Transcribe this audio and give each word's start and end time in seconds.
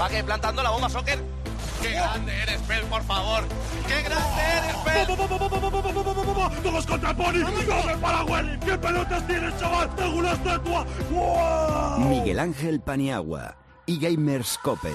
Va 0.00 0.08
que 0.08 0.22
plantando 0.22 0.62
la 0.62 0.70
bomba 0.70 0.88
soccer. 0.88 1.18
¡Qué 1.82 1.90
grande 1.90 2.42
eres, 2.42 2.60
Pel, 2.62 2.84
por 2.84 3.02
favor! 3.04 3.44
¡Qué 3.86 4.02
grande 4.02 4.42
eres, 4.56 4.76
Pel! 4.84 5.06
¡Todos 6.62 6.86
contra 6.86 7.14
Pony! 7.14 7.42
¡Vamos 7.42 8.00
para 8.00 8.24
Willy! 8.24 8.58
¡Qué 8.60 8.78
pelotas 8.78 9.26
tienes, 9.26 9.58
chaval! 9.58 9.94
¡Tengo 9.96 10.18
una 10.18 10.32
estatua! 10.32 10.86
¡Wow! 11.10 11.98
Miguel 12.08 12.38
Ángel 12.38 12.80
Paniagua 12.80 13.56
y 13.86 13.98
Gamers 13.98 14.58
Cope. 14.58 14.92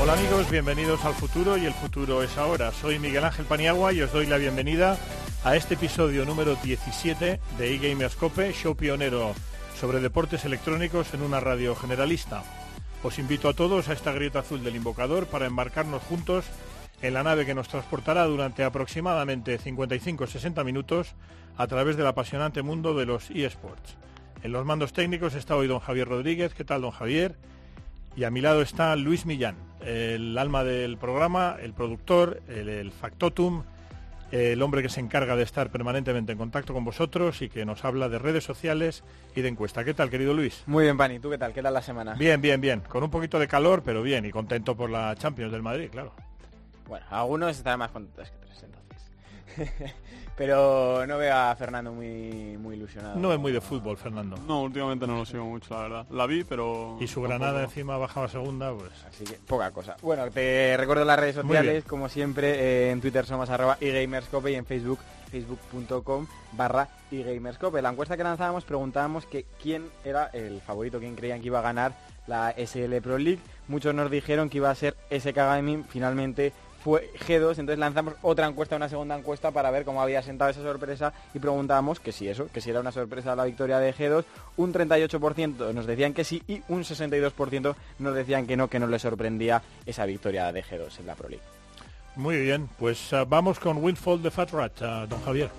Hola 0.00 0.12
amigos, 0.12 0.50
bienvenidos 0.50 1.04
al 1.04 1.12
futuro 1.14 1.56
y 1.58 1.66
el 1.66 1.74
futuro 1.74 2.22
es 2.22 2.38
ahora. 2.38 2.72
Soy 2.72 2.98
Miguel 2.98 3.24
Ángel 3.24 3.44
Paniagua 3.44 3.92
y 3.92 4.00
os 4.00 4.12
doy 4.12 4.26
la 4.26 4.38
bienvenida 4.38 4.96
a 5.44 5.56
este 5.56 5.74
episodio 5.74 6.24
número 6.24 6.54
17 6.54 7.40
de 7.58 7.74
eGamerscope, 7.74 8.52
show 8.52 8.74
pionero 8.74 9.34
sobre 9.78 10.00
deportes 10.00 10.44
electrónicos 10.44 11.12
en 11.14 11.22
una 11.22 11.40
radio 11.40 11.74
generalista. 11.74 12.42
Os 13.02 13.18
invito 13.18 13.48
a 13.48 13.54
todos 13.54 13.88
a 13.88 13.92
esta 13.92 14.12
grieta 14.12 14.38
azul 14.38 14.64
del 14.64 14.76
invocador 14.76 15.26
para 15.26 15.46
embarcarnos 15.46 16.02
juntos 16.02 16.44
en 17.02 17.14
la 17.14 17.22
nave 17.22 17.46
que 17.46 17.54
nos 17.54 17.68
transportará 17.68 18.24
durante 18.24 18.64
aproximadamente 18.64 19.58
55-60 19.58 20.64
minutos 20.64 21.14
a 21.56 21.66
través 21.66 21.96
del 21.96 22.06
apasionante 22.06 22.62
mundo 22.62 22.94
de 22.94 23.06
los 23.06 23.30
eSports. 23.30 23.96
En 24.42 24.52
los 24.52 24.64
mandos 24.64 24.92
técnicos 24.92 25.34
está 25.34 25.56
hoy 25.56 25.66
don 25.66 25.80
Javier 25.80 26.08
Rodríguez. 26.08 26.54
¿Qué 26.54 26.64
tal, 26.64 26.82
don 26.82 26.92
Javier? 26.92 27.36
Y 28.16 28.24
a 28.24 28.30
mi 28.30 28.40
lado 28.40 28.62
está 28.62 28.94
Luis 28.96 29.26
Millán, 29.26 29.56
el 29.80 30.36
alma 30.38 30.64
del 30.64 30.96
programa, 30.96 31.56
el 31.60 31.72
productor, 31.72 32.42
el, 32.48 32.68
el 32.68 32.90
factotum, 32.90 33.62
el 34.30 34.60
hombre 34.60 34.82
que 34.82 34.88
se 34.88 35.00
encarga 35.00 35.36
de 35.36 35.42
estar 35.42 35.70
permanentemente 35.70 36.32
en 36.32 36.38
contacto 36.38 36.74
con 36.74 36.84
vosotros 36.84 37.40
y 37.42 37.48
que 37.48 37.64
nos 37.64 37.84
habla 37.84 38.08
de 38.08 38.18
redes 38.18 38.44
sociales 38.44 39.02
y 39.34 39.40
de 39.40 39.48
encuesta. 39.48 39.84
¿Qué 39.84 39.94
tal, 39.94 40.10
querido 40.10 40.34
Luis? 40.34 40.64
Muy 40.66 40.84
bien, 40.84 40.96
Pani. 40.96 41.18
¿Tú 41.18 41.30
qué 41.30 41.38
tal? 41.38 41.52
¿Qué 41.52 41.62
tal 41.62 41.74
la 41.74 41.82
semana? 41.82 42.14
Bien, 42.14 42.40
bien, 42.40 42.60
bien. 42.60 42.80
Con 42.80 43.02
un 43.02 43.10
poquito 43.10 43.38
de 43.38 43.48
calor, 43.48 43.82
pero 43.84 44.02
bien. 44.02 44.24
Y 44.24 44.30
contento 44.30 44.76
por 44.76 44.90
la 44.90 45.14
Champions 45.16 45.52
del 45.52 45.62
Madrid, 45.62 45.88
claro. 45.90 46.12
Bueno, 46.88 47.06
algunos 47.10 47.56
estarán 47.56 47.78
más 47.78 47.90
contentos 47.90 48.30
que 48.30 48.36
otros, 48.36 48.62
entonces. 48.62 49.94
pero 50.38 51.04
no 51.04 51.18
veo 51.18 51.34
a 51.34 51.54
Fernando 51.56 51.92
muy, 51.92 52.56
muy 52.58 52.76
ilusionado. 52.76 53.18
No 53.18 53.32
es 53.32 53.40
muy 53.40 53.50
de 53.50 53.60
fútbol, 53.60 53.96
Fernando. 53.96 54.36
No, 54.46 54.62
últimamente 54.62 55.04
no 55.04 55.16
lo 55.16 55.26
sigo 55.26 55.44
mucho, 55.44 55.74
la 55.74 55.82
verdad. 55.82 56.06
La 56.10 56.26
vi, 56.26 56.44
pero... 56.44 56.96
Y 57.00 57.08
su 57.08 57.20
Granada 57.20 57.64
encima 57.64 57.96
bajaba 57.96 58.28
segunda, 58.28 58.72
pues... 58.72 58.92
Así 59.08 59.24
que 59.24 59.34
poca 59.34 59.72
cosa. 59.72 59.96
Bueno, 60.00 60.30
te 60.30 60.76
recuerdo 60.76 61.04
las 61.04 61.18
redes 61.18 61.34
sociales, 61.34 61.84
como 61.84 62.08
siempre, 62.08 62.54
eh, 62.54 62.90
en 62.92 63.00
Twitter 63.00 63.26
somos 63.26 63.50
arroba 63.50 63.78
eGamerscope 63.80 64.52
y 64.52 64.54
en 64.54 64.64
Facebook 64.64 65.00
facebook.com 65.28 66.26
barra 66.52 66.88
eGamerscope. 67.10 67.82
La 67.82 67.90
encuesta 67.90 68.16
que 68.16 68.22
lanzábamos 68.22 68.64
preguntábamos 68.64 69.26
que 69.26 69.44
quién 69.60 69.86
era 70.04 70.26
el 70.26 70.60
favorito, 70.60 71.00
quién 71.00 71.16
creían 71.16 71.40
que 71.40 71.48
iba 71.48 71.58
a 71.58 71.62
ganar 71.62 71.92
la 72.28 72.54
SL 72.56 73.00
Pro 73.02 73.18
League. 73.18 73.40
Muchos 73.66 73.94
nos 73.94 74.10
dijeron 74.10 74.48
que 74.48 74.58
iba 74.58 74.70
a 74.70 74.74
ser 74.74 74.96
SK 75.10 75.34
Gaming, 75.34 75.84
finalmente 75.84 76.52
fue 76.82 77.10
G2, 77.26 77.58
entonces 77.58 77.78
lanzamos 77.78 78.14
otra 78.22 78.46
encuesta, 78.46 78.76
una 78.76 78.88
segunda 78.88 79.16
encuesta 79.16 79.50
para 79.50 79.70
ver 79.70 79.84
cómo 79.84 80.00
había 80.02 80.22
sentado 80.22 80.50
esa 80.50 80.62
sorpresa 80.62 81.12
y 81.34 81.38
preguntábamos 81.38 82.00
que 82.00 82.12
si 82.12 82.28
eso, 82.28 82.48
que 82.52 82.60
si 82.60 82.70
era 82.70 82.80
una 82.80 82.92
sorpresa 82.92 83.36
la 83.36 83.44
victoria 83.44 83.78
de 83.78 83.94
G2, 83.94 84.24
un 84.56 84.72
38% 84.72 85.74
nos 85.74 85.86
decían 85.86 86.14
que 86.14 86.24
sí 86.24 86.42
y 86.46 86.62
un 86.68 86.84
62% 86.84 87.74
nos 87.98 88.14
decían 88.14 88.46
que 88.46 88.56
no, 88.56 88.68
que 88.68 88.78
no 88.78 88.86
les 88.86 89.02
sorprendía 89.02 89.62
esa 89.86 90.06
victoria 90.06 90.52
de 90.52 90.62
G2 90.62 91.00
en 91.00 91.06
la 91.06 91.14
Pro 91.14 91.28
League. 91.28 91.44
Muy 92.16 92.40
bien, 92.40 92.68
pues 92.78 93.12
uh, 93.12 93.24
vamos 93.28 93.60
con 93.60 93.82
Windfall 93.82 94.22
de 94.22 94.30
Fat 94.30 94.50
Rat, 94.50 94.82
uh, 94.82 95.06
don 95.06 95.22
Javier. 95.22 95.50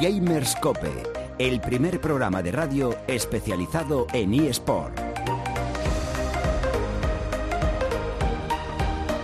Y 0.00 0.20
Gamerscope, 0.20 0.90
el 1.38 1.60
primer 1.60 2.00
programa 2.00 2.42
de 2.42 2.52
radio 2.52 2.96
especializado 3.06 4.06
en 4.12 4.34
eSport. 4.34 4.98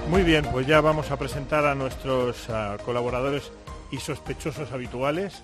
Muy 0.09 0.23
bien, 0.23 0.45
pues 0.51 0.67
ya 0.67 0.81
vamos 0.81 1.11
a 1.11 1.19
presentar 1.19 1.67
a 1.67 1.75
nuestros 1.75 2.49
uh, 2.49 2.83
colaboradores 2.85 3.53
y 3.91 3.99
sospechosos 3.99 4.73
habituales. 4.73 5.43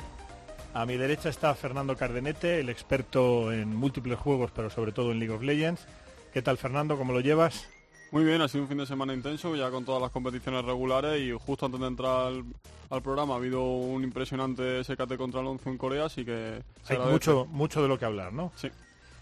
A 0.74 0.86
mi 0.86 0.96
derecha 0.96 1.28
está 1.28 1.54
Fernando 1.54 1.96
Cardenete, 1.96 2.60
el 2.60 2.68
experto 2.68 3.52
en 3.52 3.74
múltiples 3.74 4.18
juegos, 4.18 4.50
pero 4.54 4.70
sobre 4.70 4.92
todo 4.92 5.12
en 5.12 5.18
League 5.18 5.34
of 5.34 5.42
Legends. 5.42 5.86
¿Qué 6.32 6.42
tal, 6.42 6.58
Fernando? 6.58 6.96
¿Cómo 6.96 7.12
lo 7.12 7.20
llevas? 7.20 7.66
Muy 8.12 8.24
bien, 8.24 8.42
ha 8.42 8.48
sido 8.48 8.64
un 8.64 8.68
fin 8.68 8.76
de 8.76 8.84
semana 8.84 9.14
intenso, 9.14 9.56
ya 9.56 9.70
con 9.70 9.86
todas 9.86 10.02
las 10.02 10.10
competiciones 10.10 10.62
regulares 10.66 11.18
y 11.18 11.32
justo 11.32 11.64
antes 11.64 11.80
de 11.80 11.86
entrar 11.86 12.26
al, 12.26 12.44
al 12.90 13.02
programa 13.02 13.32
ha 13.32 13.36
habido 13.38 13.64
un 13.64 14.04
impresionante 14.04 14.84
SKT 14.84 15.16
contra 15.16 15.40
Alonso 15.40 15.70
en 15.70 15.78
Corea, 15.78 16.04
así 16.04 16.22
que... 16.22 16.62
Hay 16.88 16.98
mucho, 16.98 17.46
mucho 17.46 17.80
de 17.80 17.88
lo 17.88 17.98
que 17.98 18.04
hablar, 18.04 18.34
¿no? 18.34 18.52
Sí. 18.54 18.68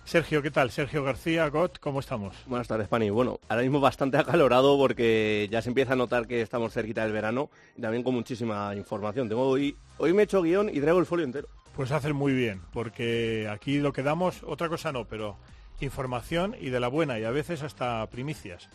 Sergio, 0.04 0.42
¿qué 0.42 0.50
tal? 0.50 0.72
Sergio 0.72 1.04
García, 1.04 1.48
Got, 1.50 1.78
¿cómo 1.78 2.00
estamos? 2.00 2.34
Buenas 2.46 2.66
tardes, 2.66 2.88
Pani. 2.88 3.10
Bueno, 3.10 3.38
ahora 3.48 3.62
mismo 3.62 3.78
bastante 3.78 4.16
acalorado 4.18 4.76
porque 4.76 5.46
ya 5.52 5.62
se 5.62 5.68
empieza 5.68 5.92
a 5.92 5.96
notar 5.96 6.26
que 6.26 6.42
estamos 6.42 6.72
cerquita 6.72 7.04
del 7.04 7.12
verano 7.12 7.48
y 7.76 7.82
también 7.82 8.02
con 8.02 8.14
muchísima 8.14 8.74
información. 8.74 9.28
Tengo 9.28 9.46
hoy, 9.46 9.76
hoy 9.98 10.12
me 10.12 10.22
he 10.22 10.24
hecho 10.24 10.42
guion 10.42 10.68
y 10.68 10.80
traigo 10.80 10.98
el 10.98 11.06
folio 11.06 11.26
entero. 11.26 11.46
Pues 11.76 11.92
hacer 11.92 12.12
muy 12.12 12.32
bien, 12.32 12.60
porque 12.72 13.48
aquí 13.48 13.78
lo 13.78 13.92
que 13.92 14.02
damos, 14.02 14.42
otra 14.44 14.68
cosa 14.68 14.90
no, 14.90 15.04
pero 15.04 15.36
información 15.80 16.56
y 16.60 16.70
de 16.70 16.80
la 16.80 16.88
buena 16.88 17.18
y 17.18 17.24
a 17.24 17.30
veces 17.30 17.62
hasta 17.62 18.06
primicias. 18.06 18.68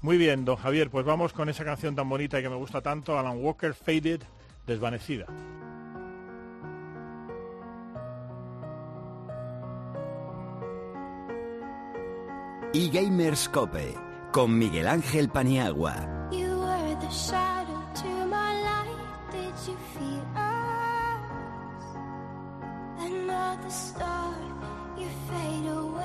Muy 0.00 0.16
bien, 0.16 0.44
don 0.44 0.56
Javier, 0.56 0.90
pues 0.90 1.04
vamos 1.04 1.32
con 1.32 1.48
esa 1.48 1.64
canción 1.64 1.96
tan 1.96 2.08
bonita 2.08 2.38
y 2.38 2.42
que 2.42 2.48
me 2.48 2.56
gusta 2.56 2.80
tanto, 2.80 3.18
Alan 3.18 3.38
Walker, 3.42 3.74
Faded, 3.74 4.22
Desvanecida. 4.66 5.26
Y 12.72 12.90
Gamerscope, 12.90 13.94
con 14.30 14.56
Miguel 14.56 14.86
Ángel 14.86 15.30
Paniagua. 15.30 16.28
You 16.30 16.60
were 16.60 16.96
the 17.00 17.10
shadow 17.10 17.82
to 17.94 18.26
my 18.26 18.62
light. 18.62 18.94
Did 19.32 19.54
you 19.66 19.76
feel 19.94 20.22
us? 20.36 21.28
Another 23.00 23.70
star, 23.70 24.34
you 24.96 25.08
fade 25.28 25.66
away. 25.66 25.97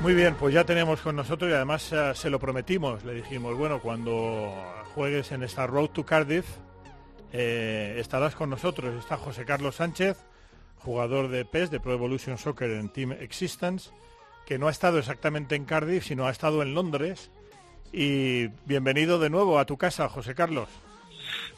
Muy 0.00 0.14
bien, 0.14 0.36
pues 0.36 0.54
ya 0.54 0.64
tenemos 0.64 1.00
con 1.00 1.16
nosotros 1.16 1.50
y 1.50 1.54
además 1.54 1.92
eh, 1.92 2.12
se 2.14 2.30
lo 2.30 2.38
prometimos, 2.38 3.04
le 3.04 3.14
dijimos, 3.14 3.56
bueno, 3.56 3.80
cuando 3.80 4.54
juegues 4.94 5.32
en 5.32 5.42
esta 5.42 5.66
Road 5.66 5.88
to 5.90 6.06
Cardiff, 6.06 6.46
eh, 7.32 7.96
estarás 7.98 8.34
con 8.34 8.50
nosotros. 8.50 8.94
Está 8.94 9.16
José 9.16 9.44
Carlos 9.44 9.76
Sánchez, 9.76 10.16
jugador 10.78 11.28
de 11.28 11.44
PES, 11.44 11.70
de 11.70 11.80
Pro 11.80 11.92
Evolution 11.92 12.38
Soccer 12.38 12.70
en 12.70 12.88
Team 12.88 13.12
Existence, 13.12 13.90
que 14.46 14.58
no 14.58 14.68
ha 14.68 14.70
estado 14.70 14.98
exactamente 14.98 15.56
en 15.56 15.64
Cardiff, 15.64 16.06
sino 16.06 16.26
ha 16.26 16.30
estado 16.30 16.62
en 16.62 16.74
Londres. 16.74 17.30
Y 17.92 18.48
bienvenido 18.66 19.18
de 19.18 19.30
nuevo 19.30 19.58
a 19.58 19.64
tu 19.64 19.76
casa, 19.76 20.08
José 20.08 20.34
Carlos. 20.34 20.68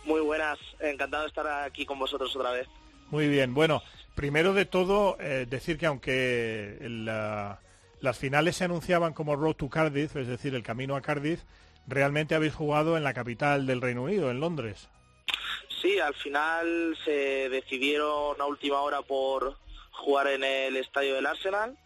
Muy 0.04 0.20
buenas, 0.20 0.58
encantado 0.80 1.24
de 1.24 1.28
estar 1.28 1.46
aquí 1.64 1.84
con 1.84 1.98
vosotros 1.98 2.34
otra 2.36 2.52
vez. 2.52 2.66
Muy 3.10 3.28
bien, 3.28 3.54
bueno, 3.54 3.82
primero 4.14 4.52
de 4.54 4.64
todo, 4.64 5.16
eh, 5.20 5.46
decir 5.48 5.78
que 5.78 5.86
aunque 5.86 6.78
la- 6.80 7.58
las 8.00 8.18
finales 8.18 8.56
se 8.56 8.64
anunciaban 8.64 9.12
como 9.14 9.34
Road 9.36 9.54
to 9.56 9.68
Cardiff, 9.68 10.16
es 10.16 10.28
decir, 10.28 10.54
el 10.54 10.62
camino 10.62 10.94
a 10.96 11.00
Cardiff, 11.00 11.40
realmente 11.86 12.34
habéis 12.34 12.54
jugado 12.54 12.96
en 12.96 13.04
la 13.04 13.14
capital 13.14 13.66
del 13.66 13.80
Reino 13.80 14.02
Unido, 14.04 14.30
en 14.30 14.40
Londres. 14.40 14.88
Sí, 15.82 15.98
al 15.98 16.14
final 16.14 16.96
se 17.04 17.48
decidieron 17.48 18.40
a 18.40 18.44
última 18.46 18.80
hora 18.80 19.00
por 19.02 19.56
jugar 19.98 20.28
en 20.28 20.44
el 20.44 20.76
estadio 20.76 21.14
del 21.14 21.26
Arsenal. 21.26 21.76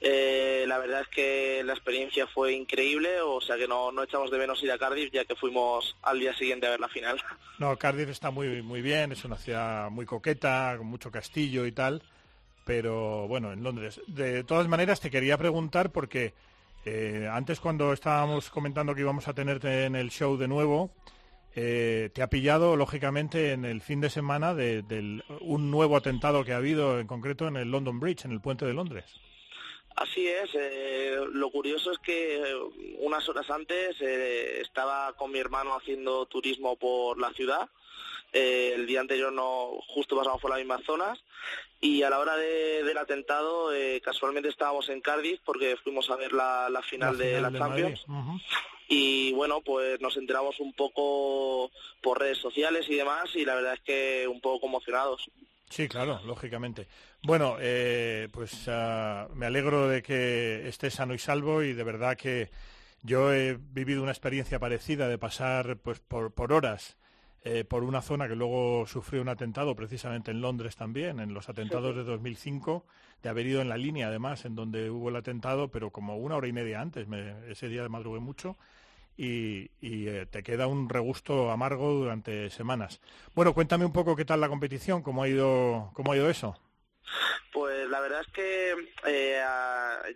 Eh, 0.00 0.64
la 0.66 0.78
verdad 0.78 1.02
es 1.02 1.08
que 1.08 1.62
la 1.64 1.72
experiencia 1.72 2.26
fue 2.26 2.52
increíble, 2.52 3.20
o 3.20 3.40
sea 3.40 3.56
que 3.56 3.68
no, 3.68 3.92
no 3.92 4.02
echamos 4.02 4.30
de 4.30 4.38
menos 4.38 4.62
ir 4.62 4.72
a 4.72 4.78
Cardiff 4.78 5.12
ya 5.12 5.24
que 5.24 5.36
fuimos 5.36 5.96
al 6.02 6.18
día 6.18 6.34
siguiente 6.34 6.66
a 6.66 6.70
ver 6.70 6.80
la 6.80 6.88
final. 6.88 7.20
No, 7.58 7.76
Cardiff 7.76 8.08
está 8.08 8.32
muy, 8.32 8.60
muy 8.60 8.82
bien, 8.82 9.12
es 9.12 9.24
una 9.24 9.36
ciudad 9.36 9.88
muy 9.88 10.04
coqueta, 10.04 10.74
con 10.76 10.88
mucho 10.88 11.12
castillo 11.12 11.64
y 11.64 11.70
tal, 11.70 12.02
pero 12.64 13.28
bueno, 13.28 13.52
en 13.52 13.62
Londres. 13.62 14.00
De 14.08 14.42
todas 14.42 14.66
maneras, 14.66 15.00
te 15.00 15.12
quería 15.12 15.38
preguntar 15.38 15.92
porque 15.92 16.34
eh, 16.84 17.28
antes 17.30 17.60
cuando 17.60 17.92
estábamos 17.92 18.50
comentando 18.50 18.96
que 18.96 19.02
íbamos 19.02 19.28
a 19.28 19.34
tenerte 19.34 19.84
en 19.84 19.94
el 19.94 20.10
show 20.10 20.36
de 20.36 20.48
nuevo, 20.48 20.90
eh, 21.54 22.10
te 22.14 22.22
ha 22.22 22.28
pillado, 22.28 22.76
lógicamente, 22.76 23.52
en 23.52 23.64
el 23.64 23.80
fin 23.80 24.00
de 24.00 24.10
semana 24.10 24.54
de, 24.54 24.84
un 25.40 25.70
nuevo 25.70 25.96
atentado 25.96 26.44
que 26.44 26.52
ha 26.52 26.56
habido, 26.56 26.98
en 26.98 27.06
concreto 27.06 27.48
en 27.48 27.56
el 27.56 27.70
London 27.70 28.00
Bridge, 28.00 28.24
en 28.24 28.32
el 28.32 28.40
puente 28.40 28.64
de 28.64 28.74
Londres. 28.74 29.04
Así 29.96 30.26
es, 30.26 30.50
eh, 30.54 31.16
lo 31.32 31.50
curioso 31.50 31.92
es 31.92 31.98
que 31.98 32.36
eh, 32.36 32.54
unas 32.98 33.28
horas 33.28 33.50
antes 33.50 34.00
eh, 34.00 34.60
estaba 34.60 35.12
con 35.14 35.30
mi 35.30 35.38
hermano 35.38 35.74
haciendo 35.74 36.24
turismo 36.26 36.76
por 36.76 37.18
la 37.18 37.30
ciudad. 37.32 37.68
Eh, 38.32 38.72
el 38.74 38.86
día 38.86 39.00
anterior 39.00 39.30
no, 39.32 39.72
justo 39.88 40.16
pasamos 40.16 40.40
por 40.40 40.50
las 40.50 40.58
mismas 40.58 40.82
zonas 40.86 41.18
y 41.80 42.02
a 42.02 42.08
la 42.08 42.18
hora 42.18 42.36
de- 42.36 42.82
del 42.82 42.96
atentado 42.96 43.74
eh, 43.74 44.00
casualmente 44.02 44.48
estábamos 44.48 44.88
en 44.88 45.00
Cardiff 45.02 45.40
porque 45.44 45.76
fuimos 45.84 46.08
a 46.10 46.16
ver 46.16 46.32
la, 46.32 46.70
la 46.70 46.80
final 46.82 47.18
de 47.18 47.36
final 47.36 47.52
la 47.52 47.58
Champions 47.58 48.04
y 48.88 49.32
bueno 49.34 49.60
pues 49.60 50.00
nos 50.00 50.16
enteramos 50.16 50.58
un 50.60 50.72
poco 50.72 51.70
por 52.02 52.20
redes 52.20 52.38
sociales 52.38 52.86
y 52.88 52.94
demás 52.96 53.28
y 53.34 53.44
la 53.44 53.54
verdad 53.54 53.74
es 53.74 53.80
que 53.80 54.26
un 54.28 54.40
poco 54.40 54.60
conmocionados. 54.62 55.30
Sí, 55.68 55.88
claro, 55.88 56.20
lógicamente. 56.24 56.86
Bueno, 57.22 57.56
eh, 57.60 58.28
pues 58.32 58.66
ah, 58.68 59.28
me 59.34 59.46
alegro 59.46 59.88
de 59.88 60.02
que 60.02 60.68
estés 60.68 60.94
sano 60.94 61.14
y 61.14 61.18
salvo 61.18 61.62
y 61.62 61.72
de 61.72 61.84
verdad 61.84 62.16
que 62.16 62.50
yo 63.02 63.32
he 63.32 63.56
vivido 63.58 64.02
una 64.02 64.12
experiencia 64.12 64.58
parecida 64.58 65.08
de 65.08 65.18
pasar 65.18 65.76
pues 65.78 66.00
por, 66.00 66.32
por 66.34 66.52
horas 66.52 66.96
eh, 67.44 67.64
por 67.64 67.82
una 67.82 68.02
zona 68.02 68.28
que 68.28 68.36
luego 68.36 68.86
sufrió 68.86 69.20
un 69.20 69.28
atentado 69.28 69.74
precisamente 69.74 70.30
en 70.30 70.40
Londres 70.40 70.76
también, 70.76 71.18
en 71.18 71.34
los 71.34 71.48
atentados 71.48 71.96
de 71.96 72.04
2005, 72.04 72.84
de 73.22 73.28
haber 73.28 73.46
ido 73.46 73.60
en 73.60 73.68
la 73.68 73.76
línea 73.76 74.08
además 74.08 74.44
en 74.44 74.54
donde 74.54 74.90
hubo 74.90 75.08
el 75.08 75.16
atentado, 75.16 75.68
pero 75.68 75.90
como 75.90 76.16
una 76.16 76.36
hora 76.36 76.46
y 76.46 76.52
media 76.52 76.80
antes, 76.80 77.08
ese 77.48 77.68
día 77.68 77.88
madrugué 77.88 78.20
mucho 78.20 78.56
y, 79.16 79.70
y, 79.80 80.06
eh, 80.08 80.26
te 80.26 80.42
queda 80.42 80.66
un 80.66 80.88
regusto 80.88 81.50
amargo 81.50 81.92
durante 81.92 82.48
semanas. 82.50 83.00
Bueno, 83.34 83.54
cuéntame 83.54 83.84
un 83.84 83.92
poco 83.92 84.16
qué 84.16 84.24
tal 84.24 84.40
la 84.40 84.48
competición, 84.48 85.02
cómo 85.02 85.22
ha 85.22 85.28
ido, 85.28 85.90
cómo 85.94 86.12
ha 86.12 86.16
ido 86.16 86.30
eso. 86.30 86.56
Pues 87.52 87.88
la 87.88 88.00
verdad 88.00 88.22
es 88.22 88.32
que 88.32 88.74
eh, 89.06 89.42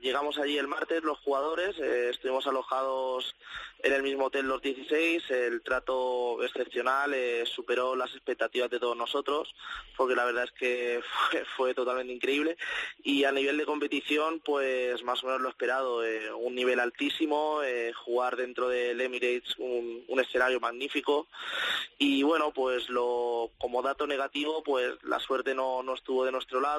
llegamos 0.01 0.39
allí 0.39 0.57
el 0.57 0.69
martes 0.69 1.03
los 1.03 1.19
jugadores, 1.19 1.79
eh, 1.79 2.09
estuvimos 2.11 2.47
alojados 2.47 3.37
en 3.83 3.93
el 3.93 4.03
mismo 4.03 4.27
hotel 4.27 4.47
los 4.47 4.63
16, 4.63 5.31
el 5.31 5.63
trato 5.63 6.43
excepcional 6.43 7.13
eh, 7.13 7.45
superó 7.45 7.95
las 7.95 8.11
expectativas 8.15 8.71
de 8.71 8.81
todos 8.81 8.97
nosotros, 8.97 9.55
porque 9.99 10.15
la 10.15 10.25
verdad 10.25 10.45
es 10.45 10.53
que 10.53 11.03
fue, 11.57 11.75
totalmente 11.75 12.15
increíble. 12.15 12.57
Y 13.03 13.25
a 13.25 13.33
nivel 13.33 13.59
de 13.59 13.67
competición 13.67 14.41
pues 14.41 15.03
más 15.03 15.23
o 15.23 15.27
menos 15.27 15.43
lo 15.43 15.51
esperado, 15.51 16.03
un 16.39 16.55
nivel 16.55 16.81
altísimo, 16.81 17.61
jugar 18.05 18.37
dentro 18.37 18.69
del 18.69 19.01
Emirates 19.01 19.57
un, 19.59 20.05
un 20.09 20.21
escenario 20.21 20.59
magnífico. 20.59 21.27
Y 21.99 22.23
bueno 22.23 22.53
pues 22.53 22.89
lo 22.89 23.51
como 23.59 23.83
dato 23.83 24.07
negativo 24.07 24.63
pues 24.63 24.95
la 25.03 25.19
suerte 25.21 25.55
no, 25.55 25.83
no 25.83 25.95
estuvo 25.95 26.25
de 26.25 26.33
nuestro 26.33 26.61
lado 26.61 26.76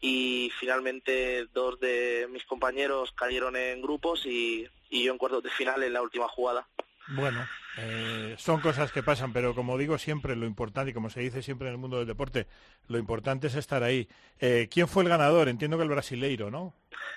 y 0.00 0.50
finalmente 0.58 1.46
dos 1.52 1.78
de 1.80 2.26
mis 2.30 2.44
compañeros 2.44 3.12
cayeron 3.12 3.56
en 3.56 3.80
grupos 3.82 4.26
y, 4.26 4.66
y 4.90 5.04
yo 5.04 5.12
en 5.12 5.18
cuartos 5.18 5.42
de 5.42 5.50
final 5.50 5.82
en 5.82 5.92
la 5.92 6.02
última 6.02 6.28
jugada. 6.28 6.66
Bueno, 7.08 7.44
eh, 7.78 8.36
son 8.38 8.60
cosas 8.60 8.92
que 8.92 9.02
pasan, 9.02 9.32
pero 9.32 9.54
como 9.54 9.76
digo 9.76 9.98
siempre, 9.98 10.36
lo 10.36 10.46
importante, 10.46 10.92
y 10.92 10.94
como 10.94 11.10
se 11.10 11.20
dice 11.20 11.42
siempre 11.42 11.66
en 11.68 11.72
el 11.74 11.78
mundo 11.78 11.98
del 11.98 12.06
deporte, 12.06 12.46
lo 12.88 12.96
importante 12.98 13.48
es 13.48 13.54
estar 13.56 13.82
ahí. 13.82 14.08
Eh, 14.40 14.68
¿Quién 14.70 14.86
fue 14.88 15.02
el 15.02 15.08
ganador? 15.08 15.48
Entiendo 15.48 15.76
que 15.76 15.82
el 15.82 15.88
brasileiro, 15.88 16.50
¿no? 16.50 16.74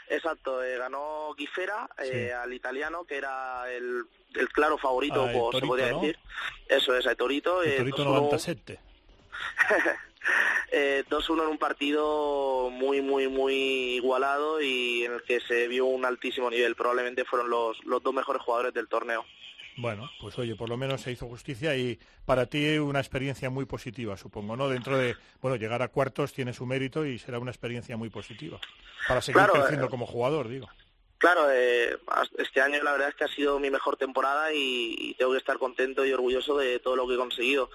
Exacto, 0.10 0.64
eh, 0.64 0.78
ganó 0.78 1.34
Guifera 1.36 1.88
eh, 2.00 2.28
Sí. 2.28 2.32
al 2.32 2.54
italiano 2.54 3.06
que 3.06 3.18
era 3.18 3.72
el, 3.72 4.04
el 4.34 4.50
claro 4.50 4.78
favorito, 4.78 5.24
Ah, 5.26 5.32
el 5.32 5.40
pues, 5.40 5.60
se 5.60 5.66
podría 5.68 5.92
¿no? 5.92 6.02
decir. 6.02 6.20
Eso 6.68 6.96
es, 6.98 7.06
el 7.06 7.16
Torito. 7.16 7.62
El 7.64 7.72
eh, 7.72 7.78
Torito 7.78 8.04
2-1 8.04 8.06
97. 8.06 8.80
eh, 10.72 11.04
2-1 11.10 11.44
en 11.44 11.50
un 11.50 11.58
partido 11.58 12.70
muy, 12.72 13.02
muy, 13.02 13.28
muy 13.28 13.54
igualado 13.96 14.62
y 14.62 15.06
en 15.06 15.14
el 15.14 15.24
que 15.24 15.40
se 15.42 15.68
vio 15.68 15.86
un 15.86 16.06
altísimo 16.06 16.50
nivel. 16.50 16.76
Probablemente 16.76 17.26
fueron 17.26 17.50
los, 17.50 17.84
los 17.86 18.02
dos 18.04 18.14
mejores 18.14 18.42
jugadores 18.42 18.74
del 18.74 18.88
torneo. 18.88 19.26
Bueno, 19.78 20.10
pues 20.22 20.40
oye, 20.40 20.56
por 20.56 20.70
lo 20.70 20.78
menos 20.78 21.02
se 21.02 21.12
hizo 21.12 21.28
justicia 21.28 21.76
y 21.76 22.00
para 22.26 22.46
ti 22.46 22.78
una 22.78 23.00
experiencia 23.00 23.50
muy 23.50 23.66
positiva, 23.66 24.16
supongo, 24.16 24.56
¿no? 24.56 24.70
Dentro 24.70 24.98
de, 24.98 25.16
bueno, 25.42 25.58
llegar 25.58 25.82
a 25.82 25.90
cuartos 25.90 26.32
tiene 26.32 26.54
su 26.54 26.66
mérito 26.66 27.06
y 27.06 27.20
será 27.20 27.40
una 27.40 27.52
experiencia 27.52 27.98
muy 27.98 28.10
positiva. 28.10 28.58
Para 29.06 29.22
seguir 29.22 29.42
Claro, 29.42 29.54
creciendo 29.54 29.88
eh, 29.88 29.90
como 29.90 30.06
jugador, 30.06 30.48
digo. 30.48 30.70
Claro, 31.26 31.50
eh, 31.52 31.98
este 32.38 32.62
año 32.62 32.84
la 32.84 32.92
verdad 32.92 33.10
es 33.10 33.16
que 33.16 33.24
ha 33.24 33.28
sido 33.28 33.58
mi 33.58 33.72
mejor 33.72 33.98
temporada 33.98 34.54
y, 34.54 35.16
tengo 35.18 35.32
que 35.32 35.40
estar 35.40 35.58
contento 35.58 36.06
y 36.06 36.14
orgulloso 36.14 36.56
de 36.56 36.78
todo 36.78 36.96
lo 36.96 37.08
que 37.08 37.16
he 37.16 37.18
conseguido. 37.18 37.72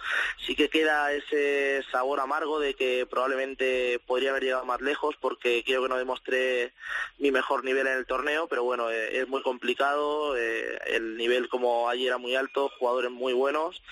Sí 0.47 0.55
que 0.55 0.69
queda 0.69 1.12
ese 1.12 1.82
sabor 1.91 2.20
amargo 2.20 2.61
de 2.61 2.75
que 2.75 3.06
probablemente 3.11 4.00
podría 4.06 4.31
haber 4.31 4.44
llegado 4.44 4.67
más 4.67 4.81
lejos 4.81 5.17
porque 5.20 5.64
creo 5.67 5.82
que 5.82 5.88
no 5.88 5.97
demostré 5.97 6.73
mi 7.19 7.32
mejor 7.32 7.64
nivel 7.64 7.88
en 7.88 7.99
el 7.99 8.06
torneo, 8.06 8.47
pero 8.47 8.62
bueno, 8.62 8.88
eh, 8.88 9.19
es 9.19 9.26
muy 9.26 9.43
complicado, 9.43 10.37
eh, 10.37 10.79
el 10.87 11.17
nivel 11.17 11.49
como 11.49 11.88
allí 11.88 12.06
era 12.06 12.19
muy 12.19 12.37
alto, 12.37 12.70
jugadores 12.79 13.11
muy 13.11 13.32
buenos 13.32 13.82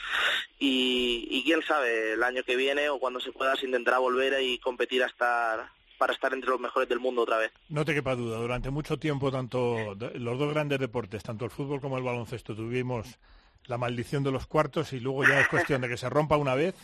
y, 0.60 1.26
y 1.32 1.42
quién 1.42 1.64
sabe, 1.64 2.12
el 2.12 2.22
año 2.22 2.44
que 2.44 2.54
viene 2.54 2.90
o 2.90 3.00
cuando 3.00 3.18
se 3.18 3.32
pueda 3.32 3.56
se 3.56 3.66
intentará 3.66 3.98
volver 3.98 4.40
y 4.40 4.60
competir 4.60 5.02
a 5.02 5.08
estar, 5.08 5.77
para 5.98 6.12
estar 6.12 6.32
entre 6.32 6.50
los 6.50 6.60
mejores 6.60 6.88
del 6.88 7.00
mundo 7.00 7.22
otra 7.22 7.38
vez. 7.38 7.52
No 7.68 7.84
te 7.84 7.94
quepa 7.94 8.14
duda, 8.14 8.38
durante 8.38 8.70
mucho 8.70 8.98
tiempo 8.98 9.30
tanto 9.30 9.94
los 10.14 10.38
dos 10.38 10.52
grandes 10.52 10.78
deportes, 10.78 11.22
tanto 11.22 11.44
el 11.44 11.50
fútbol 11.50 11.80
como 11.80 11.98
el 11.98 12.04
baloncesto, 12.04 12.54
tuvimos 12.54 13.18
la 13.66 13.76
maldición 13.76 14.22
de 14.22 14.30
los 14.30 14.46
cuartos 14.46 14.92
y 14.92 15.00
luego 15.00 15.24
ya 15.24 15.40
es 15.40 15.48
cuestión 15.48 15.82
de 15.82 15.88
que 15.88 15.96
se 15.96 16.08
rompa 16.08 16.36
una 16.36 16.54
vez 16.54 16.74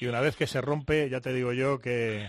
y 0.00 0.06
una 0.06 0.20
vez 0.20 0.36
que 0.36 0.46
se 0.46 0.60
rompe, 0.60 1.08
ya 1.08 1.20
te 1.20 1.32
digo 1.32 1.52
yo 1.52 1.80
que 1.80 2.28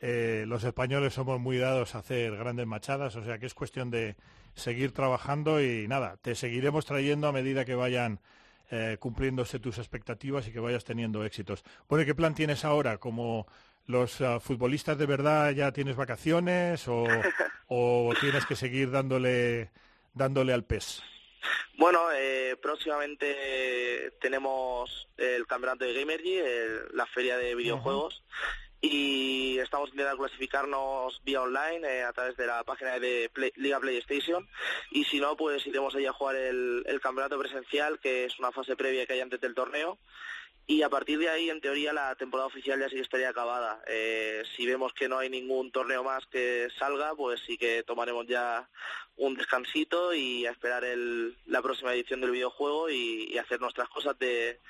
eh, 0.00 0.44
los 0.46 0.64
españoles 0.64 1.14
somos 1.14 1.40
muy 1.40 1.58
dados 1.58 1.94
a 1.94 1.98
hacer 1.98 2.36
grandes 2.36 2.66
machadas, 2.66 3.16
o 3.16 3.24
sea 3.24 3.38
que 3.38 3.46
es 3.46 3.54
cuestión 3.54 3.90
de 3.90 4.16
seguir 4.54 4.92
trabajando 4.92 5.62
y 5.62 5.88
nada, 5.88 6.16
te 6.20 6.34
seguiremos 6.34 6.84
trayendo 6.84 7.28
a 7.28 7.32
medida 7.32 7.64
que 7.64 7.74
vayan 7.74 8.20
eh, 8.70 8.98
cumpliéndose 9.00 9.58
tus 9.58 9.78
expectativas 9.78 10.46
y 10.46 10.52
que 10.52 10.60
vayas 10.60 10.84
teniendo 10.84 11.24
éxitos. 11.24 11.64
Bueno, 11.88 12.02
¿y 12.02 12.06
qué 12.06 12.14
plan 12.14 12.34
tienes 12.34 12.64
ahora? 12.64 12.98
Como 12.98 13.46
los 13.90 14.20
ah, 14.20 14.40
futbolistas 14.40 14.96
de 14.98 15.06
verdad 15.06 15.50
ya 15.52 15.72
tienes 15.72 15.96
vacaciones 15.96 16.86
o, 16.88 17.04
o 17.68 18.12
tienes 18.20 18.46
que 18.46 18.56
seguir 18.56 18.90
dándole 18.90 19.70
dándole 20.14 20.52
al 20.52 20.64
pez. 20.64 21.02
Bueno, 21.76 22.00
eh, 22.14 22.56
próximamente 22.60 24.12
tenemos 24.20 25.08
el 25.16 25.46
campeonato 25.46 25.84
de 25.84 25.94
Gamergy, 25.94 26.34
el- 26.36 26.88
la 26.92 27.06
feria 27.06 27.36
de 27.38 27.54
videojuegos, 27.54 28.22
y 28.82 29.58
estamos 29.58 29.90
intentando 29.90 30.18
clasificarnos 30.24 31.20
vía 31.24 31.42
online 31.42 31.86
eh, 31.86 32.02
a 32.02 32.12
través 32.12 32.36
de 32.36 32.46
la 32.46 32.64
página 32.64 32.98
de 32.98 33.30
Play- 33.32 33.52
Liga 33.56 33.80
PlayStation, 33.80 34.46
y 34.90 35.04
si 35.04 35.20
no, 35.20 35.36
pues 35.36 35.66
iremos 35.66 35.94
allí 35.94 36.06
a 36.06 36.12
jugar 36.12 36.36
el, 36.36 36.82
el 36.86 37.00
campeonato 37.00 37.38
presencial, 37.38 37.98
que 38.00 38.24
es 38.26 38.38
una 38.38 38.52
fase 38.52 38.76
previa 38.76 39.06
que 39.06 39.14
hay 39.14 39.20
antes 39.20 39.40
del 39.40 39.54
torneo, 39.54 39.98
y 40.70 40.82
a 40.82 40.88
partir 40.88 41.18
de 41.18 41.28
ahí, 41.28 41.50
en 41.50 41.60
teoría, 41.60 41.92
la 41.92 42.14
temporada 42.14 42.46
oficial 42.46 42.78
ya 42.78 42.88
sí 42.88 42.94
que 42.94 43.02
estaría 43.02 43.30
acabada. 43.30 43.82
Eh, 43.88 44.44
si 44.54 44.64
vemos 44.66 44.92
que 44.92 45.08
no 45.08 45.18
hay 45.18 45.28
ningún 45.28 45.72
torneo 45.72 46.04
más 46.04 46.24
que 46.26 46.68
salga, 46.78 47.12
pues 47.16 47.40
sí 47.44 47.58
que 47.58 47.82
tomaremos 47.82 48.24
ya 48.28 48.68
un 49.16 49.34
descansito 49.34 50.14
y 50.14 50.46
a 50.46 50.52
esperar 50.52 50.84
la 51.46 51.60
próxima 51.60 51.92
edición 51.92 52.20
del 52.20 52.30
videojuego 52.30 52.88
y, 52.88 53.32
y 53.32 53.38
hacer 53.38 53.60
nuestras 53.60 53.88
cosas 53.88 54.16
de, 54.20 54.60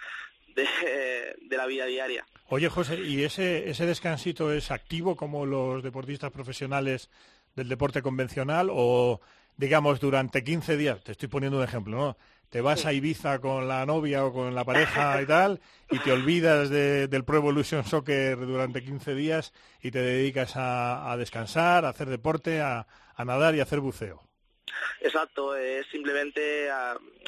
de, 0.55 1.37
de 1.39 1.57
la 1.59 1.67
vida 1.67 1.85
diaria. 1.85 2.25
Oye, 2.49 2.71
José, 2.71 2.99
¿y 2.99 3.23
ese, 3.23 3.69
ese 3.69 3.85
descansito 3.85 4.51
es 4.55 4.71
activo 4.71 5.17
como 5.17 5.45
los 5.45 5.83
deportistas 5.83 6.33
profesionales 6.33 7.11
del 7.55 7.69
deporte 7.69 8.01
convencional 8.01 8.69
o, 8.73 9.21
digamos, 9.59 10.01
durante 10.01 10.43
15 10.43 10.79
días, 10.79 11.05
te 11.05 11.13
estoy 11.13 11.29
poniendo 11.29 11.59
un 11.59 11.65
ejemplo, 11.65 11.95
¿no? 11.95 12.17
Te 12.51 12.61
vas 12.61 12.85
a 12.85 12.93
Ibiza 12.93 13.39
con 13.39 13.69
la 13.69 13.87
novia 13.87 14.25
o 14.25 14.33
con 14.33 14.55
la 14.55 14.65
pareja 14.65 15.23
y 15.23 15.27
tal 15.27 15.61
y 15.91 15.99
te 16.01 16.13
olvidas 16.13 16.69
de- 16.69 17.07
del 17.09 17.25
Pro 17.25 17.37
Evolution 17.39 17.85
Soccer 17.85 18.37
durante 18.39 18.83
15 18.83 19.15
días 19.15 19.53
y 19.81 19.91
te 19.93 20.01
dedicas 20.01 20.57
a, 20.57 21.11
a 21.13 21.17
descansar, 21.17 21.85
a 21.85 21.91
hacer 21.91 22.09
deporte, 22.09 22.61
a, 22.61 22.87
a 23.15 23.25
nadar 23.25 23.55
y 23.55 23.61
a 23.61 23.63
hacer 23.63 23.81
buceo. 23.81 24.23
Exacto, 25.01 25.55
es 25.57 25.87
simplemente 25.89 26.71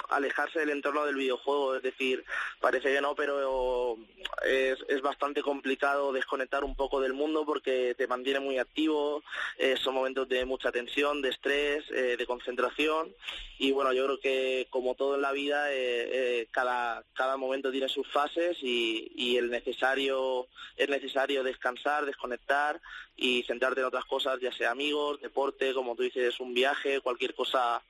alejarse 0.08 0.60
del 0.60 0.70
entorno 0.70 1.04
del 1.04 1.16
videojuego, 1.16 1.76
es 1.76 1.82
decir, 1.82 2.24
parece 2.60 2.92
que 2.92 3.00
no, 3.00 3.14
pero 3.14 3.96
es, 4.44 5.02
bastante 5.02 5.42
complicado 5.42 6.12
desconectar 6.12 6.62
un 6.62 6.76
poco 6.76 7.00
del 7.00 7.12
mundo 7.12 7.44
porque 7.44 7.94
te 7.96 8.06
mantiene 8.06 8.38
muy 8.38 8.58
activo, 8.58 9.22
eh, 9.58 9.76
son 9.76 9.94
momentos 9.94 10.28
de 10.28 10.44
mucha 10.44 10.70
tensión, 10.70 11.20
de 11.22 11.30
estrés, 11.30 11.84
eh, 11.90 12.16
de 12.16 12.26
concentración 12.26 13.12
y 13.58 13.72
bueno, 13.72 13.92
yo 13.92 14.04
creo 14.04 14.20
que 14.20 14.66
como 14.70 14.94
todo 14.94 15.16
en 15.16 15.22
la 15.22 15.32
vida, 15.32 15.72
eh, 15.72 16.46
cada, 16.52 17.04
cada 17.14 17.36
momento 17.36 17.70
tiene 17.72 17.88
sus 17.88 18.06
fases 18.12 18.58
y, 18.62 19.10
y 19.16 19.36
el 19.36 19.50
necesario, 19.50 20.46
es 20.76 20.88
necesario 20.88 21.42
descansar, 21.42 22.06
desconectar 22.06 22.80
y 23.16 23.42
centrarte 23.44 23.80
en 23.80 23.86
otras 23.86 24.04
cosas, 24.04 24.40
ya 24.40 24.52
sea 24.52 24.70
amigos, 24.70 25.20
deporte, 25.20 25.74
como 25.74 25.94
tú 25.94 26.02
dices, 26.02 26.40
un 26.40 26.54
viaje, 26.54 27.00
cualquier 27.00 27.31
cosa 27.34 27.82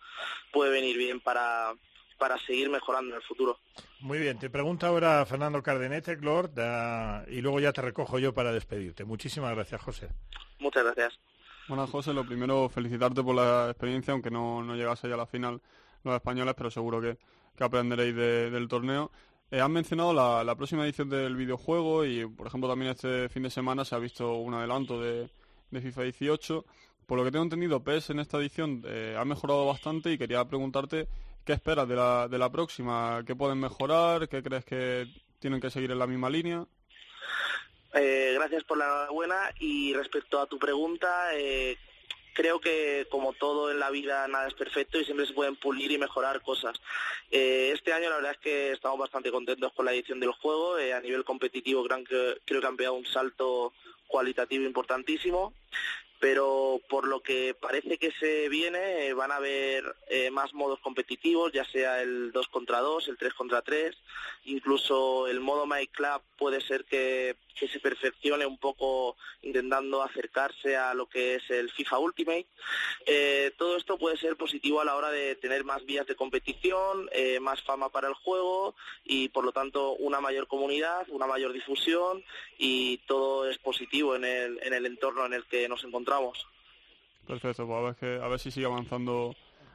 puede 0.53 0.71
venir 0.71 0.97
bien 0.97 1.21
para, 1.21 1.73
para 2.19 2.39
seguir 2.39 2.71
mejorando 2.71 3.11
en 3.11 3.17
el 3.17 3.23
futuro. 3.23 3.59
Muy 4.01 4.19
bien, 4.19 4.39
te 4.39 4.51
pregunta 4.51 4.89
ahora 4.89 5.25
Fernando 5.27 5.63
Cardenete, 5.63 6.17
Lord, 6.17 6.53
ah, 6.59 7.25
y 7.29 7.41
luego 7.41 7.61
ya 7.61 7.73
te 7.73 7.83
recojo 7.83 8.19
yo 8.19 8.33
para 8.35 8.53
despedirte. 8.53 9.05
Muchísimas 9.05 9.55
gracias, 9.55 9.81
José. 9.81 10.09
Muchas 10.59 10.85
gracias. 10.85 11.19
Bueno, 11.69 11.87
José, 11.87 12.13
lo 12.13 12.27
primero, 12.27 12.69
felicitarte 12.69 13.23
por 13.23 13.35
la 13.37 13.71
experiencia, 13.71 14.13
aunque 14.13 14.31
no, 14.31 14.63
no 14.63 14.75
llegase 14.75 15.09
ya 15.09 15.15
a 15.15 15.19
la 15.19 15.27
final 15.27 15.61
los 16.03 16.15
españoles, 16.15 16.55
pero 16.57 16.71
seguro 16.71 17.01
que, 17.01 17.17
que 17.57 17.65
aprenderéis 17.65 18.15
de- 18.17 18.51
del 18.51 18.67
torneo. 18.67 19.13
Eh, 19.51 19.61
han 19.61 19.71
mencionado 19.71 20.13
la, 20.13 20.43
la 20.43 20.57
próxima 20.57 20.85
edición 20.85 21.09
del 21.09 21.37
videojuego 21.37 22.05
y, 22.05 22.27
por 22.27 22.47
ejemplo, 22.49 22.69
también 22.69 22.91
este 22.93 23.29
fin 23.29 23.45
de 23.45 23.51
semana 23.51 23.85
se 23.85 23.95
ha 23.95 23.99
visto 23.99 24.35
un 24.35 24.55
adelanto 24.55 25.01
de, 25.01 25.29
de 25.71 25.81
FIFA 25.81 26.03
18. 26.03 26.65
Por 27.07 27.19
lo 27.19 27.25
que 27.25 27.31
tengo 27.31 27.45
entendido, 27.45 27.83
PES 27.83 28.11
en 28.11 28.21
esta 28.21 28.39
edición 28.39 28.83
eh, 28.87 29.17
ha 29.19 29.25
mejorado 29.25 29.67
bastante 29.67 30.13
y 30.13 30.19
quería 30.19 30.45
preguntarte 30.45 31.09
qué 31.45 31.53
esperas 31.53 31.89
de 31.89 31.97
la, 31.97 32.29
de 32.29 32.39
la 32.39 32.51
próxima, 32.51 33.23
qué 33.27 33.35
pueden 33.35 33.59
mejorar, 33.59 34.29
qué 34.29 34.43
crees 34.43 34.65
que 34.65 35.07
tienen 35.39 35.61
que 35.61 35.71
seguir 35.71 35.91
en 35.91 35.99
la 35.99 36.07
misma 36.07 36.31
línea. 36.31 36.65
Eh, 37.95 38.33
gracias 38.35 38.65
por 38.65 38.79
la 38.79 38.87
enhorabuena 38.87 39.53
y 39.59 39.93
respecto 39.93 40.41
a 40.41 40.47
tu 40.47 40.59
pregunta, 40.59 41.35
eh, 41.35 41.77
creo 42.33 42.61
que 42.61 43.07
como 43.11 43.33
todo 43.35 43.71
en 43.71 43.79
la 43.79 43.91
vida 43.91 44.27
nada 44.29 44.49
es 44.49 44.55
perfecto 44.55 44.99
y 44.99 45.05
siempre 45.05 45.27
se 45.27 45.35
pueden 45.35 45.57
pulir 45.57 45.93
y 45.93 45.99
mejorar 45.99 46.41
cosas. 46.43 46.81
Este 47.31 47.93
año 47.93 48.09
la 48.11 48.17
verdad 48.17 48.33
es 48.33 48.39
que 48.39 48.73
estamos 48.73 48.99
bastante 48.99 49.31
contentos 49.31 49.73
con 49.73 49.85
la 49.85 49.93
edición 49.93 50.21
del 50.21 50.33
juego. 50.33 50.79
Eh, 50.79 50.93
a 50.93 51.01
nivel 51.01 51.25
competitivo 51.25 51.85
creo 51.85 52.05
que, 52.05 52.41
creo 52.45 52.61
que 52.61 52.67
han 52.67 52.77
pegado 52.77 52.95
un 52.95 53.07
salto 53.07 53.73
cualitativo 54.07 54.65
importantísimo. 54.65 55.55
Pero 56.23 56.81
por 56.89 57.09
lo 57.09 57.21
que 57.21 57.53
parece 57.53 57.99
que 57.99 58.13
se 58.13 58.49
viene, 58.49 59.09
eh, 59.09 59.13
van 59.13 59.33
a 59.33 59.39
haber 59.39 59.97
eh, 60.07 60.31
más 60.31 60.55
modos 60.55 60.79
competitivos, 60.79 61.51
ya 61.51 61.65
sea 61.65 62.01
el 62.01 62.31
2 62.31 62.47
contra 62.47 62.79
2, 62.79 63.09
el 63.09 63.19
3 63.19 63.35
contra 63.35 63.61
3, 63.61 63.97
incluso 64.45 65.27
el 65.27 65.41
modo 65.41 65.67
My 65.67 65.89
Club 65.89 66.23
puede 66.39 66.61
ser 66.61 66.85
que, 66.85 67.35
se 67.63 67.79
perfeccione 67.79 68.45
un 68.45 68.59
poco 68.59 69.17
intentando 69.43 70.03
acercarse 70.03 70.77
a 70.77 70.95
lo 70.95 71.07
que 71.07 71.37
es 71.37 71.49
el 71.49 71.71
FIFA 71.71 71.99
Ultimate. 71.99 72.47
Eh, 73.07 73.53
todo 73.57 73.77
esto 73.77 73.99
puede 73.99 74.17
ser 74.17 74.35
positivo 74.37 74.81
a 74.81 74.85
la 74.85 74.97
hora 74.97 75.11
de 75.11 75.37
tener 75.37 75.63
más 75.63 75.85
vías 75.87 76.05
de 76.09 76.17
competición, 76.17 77.09
más 77.41 77.63
fama 77.63 77.89
para 77.89 78.09
el 78.09 78.15
juego 78.15 78.75
y 79.05 79.29
por 79.29 79.45
lo 79.45 79.53
tanto 79.53 79.93
una 79.93 80.21
mayor 80.21 80.49
comunidad, 80.49 81.07
una 81.11 81.29
mayor 81.29 81.53
difusión 81.53 82.25
y 82.59 82.99
todo 83.07 83.49
es 83.49 83.59
positivo 83.59 84.17
en 84.17 84.25
el, 84.25 84.59
en 84.65 84.75
el 84.75 84.87
entorno 84.87 85.25
en 85.25 85.35
el 85.35 85.45
que 85.45 85.69
nos 85.69 85.85
encontramos. 85.85 86.12
Perfecto, 87.27 87.67
pues 87.67 87.79
a 87.79 87.83
ver, 87.83 87.95
que, 87.97 88.25
a 88.25 88.29
ver 88.29 88.39
si 88.39 88.51
sigue 88.51 88.67
avanzando 88.67 89.35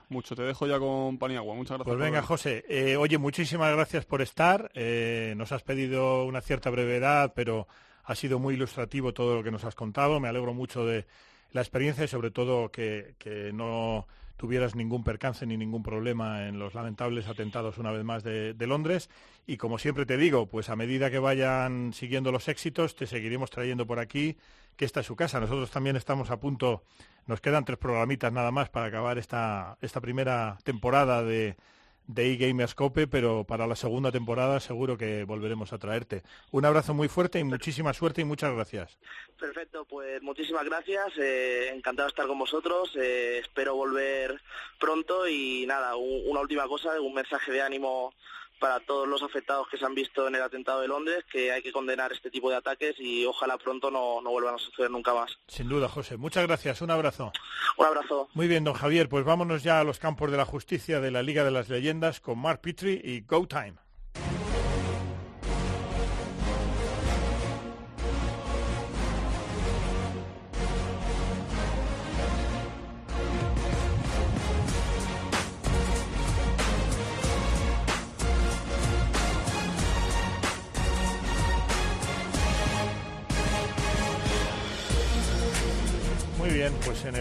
mucho. 0.09 0.35
Te 0.35 0.43
dejo 0.43 0.67
ya 0.67 0.79
con 0.79 1.17
Paniagua. 1.17 1.55
Muchas 1.55 1.77
gracias. 1.77 1.95
Pues 1.95 1.99
venga. 1.99 2.21
José. 2.21 2.65
Eh, 2.67 2.97
oye, 2.97 3.17
muchísimas 3.17 3.73
gracias 3.73 4.05
por 4.05 4.21
estar. 4.21 4.71
Eh, 4.73 5.33
nos 5.37 5.51
has 5.51 5.63
pedido 5.63 6.25
una 6.25 6.41
cierta 6.41 6.69
brevedad, 6.69 7.33
pero 7.35 7.67
ha 8.03 8.15
sido 8.15 8.39
muy 8.39 8.55
ilustrativo 8.55 9.13
todo 9.13 9.35
lo 9.35 9.43
que 9.43 9.51
nos 9.51 9.63
has 9.63 9.75
contado. 9.75 10.19
Me 10.19 10.27
alegro 10.27 10.53
mucho 10.53 10.85
de 10.85 11.05
la 11.51 11.61
experiencia 11.61 12.05
y 12.05 12.07
sobre 12.07 12.31
todo 12.31 12.69
que, 12.71 13.15
que 13.17 13.51
no 13.53 14.07
tuvieras 14.37 14.75
ningún 14.75 15.03
percance 15.03 15.45
ni 15.45 15.57
ningún 15.57 15.83
problema 15.83 16.47
en 16.47 16.59
los 16.59 16.73
lamentables 16.75 17.27
atentados 17.27 17.77
una 17.77 17.91
vez 17.91 18.03
más 18.03 18.23
de, 18.23 18.55
Londres. 18.67 19.09
Y 19.45 19.57
como 19.57 19.79
siempre 19.79 20.05
te 20.05 20.17
digo, 20.17 20.47
pues 20.47 20.69
a 20.69 20.75
medida 20.75 21.11
que 21.11 21.19
vayan 21.19 21.91
siguiendo 21.93 22.31
los 22.31 22.47
éxitos, 22.47 22.95
te 22.95 23.07
seguiremos 23.07 23.49
trayendo 23.49 23.85
por 23.87 23.99
aquí, 23.99 24.37
que 24.75 24.85
esta 24.85 25.01
es 25.01 25.05
su 25.07 25.15
casa. 25.15 25.39
Nosotros 25.39 25.71
también 25.71 25.95
estamos 25.95 26.29
a 26.31 26.39
punto, 26.39 26.83
nos 27.25 27.41
quedan 27.41 27.65
tres 27.65 27.77
programitas 27.77 28.31
nada 28.31 28.51
más 28.51 28.69
para 28.69 28.85
acabar 28.85 29.17
esta, 29.17 29.77
esta 29.81 29.99
primera 29.99 30.57
temporada 30.63 31.23
de, 31.23 31.57
de 32.07 32.31
eGamerscope, 32.33 33.05
pero 33.07 33.43
para 33.43 33.67
la 33.67 33.75
segunda 33.75 34.11
temporada 34.11 34.59
seguro 34.59 34.97
que 34.97 35.25
volveremos 35.25 35.73
a 35.73 35.77
traerte. 35.77 36.23
Un 36.51 36.65
abrazo 36.65 36.93
muy 36.93 37.09
fuerte 37.09 37.39
y 37.39 37.43
muchísima 37.43 37.93
suerte 37.93 38.21
y 38.21 38.25
muchas 38.25 38.53
gracias. 38.53 38.97
Perfecto, 39.39 39.85
pues 39.85 40.21
muchísimas 40.21 40.65
gracias, 40.65 41.13
eh, 41.19 41.69
encantado 41.73 42.07
de 42.07 42.11
estar 42.11 42.25
con 42.27 42.39
vosotros, 42.39 42.95
eh, 42.95 43.39
espero 43.39 43.75
volver 43.75 44.41
pronto 44.79 45.27
y 45.27 45.65
nada, 45.67 45.95
un- 45.95 46.23
una 46.27 46.39
última 46.39 46.67
cosa, 46.67 46.99
un 46.99 47.13
mensaje 47.13 47.51
de 47.51 47.61
ánimo 47.61 48.13
para 48.59 48.79
todos 48.79 49.07
los 49.07 49.23
afectados 49.23 49.67
que 49.69 49.77
se 49.77 49.85
han 49.85 49.95
visto 49.95 50.27
en 50.27 50.35
el 50.35 50.41
atentado 50.41 50.81
de 50.81 50.87
Londres, 50.87 51.23
que 51.31 51.51
hay 51.51 51.61
que 51.61 51.71
condenar 51.71 52.11
este 52.11 52.29
tipo 52.29 52.49
de 52.49 52.57
ataques 52.57 52.95
y 52.99 53.25
ojalá 53.25 53.57
pronto 53.57 53.91
no, 53.91 54.21
no 54.21 54.31
vuelvan 54.31 54.55
a 54.55 54.59
suceder 54.59 54.91
nunca 54.91 55.13
más. 55.13 55.37
Sin 55.47 55.69
duda, 55.69 55.87
José. 55.87 56.17
Muchas 56.17 56.45
gracias. 56.45 56.81
Un 56.81 56.91
abrazo. 56.91 57.31
Un 57.77 57.85
abrazo. 57.85 58.29
Muy 58.33 58.47
bien, 58.47 58.63
don 58.63 58.73
Javier. 58.73 59.09
Pues 59.09 59.25
vámonos 59.25 59.63
ya 59.63 59.79
a 59.79 59.83
los 59.83 59.99
campos 59.99 60.31
de 60.31 60.37
la 60.37 60.45
justicia 60.45 60.99
de 60.99 61.11
la 61.11 61.23
Liga 61.23 61.43
de 61.43 61.51
las 61.51 61.69
Leyendas 61.69 62.19
con 62.19 62.39
Mark 62.39 62.61
Petrie 62.61 63.01
y 63.03 63.21
Go 63.21 63.47
Time. 63.47 63.75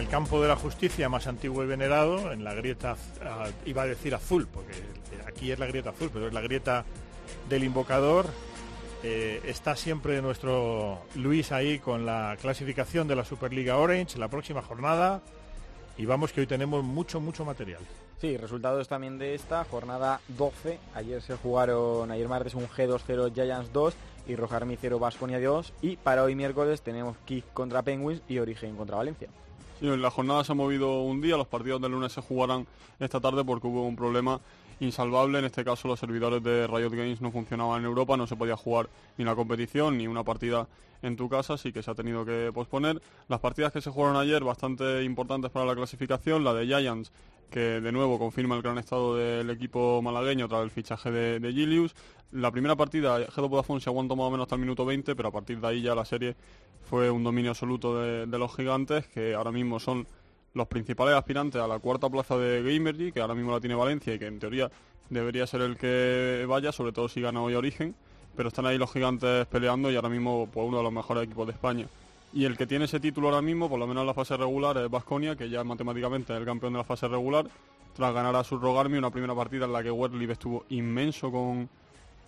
Campo 0.07 0.41
de 0.41 0.47
la 0.47 0.55
justicia 0.55 1.09
más 1.09 1.27
antiguo 1.27 1.63
y 1.63 1.67
venerado, 1.67 2.31
en 2.31 2.43
la 2.43 2.53
grieta, 2.53 2.95
ah, 3.23 3.47
iba 3.65 3.83
a 3.83 3.85
decir 3.85 4.15
azul, 4.15 4.47
porque 4.51 4.73
aquí 5.27 5.51
es 5.51 5.59
la 5.59 5.65
grieta 5.65 5.91
azul, 5.91 6.09
pero 6.13 6.27
es 6.27 6.33
la 6.33 6.41
grieta 6.41 6.85
del 7.49 7.63
invocador, 7.63 8.27
eh, 9.03 9.41
está 9.45 9.75
siempre 9.75 10.21
nuestro 10.21 11.01
Luis 11.15 11.51
ahí 11.51 11.79
con 11.79 12.05
la 12.05 12.37
clasificación 12.41 13.07
de 13.07 13.15
la 13.15 13.25
Superliga 13.25 13.77
Orange, 13.77 14.17
la 14.17 14.27
próxima 14.27 14.61
jornada, 14.61 15.21
y 15.97 16.05
vamos 16.05 16.31
que 16.31 16.41
hoy 16.41 16.47
tenemos 16.47 16.83
mucho, 16.83 17.19
mucho 17.19 17.45
material. 17.45 17.81
Sí, 18.19 18.35
resultados 18.35 18.87
también 18.87 19.19
de 19.19 19.35
esta 19.35 19.63
jornada 19.65 20.21
12. 20.29 20.79
Ayer 20.95 21.21
se 21.21 21.35
jugaron, 21.35 22.09
ayer 22.09 22.27
martes 22.27 22.55
un 22.55 22.67
G2-0 22.67 23.33
Giants 23.33 23.71
2 23.71 23.93
y 24.27 24.35
Rojarmi 24.35 24.75
0 24.79 24.97
Vasconia 24.97 25.39
2. 25.39 25.73
Y 25.81 25.97
para 25.97 26.23
hoy 26.23 26.33
miércoles 26.33 26.81
tenemos 26.81 27.15
Kick 27.25 27.45
contra 27.53 27.83
Penguins 27.83 28.21
y 28.27 28.39
Origen 28.39 28.75
contra 28.75 28.97
Valencia. 28.97 29.29
Sí, 29.79 29.85
la 29.85 30.09
jornada 30.09 30.43
se 30.43 30.53
ha 30.53 30.55
movido 30.55 31.01
un 31.03 31.21
día, 31.21 31.37
los 31.37 31.45
partidos 31.45 31.79
del 31.79 31.91
lunes 31.91 32.11
se 32.11 32.19
jugarán 32.19 32.65
esta 32.99 33.19
tarde 33.19 33.45
porque 33.45 33.67
hubo 33.67 33.85
un 33.85 33.95
problema 33.95 34.41
insalvable. 34.79 35.37
En 35.37 35.45
este 35.45 35.63
caso 35.63 35.87
los 35.87 35.99
servidores 35.99 36.41
de 36.41 36.65
Riot 36.65 36.89
Games 36.89 37.21
no 37.21 37.31
funcionaban 37.31 37.81
en 37.81 37.85
Europa, 37.85 38.17
no 38.17 38.25
se 38.25 38.35
podía 38.35 38.57
jugar 38.57 38.89
ni 39.19 39.25
la 39.25 39.35
competición 39.35 39.95
ni 39.99 40.07
una 40.07 40.23
partida 40.23 40.67
en 41.03 41.15
tu 41.15 41.29
casa, 41.29 41.53
así 41.53 41.71
que 41.71 41.83
se 41.83 41.91
ha 41.91 41.93
tenido 41.93 42.25
que 42.25 42.49
posponer. 42.51 42.99
Las 43.27 43.39
partidas 43.39 43.71
que 43.71 43.81
se 43.81 43.91
jugaron 43.91 44.17
ayer, 44.17 44.43
bastante 44.43 45.03
importantes 45.03 45.51
para 45.51 45.67
la 45.67 45.75
clasificación, 45.75 46.43
la 46.43 46.55
de 46.55 46.65
Giants, 46.65 47.11
que 47.49 47.81
de 47.81 47.91
nuevo 47.91 48.19
confirma 48.19 48.55
el 48.55 48.61
gran 48.61 48.77
estado 48.77 49.15
del 49.15 49.49
equipo 49.49 50.01
malagueño 50.01 50.47
tras 50.47 50.63
el 50.63 50.71
fichaje 50.71 51.11
de, 51.11 51.39
de 51.39 51.53
Gilius. 51.53 51.95
La 52.31 52.51
primera 52.51 52.75
partida, 52.75 53.19
Gedo 53.31 53.49
Vodafone 53.49 53.79
se 53.79 53.89
aguantó 53.89 54.15
más 54.15 54.25
o 54.25 54.31
menos 54.31 54.45
hasta 54.45 54.55
el 54.55 54.61
minuto 54.61 54.85
20, 54.85 55.15
pero 55.15 55.29
a 55.29 55.31
partir 55.31 55.59
de 55.59 55.67
ahí 55.67 55.81
ya 55.81 55.95
la 55.95 56.05
serie 56.05 56.35
fue 56.89 57.09
un 57.09 57.23
dominio 57.23 57.51
absoluto 57.51 57.99
de, 57.99 58.25
de 58.25 58.37
los 58.37 58.55
gigantes, 58.55 59.07
que 59.07 59.33
ahora 59.33 59.51
mismo 59.51 59.79
son 59.79 60.07
los 60.53 60.67
principales 60.67 61.15
aspirantes 61.15 61.61
a 61.61 61.67
la 61.67 61.79
cuarta 61.79 62.09
plaza 62.09 62.37
de 62.37 62.61
Gamergy, 62.61 63.11
que 63.11 63.21
ahora 63.21 63.35
mismo 63.35 63.51
la 63.51 63.59
tiene 63.59 63.75
Valencia 63.75 64.13
y 64.13 64.19
que 64.19 64.25
en 64.25 64.39
teoría 64.39 64.69
debería 65.09 65.47
ser 65.47 65.61
el 65.61 65.77
que 65.77 66.45
vaya, 66.47 66.71
sobre 66.71 66.91
todo 66.91 67.07
si 67.07 67.21
gana 67.21 67.41
hoy 67.41 67.55
Origen, 67.55 67.95
pero 68.35 68.49
están 68.49 68.65
ahí 68.65 68.77
los 68.77 68.91
gigantes 68.91 69.45
peleando 69.47 69.89
y 69.91 69.95
ahora 69.95 70.09
mismo 70.09 70.49
pues, 70.51 70.67
uno 70.67 70.77
de 70.77 70.83
los 70.83 70.91
mejores 70.91 71.23
equipos 71.23 71.47
de 71.47 71.53
España. 71.53 71.87
Y 72.33 72.45
el 72.45 72.57
que 72.57 72.67
tiene 72.67 72.85
ese 72.85 72.99
título 72.99 73.29
ahora 73.29 73.41
mismo, 73.41 73.69
por 73.69 73.79
lo 73.79 73.87
menos 73.87 74.01
en 74.01 74.07
la 74.07 74.13
fase 74.13 74.35
regular, 74.35 74.77
es 74.77 74.89
Vasconia, 74.89 75.35
que 75.35 75.49
ya 75.49 75.63
matemáticamente 75.63 76.33
es 76.33 76.39
el 76.39 76.45
campeón 76.45 76.73
de 76.73 76.79
la 76.79 76.83
fase 76.83 77.07
regular, 77.07 77.47
tras 77.97 78.13
ganar 78.13 78.35
a 78.35 78.43
Surrogarmi 78.43 78.97
una 78.97 79.09
primera 79.09 79.33
partida 79.33 79.65
en 79.65 79.73
la 79.73 79.81
que 79.81 79.89
Werlib 79.89 80.29
estuvo 80.29 80.65
inmenso 80.69 81.31
con, 81.31 81.67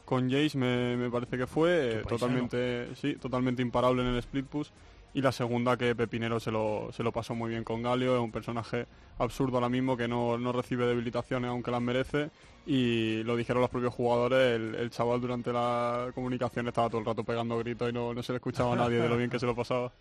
con 0.04 0.30
Jace 0.30 0.58
me, 0.58 0.98
me 0.98 1.12
parece 1.12 1.38
que 1.38 1.46
fue 1.46 2.00
eh, 2.00 2.04
totalmente 2.08 2.96
sí 2.96 3.14
totalmente 3.16 3.62
imparable 3.62 4.02
en 4.02 4.10
el 4.10 4.18
split 4.18 4.48
push. 4.48 4.70
Y 5.14 5.22
la 5.22 5.32
segunda 5.32 5.76
que 5.76 5.96
Pepinero 5.96 6.40
se 6.40 6.52
lo, 6.52 6.90
se 6.92 7.04
lo 7.04 7.12
pasó 7.12 7.34
muy 7.34 7.50
bien 7.50 7.64
con 7.64 7.82
Galio 7.82 8.16
es 8.16 8.22
un 8.22 8.32
personaje 8.32 8.86
absurdo 9.18 9.58
ahora 9.58 9.70
mismo 9.70 9.98
que 9.98 10.08
no, 10.08 10.38
no 10.38 10.52
recibe 10.52 10.86
debilitaciones 10.86 11.50
aunque 11.50 11.72
las 11.72 11.82
merece 11.82 12.30
y 12.72 13.24
lo 13.24 13.36
dijeron 13.36 13.62
los 13.62 13.72
propios 13.72 13.96
jugadores 13.96 14.56
el, 14.78 14.92
chaval 14.92 15.20
durante 15.20 15.52
la 15.52 16.12
comunicación 16.14 16.68
estaba 16.68 16.88
todo 16.88 17.00
el 17.00 17.06
rato 17.08 17.24
pegando 17.24 17.58
gritos 17.58 17.90
y 17.90 17.94
no, 17.94 18.14
no 18.14 18.22
se 18.22 18.32
le 18.32 18.36
escuchaba 18.36 18.74
a 18.74 18.76
nadie 18.76 19.00
de 19.00 19.10
lo 19.10 19.18
bien 19.18 19.32
que 19.32 19.40
se 19.40 19.48
lo 19.48 19.56
pasaba 19.56 19.92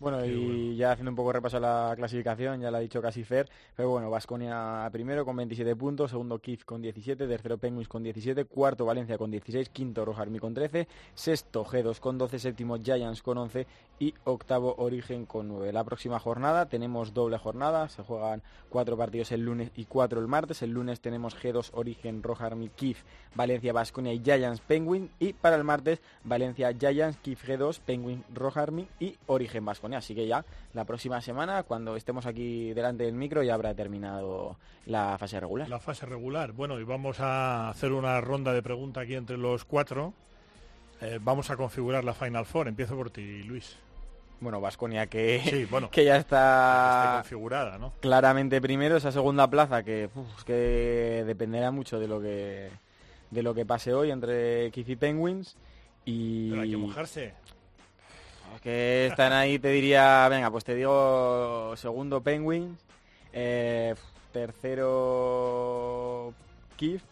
Bueno, 0.00 0.24
y 0.24 0.76
ya 0.76 0.92
haciendo 0.92 1.10
un 1.10 1.14
poco 1.14 1.30
repaso 1.30 1.58
a 1.58 1.60
la 1.60 1.92
clasificación, 1.94 2.58
ya 2.58 2.70
lo 2.70 2.78
ha 2.78 2.80
dicho 2.80 3.02
casi 3.02 3.22
Fer, 3.22 3.50
pero 3.76 3.90
bueno, 3.90 4.08
Vasconia 4.08 4.88
primero 4.90 5.26
con 5.26 5.36
27 5.36 5.76
puntos, 5.76 6.12
segundo 6.12 6.38
Kif 6.38 6.64
con 6.64 6.80
17, 6.80 7.28
tercero 7.28 7.58
Penguins 7.58 7.86
con 7.86 8.02
17, 8.02 8.46
cuarto 8.46 8.86
Valencia 8.86 9.18
con 9.18 9.30
16, 9.30 9.68
quinto 9.68 10.06
Rojarmi 10.06 10.38
con 10.38 10.54
13, 10.54 10.88
sexto 11.12 11.66
G2 11.66 11.98
con 12.00 12.16
12, 12.16 12.38
séptimo 12.38 12.78
Giants 12.78 13.20
con 13.20 13.36
11 13.36 13.66
y 13.98 14.14
octavo 14.24 14.74
Origen 14.78 15.26
con 15.26 15.48
9. 15.48 15.70
La 15.70 15.84
próxima 15.84 16.18
jornada 16.18 16.64
tenemos 16.64 17.12
doble 17.12 17.36
jornada, 17.36 17.90
se 17.90 18.02
juegan 18.02 18.42
cuatro 18.70 18.96
partidos 18.96 19.32
el 19.32 19.42
lunes 19.42 19.70
y 19.76 19.84
cuatro 19.84 20.18
el 20.18 20.28
martes. 20.28 20.62
El 20.62 20.70
lunes 20.70 21.02
tenemos 21.02 21.36
G2 21.36 21.72
Origen, 21.74 22.22
Rojarmi, 22.22 22.70
Kif, 22.70 23.02
Valencia, 23.34 23.74
Vasconia 23.74 24.14
y 24.14 24.20
Giants 24.20 24.62
Penguin 24.62 25.10
y 25.18 25.34
para 25.34 25.56
el 25.56 25.64
martes 25.64 26.00
Valencia, 26.24 26.72
Giants, 26.72 27.18
Kif 27.18 27.46
G2, 27.46 27.80
Penguin, 27.80 28.24
Rojarmi 28.32 28.88
y 28.98 29.18
Origen 29.26 29.62
Vasconia. 29.66 29.89
Así 29.98 30.14
que 30.14 30.26
ya 30.26 30.44
la 30.72 30.84
próxima 30.84 31.20
semana, 31.20 31.62
cuando 31.62 31.96
estemos 31.96 32.26
aquí 32.26 32.72
delante 32.72 33.04
del 33.04 33.14
micro, 33.14 33.42
ya 33.42 33.54
habrá 33.54 33.74
terminado 33.74 34.56
la 34.86 35.16
fase 35.18 35.40
regular. 35.40 35.68
La 35.68 35.80
fase 35.80 36.06
regular. 36.06 36.52
Bueno, 36.52 36.78
y 36.80 36.84
vamos 36.84 37.20
a 37.20 37.68
hacer 37.68 37.92
una 37.92 38.20
ronda 38.20 38.52
de 38.52 38.62
preguntas 38.62 39.04
aquí 39.04 39.14
entre 39.14 39.36
los 39.36 39.64
cuatro. 39.64 40.12
Eh, 41.00 41.18
vamos 41.20 41.50
a 41.50 41.56
configurar 41.56 42.04
la 42.04 42.14
Final 42.14 42.44
Four. 42.46 42.68
Empiezo 42.68 42.94
por 42.96 43.10
ti, 43.10 43.42
Luis. 43.42 43.76
Bueno, 44.40 44.60
Vasconia 44.60 45.06
que, 45.06 45.42
Sí, 45.44 45.66
bueno. 45.66 45.90
que 45.92 46.04
ya 46.04 46.16
Está 46.16 47.20
configurada, 47.22 47.78
¿no? 47.78 47.92
claramente 48.00 48.60
primero, 48.60 48.96
esa 48.96 49.12
segunda 49.12 49.48
plaza 49.48 49.82
que, 49.82 50.08
uf, 50.14 50.44
que 50.44 51.24
dependerá 51.26 51.70
mucho 51.70 51.98
de 51.98 52.08
lo 52.08 52.20
que 52.20 52.70
de 53.30 53.42
lo 53.42 53.54
que 53.54 53.64
pase 53.64 53.94
hoy 53.94 54.10
entre 54.10 54.70
Kif 54.72 54.88
y 54.88 54.96
Penguins 54.96 55.56
y 56.04 56.50
Pero 56.50 56.62
hay 56.62 56.70
que 56.70 56.76
mojarse. 56.76 57.34
Que 58.60 59.06
están 59.06 59.32
ahí 59.32 59.58
te 59.58 59.68
diría, 59.68 60.26
venga, 60.28 60.50
pues 60.50 60.64
te 60.64 60.74
digo 60.74 61.74
segundo 61.76 62.20
Penguins, 62.22 62.78
eh, 63.32 63.94
tercero 65.00 66.34
Kif, 66.76 67.02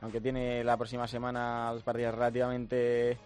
aunque 0.00 0.20
tiene 0.20 0.64
la 0.64 0.76
próxima 0.76 1.06
semana 1.06 1.70
dos 1.72 1.82
partidas 1.82 2.14
relativamente 2.14 3.18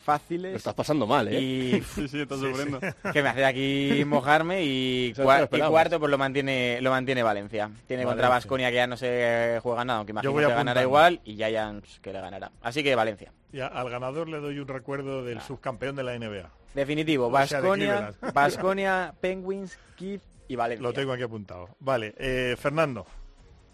fáciles. 0.00 0.52
Lo 0.52 0.58
estás 0.58 0.74
pasando 0.74 1.06
mal, 1.06 1.26
¿eh? 1.28 1.40
Y 1.40 1.80
sí 1.82 2.06
sí 2.08 2.20
está 2.20 2.36
sufriendo 2.36 2.78
que 3.12 3.22
me 3.22 3.28
hace 3.28 3.44
aquí 3.44 4.04
mojarme 4.06 4.62
y, 4.64 5.12
cua- 5.16 5.48
cuarto 5.68 5.98
pues 5.98 6.10
lo 6.10 6.18
mantiene 6.18 6.78
lo 6.80 6.90
mantiene 6.90 7.22
Valencia. 7.22 7.70
Tiene 7.88 8.04
contra. 8.04 8.28
Vasconia 8.28 8.70
que 8.70 8.76
ya 8.76 8.86
no 8.86 8.96
se 8.96 9.58
juega 9.62 9.84
nada, 9.84 9.98
aunque 9.98 10.12
imagino 10.12 10.32
voy 10.32 10.44
que 10.44 10.52
ganará 10.52 10.82
igual 10.82 11.20
y 11.24 11.34
Giants 11.34 11.98
que 12.00 12.12
le 12.12 12.20
ganará. 12.20 12.50
Así 12.62 12.82
que 12.84 12.94
Valencia. 12.94 13.32
Y 13.52 13.60
al 13.60 13.90
ganador 13.90 14.28
le 14.28 14.38
doy 14.38 14.58
un 14.60 14.68
recuerdo 14.68 15.24
del 15.24 15.40
subcampeón 15.40 15.96
de 15.96 16.02
la 16.04 16.16
NBA. 16.18 16.50
Definitivo, 16.76 17.28
O 17.28 17.46
sea, 17.46 17.60
de 17.60 17.68
Vasconia, 17.68 17.96
Cleveland. 17.96 18.16
Vasconia, 18.34 19.14
Penguins, 19.20 19.78
Kiev 19.96 20.20
y 20.46 20.56
Valencia. 20.56 20.82
Lo 20.82 20.92
tengo 20.92 21.12
aquí 21.12 21.22
apuntado. 21.22 21.70
Vale, 21.80 22.14
eh, 22.18 22.54
Fernando, 22.58 23.06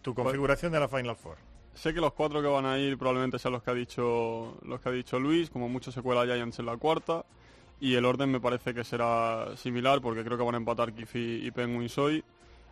tu 0.00 0.14
configuración 0.14 0.72
de 0.72 0.80
la 0.80 0.88
Final 0.88 1.16
Four. 1.16 1.36
Sé 1.74 1.92
que 1.92 2.00
los 2.00 2.12
cuatro 2.12 2.40
que 2.40 2.48
van 2.48 2.64
a 2.64 2.78
ir 2.78 2.96
probablemente 2.96 3.38
sean 3.38 3.52
los 3.52 3.62
que 3.62 3.70
ha 3.70 3.74
dicho 3.74 4.56
los 4.62 4.80
que 4.80 4.88
ha 4.88 4.92
dicho 4.92 5.18
Luis, 5.18 5.50
como 5.50 5.68
mucho 5.68 5.90
se 5.90 6.00
cuela 6.00 6.24
Giants 6.24 6.60
en 6.60 6.66
la 6.66 6.76
cuarta 6.76 7.24
y 7.80 7.96
el 7.96 8.04
orden 8.04 8.30
me 8.30 8.40
parece 8.40 8.72
que 8.72 8.84
será 8.84 9.56
similar 9.56 10.00
porque 10.00 10.22
creo 10.22 10.38
que 10.38 10.44
van 10.44 10.54
a 10.54 10.58
empatar 10.58 10.92
Kif 10.92 11.16
y, 11.16 11.44
y 11.44 11.50
Penguins 11.50 11.98
hoy, 11.98 12.22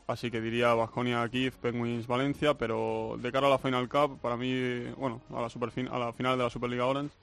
así 0.07 0.31
que 0.31 0.41
diría 0.41 0.75
Vasconia 0.75 1.29
Kif, 1.29 1.57
Penguins 1.57 2.07
Valencia, 2.07 2.55
pero 2.55 3.17
de 3.19 3.33
cara 3.33 3.49
a 3.49 3.51
la 3.51 3.59
Final 3.59 3.89
Cup 3.89 4.21
para 4.21 4.37
mí, 4.37 4.85
bueno, 4.97 5.23
a 5.35 5.41
la 5.41 5.49
superfin 5.49 5.89
a 5.89 5.99
la 5.99 6.13
final 6.13 6.39
de 6.39 6.45
la 6.45 6.51
Superliga 6.51 6.87
Orange, 6.87 7.17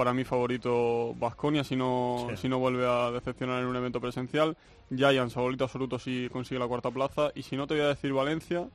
para 0.00 0.14
mí 0.14 0.24
favorito 0.24 1.14
Vasconia 1.18 1.62
si 1.62 1.76
no 1.76 2.26
Sí. 2.30 2.36
si 2.38 2.48
no 2.48 2.58
vuelve 2.58 2.86
a 2.86 3.10
decepcionar 3.10 3.60
en 3.60 3.66
un 3.68 3.76
evento 3.76 4.00
presencial, 4.00 4.56
Giants 4.88 5.34
favorito 5.34 5.64
absoluto 5.64 5.98
si 5.98 6.30
consigue 6.32 6.58
la 6.58 6.66
cuarta 6.66 6.90
plaza 6.90 7.32
y 7.34 7.42
si 7.42 7.54
no 7.54 7.66
te 7.66 7.74
voy 7.74 7.82
a 7.82 7.88
decir 7.88 8.10
Valencia 8.14 8.66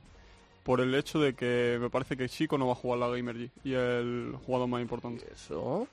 por 0.62 0.80
el 0.80 0.94
hecho 0.94 1.18
de 1.18 1.34
que 1.34 1.78
me 1.80 1.90
parece 1.90 2.16
que 2.16 2.28
Chico 2.28 2.58
no 2.58 2.66
va 2.68 2.74
a 2.74 2.76
jugar 2.76 3.00
la 3.00 3.08
Gamer 3.08 3.36
G 3.36 3.50
y 3.64 3.72
el 3.74 4.36
jugador 4.46 4.68
más 4.68 4.80
importante. 4.82 5.26
Eso 5.32 5.88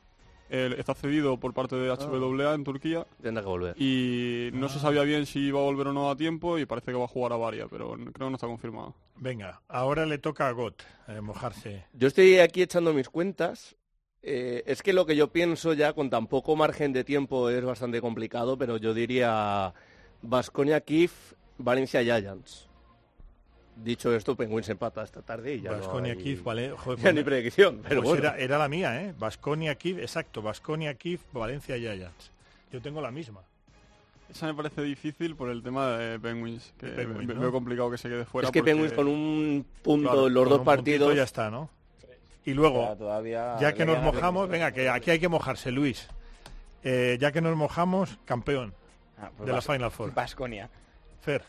Él 0.50 0.74
está 0.74 0.94
cedido 0.94 1.38
por 1.38 1.52
parte 1.56 1.76
de 1.78 1.90
HWA 1.90 2.54
en 2.54 2.64
Turquía 2.64 3.08
tendrá 3.24 3.42
que 3.42 3.50
volver. 3.50 3.76
y 3.82 4.52
no 4.54 4.70
se 4.70 4.78
sabía 4.78 5.02
bien 5.02 5.26
si 5.26 5.40
iba 5.40 5.60
a 5.60 5.64
volver 5.64 5.88
o 5.88 5.94
no 5.94 6.12
a 6.12 6.16
tiempo 6.16 6.60
y 6.60 6.68
parece 6.68 6.92
que 6.92 6.98
va 6.98 7.06
a 7.06 7.08
jugar 7.08 7.34
a 7.34 7.38
Varia, 7.38 7.66
pero 7.68 7.94
creo 7.94 8.12
que 8.14 8.30
no 8.30 8.36
está 8.36 8.46
confirmado. 8.46 8.94
Venga, 9.16 9.62
ahora 9.68 10.06
le 10.06 10.20
toca 10.20 10.48
a 10.48 10.52
Got 10.52 10.84
eh, 11.08 11.22
mojarse. 11.22 11.86
Yo 11.94 12.08
estoy 12.08 12.38
aquí 12.38 12.62
echando 12.62 12.94
mis 12.94 13.10
cuentas. 13.10 13.76
Eh, 14.26 14.64
es 14.68 14.82
que 14.82 14.94
lo 14.94 15.06
que 15.06 15.16
yo 15.18 15.28
pienso 15.28 15.74
ya 15.74 15.92
con 15.94 16.10
tan 16.10 16.28
poco 16.28 16.56
margen 16.56 16.94
de 16.94 17.04
tiempo 17.04 17.50
es 17.50 17.64
bastante 17.64 18.00
complicado, 18.00 18.58
pero 18.58 18.78
yo 18.78 18.94
diría 18.94 19.74
Vasconia, 20.22 20.80
Kif, 20.82 21.34
Valencia, 21.58 22.02
Giants. 22.02 22.70
Dicho 23.76 24.16
esto, 24.16 24.36
Penguins 24.36 24.70
empata 24.70 25.04
esta 25.04 25.22
tarde 25.24 25.56
y 25.56 25.62
ya 25.62 25.72
Vasconia 25.72 26.14
no 26.14 26.20
hay- 26.20 26.24
Kiev, 26.24 26.44
vale. 26.44 26.70
joder, 26.72 27.00
ya 27.00 27.04
pues 27.04 27.16
ni 27.16 27.24
predicción, 27.24 27.82
pero 27.88 28.02
pues 28.04 28.22
bueno. 28.22 28.28
era, 28.36 28.38
era 28.38 28.58
la 28.60 28.70
mía, 28.70 29.02
¿eh? 29.04 29.14
Vasconia 29.18 29.76
Kiev, 29.76 30.00
exacto, 30.00 30.42
Vasconia 30.42 30.94
Kiev, 30.94 31.20
Valencia 31.34 31.76
Giants. 31.78 32.32
Yo 32.72 32.82
tengo 32.82 33.02
la 33.02 33.12
misma. 33.12 33.42
Esa 34.30 34.46
me 34.48 34.54
parece 34.54 34.84
difícil 34.84 35.36
por 35.36 35.50
el 35.50 35.62
tema 35.64 35.90
de 35.98 36.20
Penguins, 36.20 36.72
que 36.80 36.88
Penguins, 36.88 37.28
veo 37.40 37.52
complicado 37.52 37.90
que 37.92 37.98
se 37.98 38.08
quede 38.10 38.26
fuera. 38.26 38.48
es 38.48 38.52
que 38.52 38.60
porque- 38.60 38.72
Penguins 38.72 38.94
con 38.94 39.08
un 39.08 39.66
punto 39.82 40.10
Claro, 40.12 40.28
en 40.28 40.34
los 40.34 40.50
dos 40.50 40.62
partidos. 40.62 41.16
ya 41.16 41.24
está, 41.24 41.50
¿no? 41.52 41.70
Y 42.46 42.54
luego, 42.54 42.82
Ya, 42.90 42.96
todavía 42.96 43.58
ya 43.60 43.74
que 43.74 43.86
nos 43.86 44.02
mojamos, 44.02 44.50
venga, 44.50 44.72
que 44.72 44.90
aquí 44.90 45.12
hay 45.12 45.20
que 45.20 45.30
mojarse, 45.30 45.72
Luis. 45.72 46.08
Eh, 46.84 47.18
ya 47.20 47.32
que 47.32 47.40
nos 47.42 47.56
mojamos, 47.56 48.18
campeón 48.26 48.74
Ah, 49.18 49.30
pues 49.38 49.48
de 49.48 49.54
la 49.54 49.62
Final 49.62 49.90
Four. 49.92 50.14
Vasconia. 50.14 50.70
Fer, 51.22 51.44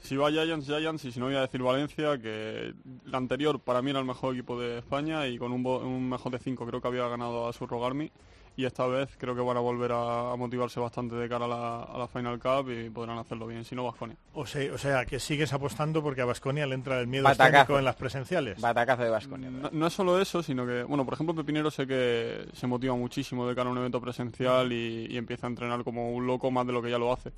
Si 0.00 0.16
va 0.16 0.30
Giants, 0.30 0.66
Giants, 0.66 1.04
y 1.04 1.12
si 1.12 1.20
no 1.20 1.26
voy 1.26 1.36
a 1.36 1.42
decir 1.42 1.62
Valencia, 1.62 2.18
que 2.20 2.74
la 3.04 3.18
anterior 3.18 3.60
para 3.60 3.80
mí 3.82 3.90
era 3.90 4.00
el 4.00 4.04
mejor 4.04 4.34
equipo 4.34 4.58
de 4.60 4.78
España 4.78 5.28
y 5.28 5.38
con 5.38 5.52
un, 5.52 5.64
un 5.64 6.08
mejor 6.08 6.32
de 6.32 6.40
5 6.40 6.66
creo 6.66 6.80
que 6.80 6.88
había 6.88 7.06
ganado 7.06 7.46
a 7.48 7.52
Surrogarmi. 7.52 8.10
Y 8.56 8.64
esta 8.66 8.86
vez 8.86 9.08
creo 9.18 9.34
que 9.34 9.40
van 9.40 9.56
a 9.56 9.60
volver 9.60 9.92
a, 9.92 10.32
a 10.32 10.36
motivarse 10.36 10.78
bastante 10.78 11.14
de 11.14 11.28
cara 11.28 11.46
a 11.46 11.48
la, 11.48 11.82
a 11.84 11.98
la 11.98 12.06
Final 12.06 12.38
Cup 12.38 12.70
y 12.70 12.90
podrán 12.90 13.18
hacerlo 13.18 13.46
bien, 13.46 13.64
si 13.64 13.74
no 13.74 13.84
Vasconia. 13.84 14.16
o 14.34 14.46
sea, 14.46 14.72
o 14.74 14.78
sea, 14.78 15.06
que 15.06 15.18
sigues 15.18 15.52
apostando 15.52 16.02
porque 16.02 16.20
a 16.20 16.26
Vasconia 16.26 16.66
le 16.66 16.74
entra 16.74 17.00
el 17.00 17.06
miedo 17.06 17.28
escénico 17.28 17.78
en 17.78 17.84
las 17.84 17.96
presenciales. 17.96 18.60
Batacazo 18.60 19.02
de 19.04 19.10
Vasconia. 19.10 19.50
No, 19.50 19.70
no 19.72 19.86
es 19.86 19.92
solo 19.92 20.20
eso, 20.20 20.42
sino 20.42 20.66
que, 20.66 20.82
bueno, 20.82 21.04
por 21.04 21.14
ejemplo, 21.14 21.34
Pepinero 21.34 21.70
sé 21.70 21.86
que 21.86 22.46
se 22.52 22.66
motiva 22.66 22.94
muchísimo 22.94 23.48
de 23.48 23.54
cara 23.54 23.68
a 23.68 23.72
un 23.72 23.78
evento 23.78 24.00
presencial 24.00 24.72
y, 24.72 25.06
y 25.10 25.16
empieza 25.16 25.46
a 25.46 25.50
entrenar 25.50 25.82
como 25.82 26.12
un 26.12 26.26
loco 26.26 26.50
más 26.50 26.66
de 26.66 26.72
lo 26.72 26.82
que 26.82 26.90
ya 26.90 26.98
lo 26.98 27.12
hace. 27.12 27.32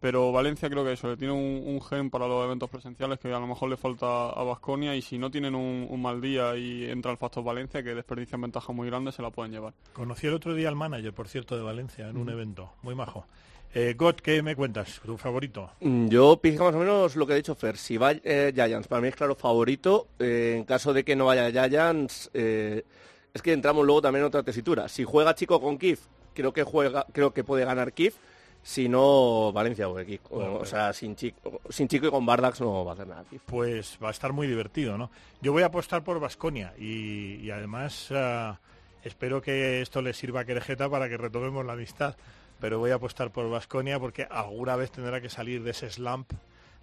Pero 0.00 0.32
Valencia 0.32 0.70
creo 0.70 0.82
que 0.82 0.92
eso, 0.94 1.08
le 1.08 1.16
tiene 1.18 1.34
un, 1.34 1.62
un 1.66 1.80
gen 1.82 2.08
para 2.08 2.26
los 2.26 2.42
eventos 2.44 2.70
presenciales 2.70 3.18
que 3.18 3.28
a 3.28 3.38
lo 3.38 3.46
mejor 3.46 3.68
le 3.68 3.76
falta 3.76 4.30
a 4.30 4.42
Vasconia 4.42 4.96
y 4.96 5.02
si 5.02 5.18
no 5.18 5.30
tienen 5.30 5.54
un, 5.54 5.86
un 5.90 6.00
mal 6.00 6.20
día 6.22 6.56
y 6.56 6.88
entra 6.90 7.10
el 7.12 7.18
factor 7.18 7.44
Valencia, 7.44 7.82
que 7.82 7.94
desperdician 7.94 8.40
ventajas 8.40 8.74
muy 8.74 8.86
grandes, 8.88 9.14
se 9.14 9.22
la 9.22 9.30
pueden 9.30 9.52
llevar. 9.52 9.74
Conocí 9.92 10.26
el 10.26 10.34
otro 10.34 10.54
día 10.54 10.68
al 10.70 10.76
manager, 10.76 11.12
por 11.12 11.28
cierto, 11.28 11.54
de 11.56 11.62
Valencia 11.62 12.08
en 12.08 12.16
un 12.16 12.30
evento. 12.30 12.72
Muy 12.82 12.94
majo. 12.94 13.26
Eh, 13.74 13.94
Got, 13.96 14.20
¿qué 14.22 14.42
me 14.42 14.56
cuentas? 14.56 15.00
¿Tu 15.04 15.16
favorito? 15.16 15.70
Mm, 15.80 16.08
Yo 16.08 16.38
pienso 16.38 16.64
más 16.64 16.74
o 16.74 16.78
menos 16.78 17.14
lo 17.14 17.26
que 17.26 17.34
ha 17.34 17.36
dicho 17.36 17.54
Fer. 17.54 17.76
Si 17.76 17.98
va 17.98 18.12
eh, 18.12 18.52
Giants, 18.54 18.88
para 18.88 19.00
mí 19.02 19.08
es 19.08 19.14
claro 19.14 19.34
favorito. 19.36 20.08
Eh, 20.18 20.54
en 20.56 20.64
caso 20.64 20.92
de 20.92 21.04
que 21.04 21.14
no 21.14 21.26
vaya 21.26 21.50
Giants, 21.52 22.30
eh, 22.34 22.84
es 23.32 23.42
que 23.42 23.52
entramos 23.52 23.84
luego 23.86 24.02
también 24.02 24.22
en 24.22 24.28
otra 24.28 24.42
tesitura. 24.42 24.88
Si 24.88 25.04
juega 25.04 25.34
Chico 25.36 25.60
con 25.60 25.78
Kif, 25.78 26.00
creo 26.34 26.52
que 26.52 26.64
juega, 26.64 27.06
creo 27.12 27.32
que 27.32 27.44
puede 27.44 27.64
ganar 27.64 27.92
Kif. 27.92 28.16
Si 28.62 28.88
no, 28.88 29.52
Valencia 29.52 29.88
o 29.88 29.96
Kif. 30.04 30.20
O, 30.30 30.36
Bueno, 30.36 30.54
o 30.54 30.58
pues- 30.58 30.70
sea, 30.70 30.92
sin 30.92 31.16
Chico, 31.16 31.60
sin 31.70 31.88
Chico 31.88 32.06
y 32.06 32.10
con 32.10 32.26
Bardax 32.26 32.60
no 32.60 32.84
va 32.84 32.92
a 32.92 32.94
hacer 32.94 33.06
nada 33.06 33.24
Kif. 33.28 33.42
Pues 33.46 33.98
va 34.02 34.08
a 34.08 34.10
estar 34.10 34.32
muy 34.32 34.46
divertido, 34.46 34.98
¿no? 34.98 35.10
Yo 35.40 35.52
voy 35.52 35.62
a 35.62 35.66
apostar 35.66 36.04
por 36.04 36.20
Vasconia 36.20 36.74
y, 36.78 37.36
y 37.36 37.50
además 37.50 38.08
ah, 38.12 38.58
espero 39.02 39.40
que 39.40 39.80
esto 39.80 40.02
le 40.02 40.12
sirva 40.12 40.40
a 40.40 40.44
Querejeta 40.44 40.88
para 40.90 41.08
que 41.08 41.16
retomemos 41.16 41.64
la 41.64 41.72
amistad. 41.72 42.16
Pero 42.60 42.78
voy 42.78 42.90
a 42.90 42.96
apostar 42.96 43.30
por 43.30 43.48
Vasconia 43.48 43.98
porque 43.98 44.26
alguna 44.30 44.76
vez 44.76 44.90
tendrá 44.90 45.22
que 45.22 45.30
salir 45.30 45.62
de 45.62 45.70
ese 45.70 45.88
slump, 45.90 46.30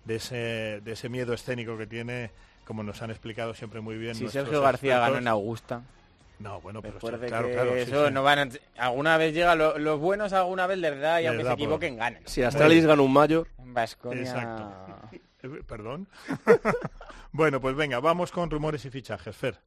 de 0.06 0.16
ese, 0.16 0.82
de 0.82 0.92
ese 0.94 1.08
miedo 1.10 1.34
escénico 1.34 1.78
que 1.78 1.86
tiene, 1.86 2.32
como 2.66 2.82
nos 2.82 3.04
han 3.04 3.12
explicado 3.12 3.54
siempre 3.54 3.80
muy 3.82 3.96
bien. 3.98 4.16
Si 4.16 4.28
Sergio 4.28 4.62
García 4.62 4.94
ganó 4.96 5.04
expertos. 5.18 5.22
en 5.22 5.28
Augusta, 5.28 5.82
No, 6.40 6.62
bueno, 6.62 6.82
pero 6.82 6.94
después 6.94 7.20
de 7.20 7.28
claro, 7.28 7.48
que 7.48 7.54
claro, 7.54 7.72
sí, 7.74 7.80
eso 7.80 8.08
sí. 8.08 8.14
no 8.14 8.22
van 8.24 8.40
a- 8.40 8.84
alguna 8.86 9.18
vez 9.18 9.34
llega, 9.34 9.56
lo- 9.56 9.78
los 9.80 10.00
buenos 10.00 10.34
alguna 10.34 10.68
vez 10.68 10.78
les 10.78 11.00
da 11.00 11.20
y 11.20 11.24
Les 11.24 11.30
aunque 11.30 11.44
da 11.44 11.50
se 11.52 11.56
por- 11.56 11.64
equivoquen 11.64 11.98
ganan. 11.98 12.22
Si 12.26 12.44
Astralis 12.44 12.86
gana 12.86 13.02
un 13.02 13.14
mayor, 13.14 13.48
Vasconia. 13.58 14.22
Exacto. 14.22 15.18
Eh, 15.44 15.62
Perdón. 15.68 16.08
bueno, 17.32 17.62
pues 17.62 17.76
venga, 17.76 18.00
vamos 18.00 18.32
con 18.32 18.50
rumores 18.50 18.84
y 18.86 18.90
fichajes. 18.90 19.36
Fer. 19.36 19.60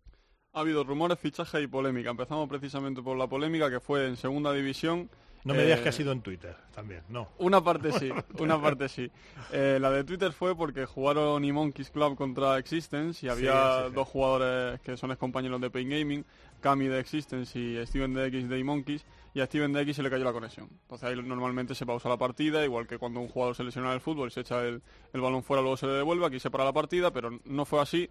Ha 0.53 0.61
habido 0.61 0.83
rumores, 0.83 1.19
fichajes 1.19 1.63
y 1.63 1.67
polémica. 1.69 2.11
Empezamos 2.11 2.49
precisamente 2.49 3.01
por 3.03 3.17
la 3.17 3.29
polémica 3.29 3.71
que 3.71 3.79
fue 3.79 4.07
en 4.09 4.17
segunda 4.17 4.53
división. 4.53 5.09
No 5.45 5.55
me 5.55 5.63
digas 5.63 5.81
Eh, 5.81 5.83
que 5.83 5.89
ha 5.89 5.93
sido 5.93 6.13
en 6.13 6.21
Twitter 6.21 6.55
también, 6.75 7.03
no. 7.09 7.29
Una 7.39 7.63
parte 7.63 7.93
sí, 7.99 8.11
una 8.39 8.61
parte 8.61 8.89
sí. 8.89 9.11
Eh, 9.53 9.79
la 9.81 9.91
de 9.91 10.05
Twitter 10.05 10.33
fue 10.33 10.55
porque 10.57 10.85
jugaron 10.87 11.45
y 11.45 11.53
Monkeys 11.53 11.91
Club 11.91 12.17
contra 12.17 12.59
Existence 12.59 13.25
y 13.25 13.29
había 13.29 13.81
sí, 13.83 13.89
sí. 13.89 13.95
dos 13.95 14.09
jugadores 14.09 14.81
que 14.81 14.97
son 14.97 15.09
compañeros 15.19 15.61
de 15.61 15.71
Pain 15.71 15.89
Gaming, 15.89 16.25
Cami 16.61 16.89
de 16.89 17.01
Existence 17.01 17.59
y 17.59 17.85
Steven 17.87 18.13
de 18.15 18.27
X 18.27 18.49
de 18.49 18.65
Monkeys, 18.65 19.05
y 19.35 19.41
a 19.41 19.47
Steven 19.47 19.77
X 19.77 19.97
se 19.97 20.03
le 20.03 20.11
cayó 20.11 20.25
la 20.25 20.33
conexión. 20.33 20.69
Entonces 20.83 21.09
ahí 21.09 21.23
normalmente 21.23 21.75
se 21.75 21.87
pausa 21.87 22.09
la 22.09 22.17
partida, 22.17 22.65
igual 22.65 22.87
que 22.87 22.99
cuando 22.99 23.21
un 23.21 23.29
jugador 23.29 23.55
se 23.55 23.65
lesiona 23.65 23.89
en 23.89 23.95
el 23.95 24.01
fútbol 24.01 24.29
y 24.29 24.31
se 24.33 24.41
echa 24.41 24.63
el, 24.65 24.83
el 25.13 25.21
balón 25.21 25.43
fuera, 25.43 25.63
luego 25.63 25.77
se 25.77 25.87
le 25.87 25.93
devuelve, 25.93 26.27
aquí 26.27 26.41
se 26.41 26.51
para 26.51 26.65
la 26.65 26.73
partida, 26.73 27.11
pero 27.13 27.39
no 27.45 27.65
fue 27.65 27.81
así. 27.81 28.09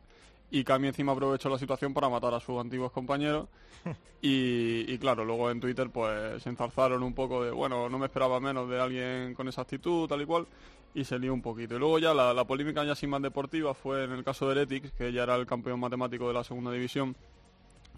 Y 0.51 0.63
Cami 0.63 0.87
encima 0.87 1.11
aprovechó 1.11 1.47
la 1.49 1.59
situación 1.59 1.93
para 1.93 2.09
matar 2.09 2.33
a 2.33 2.39
sus 2.39 2.59
antiguos 2.59 2.91
compañeros. 2.91 3.47
Y, 4.21 4.83
y 4.93 4.97
claro, 4.97 5.23
luego 5.23 5.49
en 5.49 5.61
Twitter 5.61 5.89
pues 5.89 6.43
se 6.43 6.49
enzarzaron 6.49 7.01
un 7.03 7.13
poco 7.13 7.41
de, 7.41 7.51
bueno, 7.51 7.87
no 7.87 7.97
me 7.97 8.07
esperaba 8.07 8.41
menos 8.41 8.69
de 8.69 8.77
alguien 8.77 9.33
con 9.33 9.47
esa 9.47 9.61
actitud, 9.61 10.09
tal 10.09 10.21
y 10.21 10.25
cual, 10.25 10.45
y 10.93 11.05
se 11.05 11.17
lió 11.17 11.33
un 11.33 11.41
poquito. 11.41 11.77
Y 11.77 11.79
luego 11.79 11.99
ya 11.99 12.13
la, 12.13 12.33
la 12.33 12.43
polémica 12.43 12.83
ya 12.83 12.95
sin 12.95 13.11
más 13.11 13.21
deportiva 13.21 13.73
fue 13.73 14.03
en 14.03 14.11
el 14.11 14.25
caso 14.25 14.45
de 14.49 14.55
Heretics, 14.59 14.91
que 14.91 15.13
ya 15.13 15.23
era 15.23 15.35
el 15.35 15.45
campeón 15.45 15.79
matemático 15.79 16.27
de 16.27 16.33
la 16.33 16.43
segunda 16.43 16.69
división, 16.69 17.15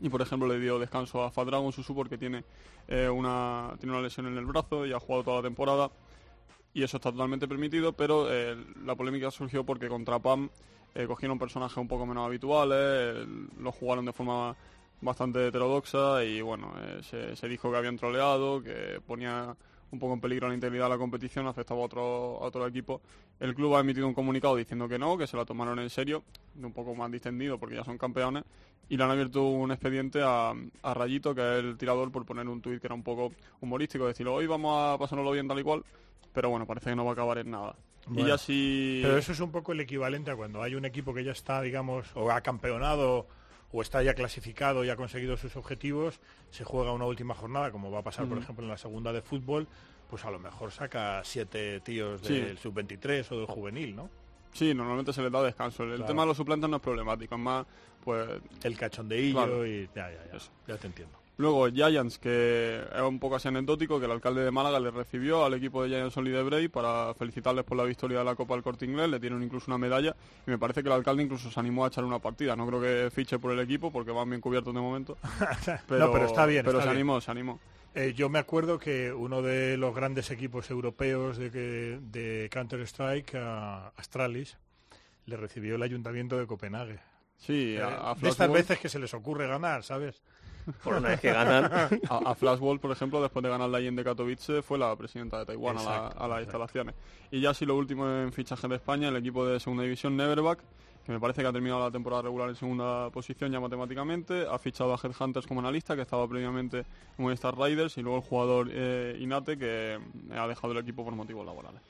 y 0.01 0.09
por 0.09 0.21
ejemplo 0.21 0.47
le 0.47 0.59
dio 0.59 0.79
descanso 0.79 1.23
a 1.23 1.31
Fadragon 1.31 1.71
Susu 1.71 1.95
porque 1.95 2.17
tiene, 2.17 2.43
eh, 2.87 3.07
una, 3.07 3.73
tiene 3.79 3.93
una 3.93 4.01
lesión 4.01 4.25
en 4.27 4.37
el 4.37 4.45
brazo 4.45 4.85
y 4.85 4.93
ha 4.93 4.99
jugado 4.99 5.23
toda 5.23 5.37
la 5.37 5.43
temporada, 5.43 5.91
y 6.73 6.83
eso 6.83 6.97
está 6.97 7.11
totalmente 7.11 7.47
permitido, 7.47 7.93
pero 7.93 8.27
eh, 8.31 8.57
la 8.83 8.95
polémica 8.95 9.29
surgió 9.29 9.63
porque 9.63 9.87
contra 9.87 10.19
PAM 10.19 10.49
eh, 10.95 11.05
cogieron 11.05 11.37
personajes 11.37 11.77
un 11.77 11.87
poco 11.87 12.05
menos 12.05 12.25
habituales, 12.25 13.27
los 13.59 13.75
jugaron 13.75 14.05
de 14.05 14.13
forma 14.13 14.55
bastante 15.01 15.47
heterodoxa 15.47 16.23
y 16.23 16.41
bueno, 16.41 16.73
se 17.01 17.47
dijo 17.47 17.71
que 17.71 17.77
habían 17.77 17.97
troleado, 17.97 18.61
que 18.61 19.01
ponía 19.05 19.55
un 19.91 19.99
poco 19.99 20.13
en 20.13 20.21
peligro 20.21 20.47
la 20.47 20.53
integridad 20.53 20.85
de 20.85 20.89
la 20.91 20.97
competición, 20.97 21.47
afectaba 21.47 21.81
a 21.81 21.83
otro, 21.83 22.01
a 22.41 22.45
otro 22.45 22.65
equipo. 22.65 23.01
El 23.39 23.53
club 23.53 23.75
ha 23.75 23.81
emitido 23.81 24.07
un 24.07 24.13
comunicado 24.13 24.55
diciendo 24.55 24.87
que 24.87 24.97
no, 24.97 25.17
que 25.17 25.27
se 25.27 25.37
la 25.37 25.45
tomaron 25.45 25.79
en 25.79 25.89
serio, 25.89 26.23
de 26.53 26.65
un 26.65 26.73
poco 26.73 26.95
más 26.95 27.11
distendido 27.11 27.57
porque 27.57 27.75
ya 27.75 27.83
son 27.83 27.97
campeones, 27.97 28.43
y 28.89 28.97
le 28.97 29.03
han 29.03 29.11
abierto 29.11 29.43
un 29.43 29.71
expediente 29.71 30.21
a, 30.21 30.53
a 30.83 30.93
Rayito, 30.93 31.35
que 31.35 31.41
es 31.41 31.63
el 31.63 31.77
tirador, 31.77 32.11
por 32.11 32.25
poner 32.25 32.47
un 32.47 32.61
tuit 32.61 32.79
que 32.79 32.87
era 32.87 32.95
un 32.95 33.03
poco 33.03 33.31
humorístico, 33.61 34.07
decirlo, 34.07 34.33
hoy 34.33 34.47
vamos 34.47 34.77
a 34.77 34.97
pasárnoslo 34.97 35.31
bien 35.31 35.47
tal 35.47 35.59
y 35.59 35.63
cual, 35.63 35.83
pero 36.33 36.49
bueno, 36.49 36.65
parece 36.65 36.89
que 36.89 36.95
no 36.95 37.05
va 37.05 37.11
a 37.11 37.13
acabar 37.13 37.37
en 37.37 37.51
nada. 37.51 37.75
y 38.09 38.13
Bueno, 38.13 38.29
ya 38.29 38.37
si... 38.37 38.99
Pero 39.01 39.17
eso 39.17 39.31
es 39.31 39.39
un 39.39 39.51
poco 39.51 39.71
el 39.73 39.79
equivalente 39.81 40.31
a 40.31 40.35
cuando 40.35 40.61
hay 40.61 40.75
un 40.75 40.85
equipo 40.85 41.13
que 41.13 41.23
ya 41.23 41.31
está, 41.31 41.61
digamos, 41.61 42.07
o 42.15 42.31
ha 42.31 42.41
campeonado 42.41 43.27
o 43.73 43.81
está 43.81 44.03
ya 44.03 44.13
clasificado 44.13 44.83
y 44.83 44.89
ha 44.89 44.95
conseguido 44.95 45.37
sus 45.37 45.55
objetivos, 45.55 46.19
se 46.49 46.63
juega 46.63 46.91
una 46.91 47.05
última 47.05 47.33
jornada, 47.35 47.71
como 47.71 47.89
va 47.91 47.99
a 47.99 48.03
pasar, 48.03 48.27
por 48.27 48.37
ejemplo, 48.37 48.63
en 48.65 48.69
la 48.69 48.77
segunda 48.77 49.13
de 49.13 49.21
fútbol, 49.21 49.67
pues 50.09 50.25
a 50.25 50.31
lo 50.31 50.39
mejor 50.39 50.71
saca 50.71 51.21
siete 51.23 51.79
tíos 51.79 52.19
Sí. 52.21 52.33
del 52.39 52.57
sub-23 52.57 53.31
o 53.31 53.37
del 53.37 53.45
juvenil, 53.45 53.95
¿no? 53.95 54.09
Sí, 54.53 54.73
normalmente 54.73 55.13
se 55.13 55.21
les 55.21 55.31
da 55.31 55.41
descanso. 55.41 55.83
El 55.83 55.91
Claro. 55.91 56.05
tema 56.05 56.23
de 56.23 56.27
los 56.27 56.37
suplentes 56.37 56.69
no 56.69 56.75
es 56.75 56.81
problemático, 56.81 57.35
es 57.35 57.41
más, 57.41 57.65
pues... 58.03 58.27
El 58.63 58.77
cachondeillo 58.77 59.37
Claro. 59.37 59.65
y 59.65 59.87
ya, 59.95 60.11
ya, 60.11 60.25
ya, 60.29 60.35
Eso. 60.37 60.51
ya 60.67 60.75
te 60.77 60.87
entiendo. 60.87 61.17
Luego 61.41 61.67
Giants, 61.69 62.19
que 62.19 62.79
es 62.95 63.01
un 63.01 63.19
poco 63.19 63.35
así 63.35 63.47
anecdótico, 63.47 63.99
que 63.99 64.05
el 64.05 64.11
alcalde 64.11 64.43
de 64.43 64.51
Málaga 64.51 64.79
le 64.79 64.91
recibió 64.91 65.43
al 65.43 65.55
equipo 65.55 65.81
de 65.83 65.89
Giants 65.89 66.13
Solid 66.13 66.39
Bray 66.43 66.67
para 66.67 67.13
felicitarles 67.15 67.65
por 67.65 67.77
la 67.77 67.83
victoria 67.83 68.19
de 68.19 68.25
la 68.25 68.35
Copa 68.35 68.53
del 68.53 68.63
Corte 68.63 68.85
Inglés, 68.85 69.09
le 69.09 69.19
dieron 69.19 69.41
incluso 69.41 69.65
una 69.71 69.77
medalla 69.77 70.15
y 70.45 70.51
me 70.51 70.57
parece 70.57 70.83
que 70.83 70.89
el 70.89 70.93
alcalde 70.93 71.23
incluso 71.23 71.49
se 71.49 71.59
animó 71.59 71.83
a 71.83 71.87
echar 71.87 72.03
una 72.05 72.19
partida. 72.19 72.55
No 72.55 72.67
creo 72.67 72.79
que 72.79 73.09
fiche 73.11 73.39
por 73.39 73.51
el 73.51 73.59
equipo 73.59 73.91
porque 73.91 74.11
van 74.11 74.29
bien 74.29 74.39
cubiertos 74.41 74.73
de 74.73 74.79
momento. 74.81 75.17
Pero, 75.87 76.05
no, 76.07 76.11
pero 76.13 76.25
está 76.27 76.45
bien. 76.45 76.63
Pero 76.63 76.77
está 76.77 76.83
se 76.83 76.95
bien. 76.95 76.97
animó, 77.01 77.19
se 77.21 77.31
animó. 77.31 77.59
Eh, 77.95 78.13
yo 78.15 78.29
me 78.29 78.39
acuerdo 78.39 78.79
que 78.79 79.11
uno 79.11 79.41
de 79.41 79.75
los 79.77 79.93
grandes 79.93 80.31
equipos 80.31 80.69
europeos 80.69 81.37
de, 81.37 81.51
que- 81.51 81.99
de 82.01 82.49
Counter-Strike, 82.51 83.35
a 83.35 83.87
Astralis, 83.97 84.57
le 85.25 85.35
recibió 85.37 85.75
el 85.75 85.81
ayuntamiento 85.83 86.37
de 86.37 86.45
Copenhague. 86.47 86.99
Sí, 87.37 87.75
Eh, 87.77 87.81
a, 87.81 88.11
a 88.11 88.15
de 88.15 88.29
estas 88.29 88.51
veces 88.51 88.79
que 88.79 88.87
se 88.87 88.99
les 88.99 89.13
ocurre 89.13 89.47
ganar, 89.47 89.83
¿sabes? 89.83 90.21
Por 90.83 90.95
una 90.95 91.09
vez 91.09 91.19
que 91.21 91.31
ganan. 91.31 91.65
a, 92.09 92.17
a 92.31 92.35
Flashball, 92.35 92.79
por 92.79 92.91
ejemplo, 92.91 93.21
después 93.21 93.43
de 93.43 93.49
ganar 93.49 93.69
la 93.69 93.79
IEM 93.81 93.95
de 93.95 94.03
Katowice, 94.03 94.61
fue 94.61 94.77
la 94.77 94.95
presidenta 94.95 95.39
de 95.39 95.45
Taiwán 95.45 95.77
a, 95.77 95.83
la- 95.83 95.95
Exacto, 95.95 96.23
a 96.23 96.27
las 96.27 96.37
exacto. 96.39 96.41
instalaciones. 96.43 96.95
Y 97.31 97.41
ya 97.41 97.53
sí 97.53 97.65
lo 97.65 97.75
último 97.75 98.07
en 98.09 98.31
fichaje 98.33 98.67
de 98.67 98.75
España, 98.75 99.07
el 99.09 99.15
equipo 99.15 99.45
de 99.45 99.59
segunda 99.59 99.83
división, 99.83 100.15
Neverback, 100.17 100.59
que 101.05 101.11
me 101.11 101.19
parece 101.19 101.41
que 101.41 101.47
ha 101.47 101.51
terminado 101.51 101.81
la 101.83 101.89
temporada 101.91 102.21
regular 102.21 102.49
en 102.49 102.55
segunda 102.55 103.09
posición 103.09 103.51
ya 103.51 103.59
matemáticamente, 103.59 104.45
ha 104.49 104.59
fichado 104.59 104.93
a 104.93 104.99
Headhunters 105.01 105.47
como 105.47 105.59
analista, 105.59 105.95
que 105.95 106.03
estaba 106.03 106.27
previamente 106.27 106.85
en 107.17 107.29
Star 107.31 107.57
Riders, 107.57 107.97
y 107.97 108.01
luego 108.03 108.17
el 108.19 108.23
jugador 108.23 108.67
eh, 108.71 109.17
Inate, 109.19 109.57
que 109.57 109.99
ha 110.37 110.47
dejado 110.47 110.73
el 110.73 110.79
equipo 110.79 111.03
por 111.03 111.15
motivos 111.15 111.43
laborales. 111.45 111.81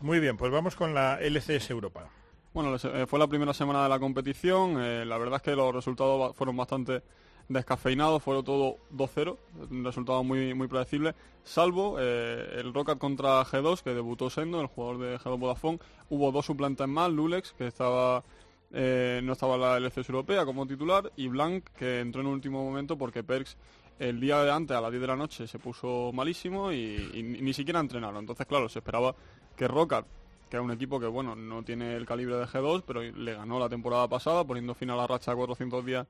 Muy 0.00 0.18
bien, 0.18 0.36
pues 0.36 0.50
vamos 0.50 0.74
con 0.74 0.92
la 0.94 1.20
LCS 1.20 1.70
Europa. 1.70 2.08
Bueno, 2.52 2.74
eh, 2.74 3.06
fue 3.06 3.18
la 3.18 3.26
primera 3.26 3.52
semana 3.54 3.82
de 3.84 3.88
la 3.88 3.98
competición. 4.00 4.76
eh, 4.82 5.04
la 5.06 5.16
verdad 5.18 5.36
es 5.36 5.42
que 5.42 5.54
los 5.54 5.74
resultados 5.74 6.34
fueron 6.34 6.56
bastante 6.56 7.02
descafeinados. 7.48 8.22
Fueron 8.22 8.44
todo 8.44 8.76
2-0. 8.94 9.36
Un 9.70 9.84
resultado 9.84 10.22
muy, 10.24 10.54
muy 10.54 10.68
predecible. 10.68 11.14
Salvo 11.44 11.96
eh, 11.98 12.58
el 12.58 12.74
Rocket 12.74 12.98
contra 12.98 13.44
G2, 13.44 13.82
que 13.82 13.90
debutó 13.90 14.30
Sendo, 14.30 14.60
el 14.60 14.66
jugador 14.66 14.98
de 14.98 15.18
G2 15.18 15.38
Vodafone. 15.38 15.78
Hubo 16.10 16.32
dos 16.32 16.46
suplentes 16.46 16.88
más. 16.88 17.10
Lulex, 17.10 17.52
que 17.52 17.66
estaba 17.66 18.24
eh, 18.72 19.20
no 19.22 19.32
estaba 19.32 19.54
en 19.54 19.60
la 19.60 19.76
LCS 19.78 20.08
europea 20.08 20.44
como 20.44 20.66
titular. 20.66 21.12
Y 21.16 21.28
Blanc, 21.28 21.64
que 21.76 22.00
entró 22.00 22.20
en 22.20 22.28
último 22.28 22.64
momento 22.64 22.96
porque 22.98 23.22
Perks 23.22 23.56
el 23.98 24.20
día 24.20 24.42
de 24.42 24.50
antes, 24.50 24.76
a 24.76 24.80
las 24.80 24.90
10 24.90 25.00
de 25.00 25.06
la 25.06 25.16
noche, 25.16 25.46
se 25.46 25.58
puso 25.58 26.10
malísimo 26.12 26.70
y, 26.70 27.22
ni 27.40 27.52
siquiera 27.54 27.80
entrenaron. 27.80 28.18
Entonces, 28.18 28.46
claro, 28.46 28.68
se 28.68 28.80
esperaba 28.80 29.14
que 29.56 29.66
Rocket 29.66 30.04
que 30.50 30.56
es 30.56 30.62
un 30.62 30.70
equipo 30.70 31.00
que 31.00 31.06
bueno 31.06 31.34
no 31.34 31.64
tiene 31.64 31.96
el 31.96 32.06
calibre 32.06 32.36
de 32.36 32.46
G2 32.46 32.84
pero 32.86 33.02
le 33.02 33.34
ganó 33.34 33.58
la 33.58 33.68
temporada 33.68 34.06
pasada 34.06 34.44
poniendo 34.44 34.74
fin 34.74 34.90
a 34.90 34.94
la 34.94 35.04
racha 35.04 35.32
de 35.32 35.36
400 35.38 35.84
días 35.84 36.06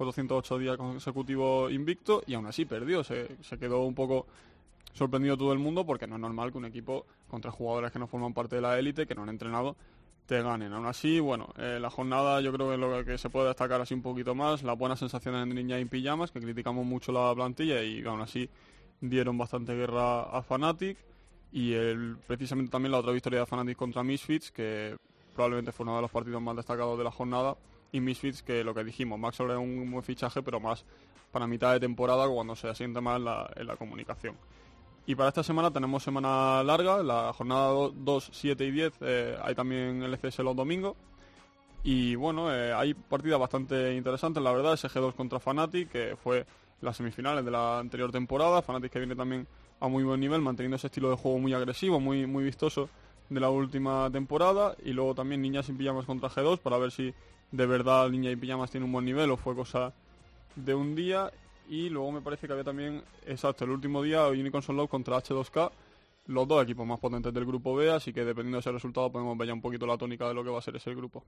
408 0.00 0.58
días 0.58 0.76
consecutivos 0.76 1.70
invicto 1.72 2.22
y 2.26 2.34
aún 2.34 2.46
así 2.46 2.64
perdió 2.64 3.04
se, 3.04 3.28
quedó 3.58 3.84
un 3.84 3.94
poco 3.94 4.26
sorprendido 4.94 5.36
todo 5.36 5.52
el 5.52 5.58
mundo 5.58 5.84
porque 5.84 6.06
no 6.06 6.16
es 6.16 6.20
normal 6.20 6.50
que 6.50 6.58
un 6.58 6.64
equipo 6.64 7.06
contra 7.28 7.50
jugadores 7.50 7.92
que 7.92 7.98
no 7.98 8.06
forman 8.06 8.32
parte 8.32 8.56
de 8.56 8.62
la 8.62 8.78
élite 8.78 9.06
que 9.06 9.14
no 9.14 9.22
han 9.22 9.28
entrenado 9.28 9.76
te 10.26 10.42
ganen 10.42 10.72
aún 10.72 10.86
así 10.86 11.20
bueno 11.20 11.52
eh, 11.58 11.78
la 11.80 11.90
jornada 11.90 12.40
yo 12.40 12.52
creo 12.52 12.70
que 12.70 12.76
lo 12.78 13.04
que 13.04 13.18
se 13.18 13.28
puede 13.28 13.48
destacar 13.48 13.80
así 13.80 13.92
un 13.92 14.02
poquito 14.02 14.34
más 14.34 14.62
las 14.62 14.78
buenas 14.78 14.98
sensaciones 14.98 15.46
de 15.46 15.54
Ninja 15.54 15.78
y 15.78 15.84
Pijamas 15.84 16.30
que 16.30 16.40
criticamos 16.40 16.86
mucho 16.86 17.12
la 17.12 17.34
plantilla 17.34 17.82
y 17.82 18.02
aún 18.04 18.22
así 18.22 18.48
dieron 19.00 19.36
bastante 19.36 19.74
guerra 19.74 20.22
a 20.22 20.42
Fnatic 20.42 20.96
y 21.52 21.72
el, 21.72 22.16
precisamente 22.26 22.70
también 22.70 22.92
la 22.92 22.98
otra 22.98 23.12
victoria 23.12 23.40
de 23.40 23.46
Fnatic 23.46 23.76
contra 23.76 24.04
Misfits, 24.04 24.52
que 24.52 24.96
probablemente 25.34 25.72
fue 25.72 25.84
uno 25.84 25.96
de 25.96 26.02
los 26.02 26.10
partidos 26.10 26.40
más 26.40 26.56
destacados 26.56 26.96
de 26.96 27.04
la 27.04 27.10
jornada. 27.10 27.56
Y 27.92 28.00
Misfits, 28.00 28.42
que 28.42 28.62
lo 28.62 28.74
que 28.74 28.84
dijimos, 28.84 29.18
Maxwell 29.18 29.50
es 29.50 29.56
un 29.56 29.90
buen 29.90 30.04
fichaje, 30.04 30.42
pero 30.42 30.60
más 30.60 30.84
para 31.32 31.46
mitad 31.46 31.72
de 31.72 31.80
temporada 31.80 32.28
cuando 32.28 32.56
se 32.56 32.68
asiente 32.68 33.00
más 33.00 33.16
en 33.16 33.66
la, 33.66 33.76
comunicación. 33.76 34.36
Y 35.06 35.14
para 35.14 35.28
esta 35.28 35.42
semana 35.42 35.70
tenemos 35.72 36.02
semana 36.02 36.62
larga, 36.62 37.02
la 37.02 37.32
jornada 37.32 37.90
2, 37.94 38.30
7 38.32 38.64
y 38.64 38.70
10, 38.70 38.92
eh, 39.00 39.36
hay 39.42 39.54
también 39.54 40.02
el 40.02 40.14
FS 40.14 40.42
los 40.42 40.54
domingos. 40.54 40.96
Y 41.82 42.14
bueno, 42.14 42.54
eh, 42.54 42.72
hay 42.72 42.94
partidas 42.94 43.40
bastante 43.40 43.94
interesantes, 43.94 44.42
la 44.42 44.52
verdad, 44.52 44.74
SG2 44.74 45.14
contra 45.14 45.40
Fnatic, 45.40 45.90
que 45.90 46.16
fue 46.22 46.44
las 46.80 46.96
semifinales 46.96 47.44
de 47.44 47.50
la 47.50 47.78
anterior 47.78 48.12
temporada. 48.12 48.60
Fnatic 48.60 48.92
que 48.92 48.98
viene 48.98 49.16
también 49.16 49.46
a 49.80 49.88
muy 49.88 50.04
buen 50.04 50.20
nivel, 50.20 50.42
manteniendo 50.42 50.76
ese 50.76 50.88
estilo 50.88 51.08
de 51.08 51.16
juego 51.16 51.38
muy 51.38 51.54
agresivo, 51.54 51.98
muy, 51.98 52.26
muy 52.26 52.44
vistoso 52.44 52.90
de 53.30 53.40
la 53.40 53.48
última 53.48 54.10
temporada. 54.10 54.76
Y 54.84 54.92
luego 54.92 55.14
también 55.14 55.40
Niñas 55.40 55.66
sin 55.66 55.78
Pijamas 55.78 56.04
contra 56.04 56.28
G2 56.28 56.58
para 56.58 56.76
ver 56.76 56.90
si 56.90 57.14
de 57.52 57.66
verdad 57.66 58.08
Niña 58.10 58.30
y 58.30 58.36
Pijamas 58.36 58.70
tiene 58.70 58.86
un 58.86 58.92
buen 58.92 59.04
nivel 59.04 59.30
o 59.30 59.36
fue 59.36 59.54
cosa 59.54 59.92
de 60.56 60.74
un 60.74 60.94
día. 60.94 61.30
Y 61.68 61.88
luego 61.88 62.10
me 62.10 62.20
parece 62.20 62.46
que 62.46 62.52
había 62.52 62.64
también, 62.64 63.02
exacto, 63.26 63.64
el 63.64 63.70
último 63.70 64.02
día 64.02 64.26
Unicorn 64.28 64.76
Love 64.76 64.90
contra 64.90 65.16
H2K. 65.18 65.70
Los 66.26 66.46
dos 66.46 66.62
equipos 66.62 66.86
más 66.86 66.98
potentes 66.98 67.32
del 67.32 67.44
grupo 67.44 67.74
B, 67.74 67.90
así 67.90 68.12
que 68.12 68.24
dependiendo 68.24 68.56
de 68.56 68.60
ese 68.60 68.72
resultado 68.72 69.10
podemos 69.10 69.36
ver 69.38 69.48
ya 69.48 69.54
un 69.54 69.60
poquito 69.60 69.86
la 69.86 69.96
tónica 69.96 70.28
de 70.28 70.34
lo 70.34 70.44
que 70.44 70.50
va 70.50 70.58
a 70.58 70.62
ser 70.62 70.76
ese 70.76 70.94
grupo. 70.94 71.24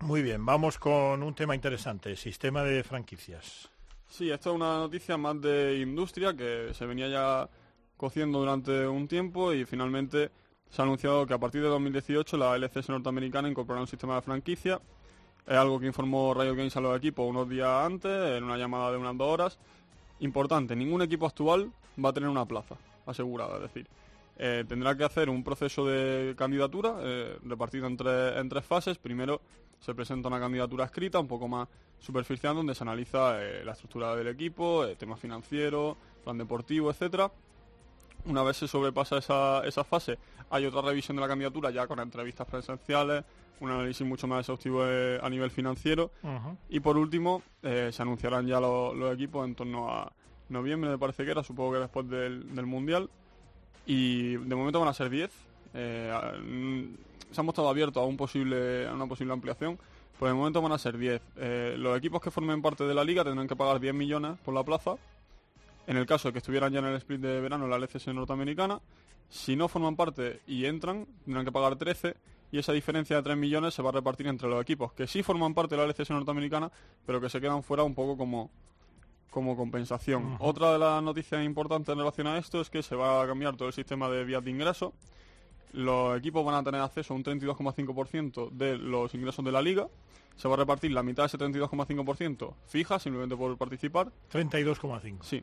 Muy 0.00 0.22
bien, 0.22 0.44
vamos 0.44 0.78
con 0.78 1.22
un 1.22 1.34
tema 1.34 1.54
interesante, 1.54 2.16
sistema 2.16 2.62
de 2.62 2.82
franquicias. 2.82 3.70
Sí, 4.08 4.30
esto 4.30 4.50
es 4.50 4.56
una 4.56 4.78
noticia 4.78 5.16
más 5.16 5.40
de 5.40 5.78
industria 5.80 6.36
que 6.36 6.70
se 6.74 6.86
venía 6.86 7.08
ya 7.08 7.48
cociendo 7.96 8.38
durante 8.40 8.86
un 8.86 9.08
tiempo 9.08 9.52
y 9.52 9.64
finalmente 9.64 10.30
se 10.68 10.82
ha 10.82 10.84
anunciado 10.84 11.26
que 11.26 11.34
a 11.34 11.38
partir 11.38 11.62
de 11.62 11.68
2018 11.68 12.36
la 12.36 12.56
LCS 12.56 12.90
norteamericana 12.90 13.48
incorporará 13.48 13.80
un 13.80 13.88
sistema 13.88 14.16
de 14.16 14.22
franquicia. 14.22 14.80
Es 15.46 15.56
algo 15.56 15.78
que 15.78 15.86
informó 15.86 16.32
Riot 16.32 16.54
Games 16.54 16.76
a 16.76 16.80
los 16.80 16.96
equipos 16.96 17.28
unos 17.28 17.48
días 17.48 17.68
antes, 17.68 18.10
en 18.10 18.44
una 18.44 18.56
llamada 18.56 18.90
de 18.90 18.96
unas 18.96 19.16
dos 19.16 19.28
horas. 19.28 19.58
Importante, 20.20 20.74
ningún 20.74 21.02
equipo 21.02 21.26
actual 21.26 21.70
va 22.02 22.08
a 22.08 22.12
tener 22.14 22.30
una 22.30 22.46
plaza 22.46 22.76
asegurada, 23.04 23.56
es 23.56 23.62
decir, 23.62 23.86
eh, 24.38 24.64
tendrá 24.66 24.96
que 24.96 25.04
hacer 25.04 25.28
un 25.28 25.44
proceso 25.44 25.86
de 25.86 26.34
candidatura 26.36 26.96
eh, 27.00 27.36
repartido 27.44 27.86
en 27.86 27.96
tres, 27.96 28.48
tres 28.48 28.64
fases. 28.64 28.98
Primero 28.98 29.42
se 29.80 29.94
presenta 29.94 30.28
una 30.28 30.40
candidatura 30.40 30.86
escrita 30.86 31.18
un 31.18 31.28
poco 31.28 31.46
más 31.46 31.68
superficial 31.98 32.54
donde 32.54 32.74
se 32.74 32.82
analiza 32.82 33.44
eh, 33.44 33.64
la 33.64 33.72
estructura 33.72 34.16
del 34.16 34.28
equipo, 34.28 34.84
el 34.84 34.96
tema 34.96 35.16
financiero, 35.16 35.96
plan 36.24 36.38
deportivo, 36.38 36.90
etcétera. 36.90 37.30
Una 38.26 38.42
vez 38.42 38.56
se 38.56 38.68
sobrepasa 38.68 39.18
esa, 39.18 39.64
esa 39.66 39.84
fase, 39.84 40.18
hay 40.50 40.66
otra 40.66 40.82
revisión 40.82 41.16
de 41.16 41.20
la 41.20 41.28
candidatura 41.28 41.70
ya 41.70 41.86
con 41.86 41.98
entrevistas 42.00 42.46
presenciales, 42.46 43.24
un 43.60 43.70
análisis 43.70 44.06
mucho 44.06 44.26
más 44.26 44.40
exhaustivo 44.40 44.84
eh, 44.86 45.18
a 45.22 45.28
nivel 45.28 45.50
financiero. 45.50 46.10
Y 46.68 46.80
por 46.80 46.96
último, 46.96 47.42
eh, 47.62 47.90
se 47.92 48.02
anunciarán 48.02 48.46
ya 48.46 48.60
los, 48.60 48.94
los 48.96 49.14
equipos 49.14 49.46
en 49.46 49.54
torno 49.54 49.90
a 49.90 50.12
noviembre, 50.48 50.90
me 50.90 50.98
parece 50.98 51.24
que 51.24 51.30
era, 51.30 51.42
supongo 51.42 51.72
que 51.72 51.78
después 51.80 52.08
del, 52.08 52.54
del 52.54 52.66
Mundial. 52.66 53.10
Y 53.86 54.36
de 54.36 54.54
momento 54.54 54.80
van 54.80 54.88
a 54.88 54.94
ser 54.94 55.10
10. 55.10 55.30
Eh, 55.74 56.12
mm, 56.42 56.84
se 57.32 57.40
han 57.40 57.46
mostrado 57.46 57.68
abiertos 57.68 58.02
a, 58.02 58.06
un 58.06 58.16
posible, 58.16 58.86
a 58.86 58.94
una 58.94 59.06
posible 59.06 59.32
ampliación. 59.32 59.78
Por 60.18 60.28
el 60.28 60.34
momento 60.34 60.62
van 60.62 60.72
a 60.72 60.78
ser 60.78 60.96
10. 60.96 61.20
Eh, 61.36 61.74
los 61.76 61.98
equipos 61.98 62.22
que 62.22 62.30
formen 62.30 62.62
parte 62.62 62.84
de 62.84 62.94
la 62.94 63.04
liga 63.04 63.24
tendrán 63.24 63.48
que 63.48 63.56
pagar 63.56 63.80
10 63.80 63.94
millones 63.94 64.38
por 64.44 64.54
la 64.54 64.62
plaza. 64.62 64.94
En 65.86 65.96
el 65.96 66.06
caso 66.06 66.28
de 66.28 66.32
que 66.32 66.38
estuvieran 66.38 66.72
ya 66.72 66.78
en 66.78 66.86
el 66.86 66.96
split 66.96 67.20
de 67.20 67.40
verano 67.40 67.64
en 67.64 67.70
la 67.70 67.76
LCS 67.76 68.08
norteamericana. 68.08 68.80
Si 69.28 69.56
no 69.56 69.68
forman 69.68 69.96
parte 69.96 70.40
y 70.46 70.66
entran, 70.66 71.06
tendrán 71.24 71.44
que 71.44 71.52
pagar 71.52 71.76
13. 71.76 72.16
Y 72.52 72.58
esa 72.58 72.72
diferencia 72.72 73.16
de 73.16 73.22
3 73.22 73.36
millones 73.36 73.74
se 73.74 73.82
va 73.82 73.88
a 73.88 73.92
repartir 73.92 74.28
entre 74.28 74.48
los 74.48 74.62
equipos 74.62 74.92
que 74.92 75.06
sí 75.06 75.22
forman 75.22 75.54
parte 75.54 75.76
de 75.76 75.82
la 75.84 75.92
LCS 75.92 76.10
norteamericana, 76.10 76.70
pero 77.04 77.20
que 77.20 77.28
se 77.28 77.40
quedan 77.40 77.62
fuera 77.64 77.82
un 77.82 77.94
poco 77.94 78.16
como, 78.16 78.50
como 79.30 79.56
compensación. 79.56 80.36
Otra 80.38 80.72
de 80.72 80.78
las 80.78 81.02
noticias 81.02 81.44
importantes 81.44 81.92
en 81.92 81.98
relación 81.98 82.28
a 82.28 82.38
esto 82.38 82.60
es 82.60 82.70
que 82.70 82.82
se 82.82 82.94
va 82.94 83.22
a 83.22 83.26
cambiar 83.26 83.56
todo 83.56 83.68
el 83.68 83.74
sistema 83.74 84.08
de 84.08 84.24
vías 84.24 84.44
de 84.44 84.52
ingreso. 84.52 84.94
Los 85.72 86.16
equipos 86.16 86.44
van 86.44 86.54
a 86.54 86.62
tener 86.62 86.80
acceso 86.80 87.12
a 87.12 87.16
un 87.16 87.24
32,5% 87.24 88.50
de 88.50 88.78
los 88.78 89.12
ingresos 89.14 89.44
de 89.44 89.50
la 89.50 89.60
liga. 89.60 89.88
Se 90.36 90.46
va 90.46 90.54
a 90.54 90.58
repartir 90.58 90.92
la 90.92 91.02
mitad 91.02 91.24
de 91.24 91.26
ese 91.26 91.38
32,5% 91.38 92.54
fija, 92.66 93.00
simplemente 93.00 93.36
por 93.36 93.58
participar. 93.58 94.12
32,5. 94.32 95.24
Sí. 95.24 95.42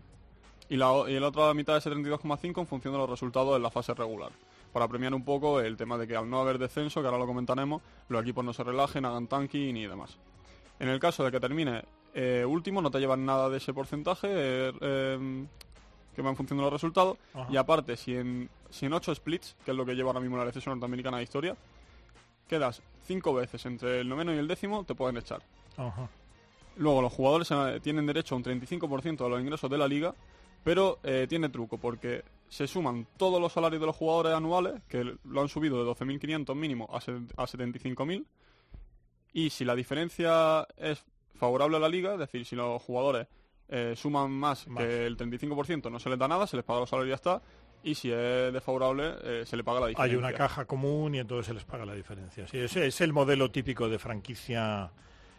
Y 0.72 0.78
la, 0.78 1.04
y 1.08 1.20
la 1.20 1.28
otra 1.28 1.54
mitad 1.54 1.74
de 1.74 1.80
ese 1.80 1.92
32,5 1.92 2.62
en 2.62 2.66
función 2.66 2.94
de 2.94 2.98
los 2.98 3.10
resultados 3.10 3.58
en 3.58 3.62
la 3.62 3.70
fase 3.70 3.94
regular. 3.94 4.32
Para 4.72 4.88
premiar 4.88 5.14
un 5.14 5.26
poco 5.26 5.60
el 5.60 5.76
tema 5.76 5.98
de 5.98 6.08
que 6.08 6.16
al 6.16 6.30
no 6.30 6.40
haber 6.40 6.58
descenso, 6.58 7.02
que 7.02 7.08
ahora 7.08 7.20
lo 7.20 7.28
comentaremos, 7.28 7.82
los 8.08 8.22
equipos 8.22 8.46
no 8.46 8.54
se 8.54 8.64
relajen, 8.64 9.04
hagan 9.04 9.28
tanking 9.28 9.76
y 9.76 9.86
demás. 9.86 10.18
En 10.80 10.88
el 10.88 10.98
caso 10.98 11.26
de 11.26 11.32
que 11.32 11.42
termine 11.42 11.84
eh, 12.14 12.46
último, 12.48 12.82
no 12.82 12.90
te 12.90 13.00
llevan 13.00 13.26
nada 13.26 13.50
de 13.50 13.58
ese 13.58 13.74
porcentaje 13.74 14.28
eh, 14.32 14.74
eh, 14.80 15.46
que 16.16 16.22
va 16.22 16.30
en 16.30 16.38
función 16.38 16.58
de 16.58 16.64
los 16.64 16.72
resultados. 16.72 17.18
Ajá. 17.34 17.48
Y 17.52 17.58
aparte, 17.58 17.98
si 17.98 18.16
en, 18.16 18.50
si 18.70 18.86
en 18.86 18.94
8 18.94 19.14
splits, 19.14 19.58
que 19.66 19.72
es 19.72 19.78
lo 19.78 19.86
que 19.86 19.94
lleva 19.94 20.12
ahora 20.12 20.22
mismo 20.22 20.38
la 20.38 20.46
LCS 20.46 20.68
norteamericana 20.68 21.18
de 21.18 21.24
historia, 21.24 21.58
quedas 22.48 22.82
5 23.08 23.34
veces 23.34 23.66
entre 23.66 24.00
el 24.00 24.08
noveno 24.08 24.34
y 24.34 24.38
el 24.38 24.48
décimo, 24.48 24.86
te 24.86 24.96
pueden 24.96 25.18
echar. 25.18 25.42
Ajá. 25.76 26.10
Luego, 26.78 27.02
los 27.02 27.12
jugadores 27.12 27.52
eh, 27.52 27.80
tienen 27.82 28.06
derecho 28.06 28.36
a 28.36 28.38
un 28.38 28.44
35% 28.44 29.18
de 29.18 29.30
los 29.30 29.42
ingresos 29.42 29.70
de 29.70 29.78
la 29.78 29.88
liga, 29.88 30.16
pero 30.64 31.00
eh, 31.04 31.26
tiene 31.30 31.50
truco, 31.50 31.78
porque 31.78 32.24
se 32.50 32.68
suman 32.68 33.08
todos 33.18 33.40
los 33.42 33.54
salarios 33.54 33.80
de 33.80 33.88
los 33.88 33.96
jugadores 33.96 34.34
anuales, 34.34 34.82
que 34.88 35.16
lo 35.24 35.42
han 35.42 35.48
subido 35.50 35.84
de 35.84 35.90
12.500 35.92 36.54
mínimo 36.56 36.90
a, 36.92 36.98
a 36.98 37.46
75.000, 37.48 38.26
y 39.34 39.50
si 39.50 39.64
la 39.66 39.76
diferencia 39.76 40.68
es 40.78 41.04
favorable 41.36 41.78
a 41.78 41.80
la 41.80 41.90
liga, 41.90 42.14
es 42.14 42.20
decir, 42.20 42.46
si 42.46 42.56
los 42.56 42.82
jugadores 42.82 43.28
eh, 43.70 43.94
suman 43.96 44.30
más, 44.32 44.68
Más. 44.68 44.84
que 44.84 45.06
el 45.06 45.16
35%, 45.18 45.90
no 45.90 46.00
se 46.00 46.10
les 46.10 46.20
da 46.20 46.28
nada, 46.28 46.46
se 46.46 46.58
les 46.58 46.66
paga 46.66 46.82
los 46.82 46.90
salarios 46.90 47.08
y 47.08 47.12
ya 47.12 47.16
está, 47.16 47.42
y 47.84 47.96
si 47.96 48.12
es 48.12 48.52
desfavorable, 48.54 49.14
eh, 49.24 49.44
se 49.46 49.56
le 49.58 49.64
paga 49.64 49.80
la 49.80 49.86
Hay 49.88 49.92
diferencia. 49.94 50.20
una 50.20 50.34
caja 50.34 50.66
común 50.66 51.16
y 51.16 51.20
entonces 51.20 51.48
se 51.48 51.54
les 51.54 51.64
paga 51.64 51.86
la 51.86 51.96
diferencia. 51.96 52.46
Sí, 52.48 52.58
ese 52.60 52.86
es 52.86 53.00
el 53.02 53.14
modelo 53.14 53.50
típico 53.50 53.88
de 53.90 53.98
franquicia 53.98 54.92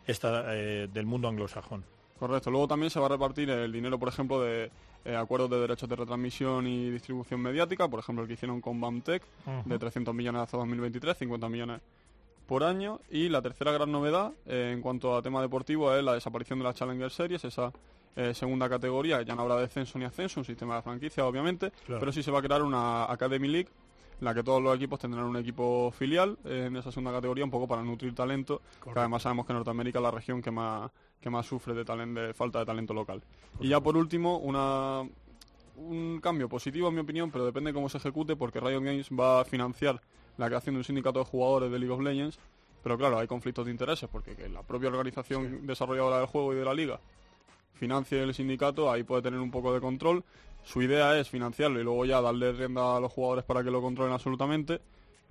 esta, 0.07 0.57
eh, 0.57 0.89
del 0.93 1.07
mundo 1.07 1.29
anglosajón. 1.29 1.85
Correcto. 2.19 2.51
Luego 2.51 2.67
también 2.69 2.91
se 2.91 2.99
va 2.99 3.07
a 3.07 3.11
repartir 3.11 3.51
el 3.51 3.71
dinero, 3.71 3.99
por 3.99 4.09
ejemplo, 4.09 4.41
de 4.41 4.71
eh, 5.05 5.17
acuerdos 5.17 5.51
de 5.51 5.59
derechos 5.61 5.89
de 5.89 5.97
retransmisión 5.97 6.67
y 6.67 6.91
distribución 6.91 7.41
mediática, 7.41 7.89
por 7.89 8.01
ejemplo, 8.01 8.23
el 8.23 8.29
que 8.29 8.35
hicieron 8.35 8.61
con 8.61 8.81
BAMTech, 8.81 9.23
de 9.65 9.79
300 9.79 10.15
millones 10.15 10.43
hasta 10.43 10.57
2023, 10.59 11.17
50 11.19 11.49
millones 11.49 11.81
por 12.47 12.65
año. 12.65 13.01
Y 13.11 13.29
la 13.29 13.41
tercera 13.43 13.73
gran 13.73 13.91
novedad 13.91 14.33
eh, 14.47 14.71
en 14.73 14.81
cuanto 14.81 15.17
a 15.17 15.23
tema 15.23 15.41
deportivo 15.41 15.95
es 15.95 16.03
la 16.05 16.15
desaparición 16.15 16.59
de 16.59 16.65
las 16.65 16.75
Challenger 16.77 17.11
Series, 17.11 17.45
esa 17.45 17.73
eh, 18.15 18.35
segunda 18.35 18.69
categoría, 18.69 19.23
ya 19.23 19.35
no 19.35 19.43
habrá 19.43 19.57
descenso 19.57 19.99
ni 19.99 20.05
ascenso, 20.05 20.41
un 20.41 20.45
sistema 20.45 20.77
de 20.77 20.83
franquicia, 20.83 21.25
obviamente, 21.27 21.71
Claro. 21.87 22.01
pero 22.01 22.13
sí 22.13 22.23
se 22.23 22.31
va 22.31 22.41
a 22.41 22.43
crear 22.43 22.63
una 22.63 23.05
Academy 23.11 23.49
League 23.49 23.69
en 24.23 24.27
la 24.27 24.35
que 24.35 24.45
todos 24.45 24.63
los 24.63 24.77
equipos 24.77 25.01
tendrán 25.01 25.25
un 25.25 25.37
equipo 25.37 25.91
filial 25.91 26.39
en 26.45 26.77
esa 26.77 26.93
segunda 26.93 27.11
categoría, 27.11 27.45
un 27.45 27.51
poco 27.51 27.67
para 27.67 27.83
nutrir 27.83 28.15
talento, 28.15 28.63
que 28.81 28.97
además 28.97 29.23
sabemos 29.23 29.45
que 29.45 29.53
Norteamérica 29.53 29.99
es 29.99 30.03
la 30.05 30.13
región 30.13 30.41
que 30.41 30.53
más, 30.53 30.93
que 31.21 31.29
más 31.29 31.45
sufre 31.45 31.75
de 31.75 32.33
falta 32.33 32.61
de 32.61 32.65
talento 32.65 32.95
local. 32.95 33.21
y 33.59 33.71
ya 33.71 33.81
por 33.81 33.97
último, 33.97 34.39
una, 34.39 35.01
un 35.75 36.21
cambio 36.21 36.49
positivo 36.49 36.87
en 36.87 36.95
mi 36.95 37.01
opinión, 37.01 37.33
pero 37.33 37.45
depende 37.45 37.71
de 37.71 37.75
cómo 37.75 37.89
se 37.89 37.99
ejecute, 37.99 38.37
porque 38.37 38.61
Riot 38.61 38.81
Games 38.81 39.09
va 39.11 39.41
a 39.41 39.45
financiar 39.45 40.01
la 40.37 40.47
creación 40.47 40.77
de 40.77 40.79
un 40.79 40.85
sindicato 40.85 41.19
de 41.19 41.25
jugadores 41.25 41.73
de 41.73 41.81
League 41.81 41.93
of 41.93 42.01
Legends, 42.01 42.39
pero 42.85 42.97
claro, 42.97 43.19
hay 43.19 43.27
conflictos 43.27 43.65
de 43.65 43.73
intereses, 43.73 44.09
porque 44.09 44.37
que 44.37 44.49
la 44.49 44.63
propia 44.63 44.89
organización 44.89 45.67
desarrolladora 45.67 46.19
del 46.19 46.27
juego 46.27 46.53
y 46.53 46.57
de 46.57 46.65
la 46.65 46.75
liga 46.75 47.01
financie 47.83 48.23
el 48.23 48.33
sindicato, 48.33 48.93
ahí 48.93 49.03
puede 49.03 49.23
tener 49.23 49.41
un 49.41 49.51
poco 49.51 49.75
de 49.75 49.81
control. 49.81 50.23
Su 50.65 50.81
idea 50.83 51.19
es 51.19 51.29
financiarlo 51.29 51.81
y 51.81 51.85
luego 51.85 52.05
ya 52.05 52.21
darle 52.21 52.53
rienda 52.53 52.97
a 52.97 53.01
los 53.01 53.13
jugadores 53.13 53.45
para 53.45 53.63
que 53.65 53.71
lo 53.71 53.81
controlen 53.83 54.13
absolutamente, 54.13 54.81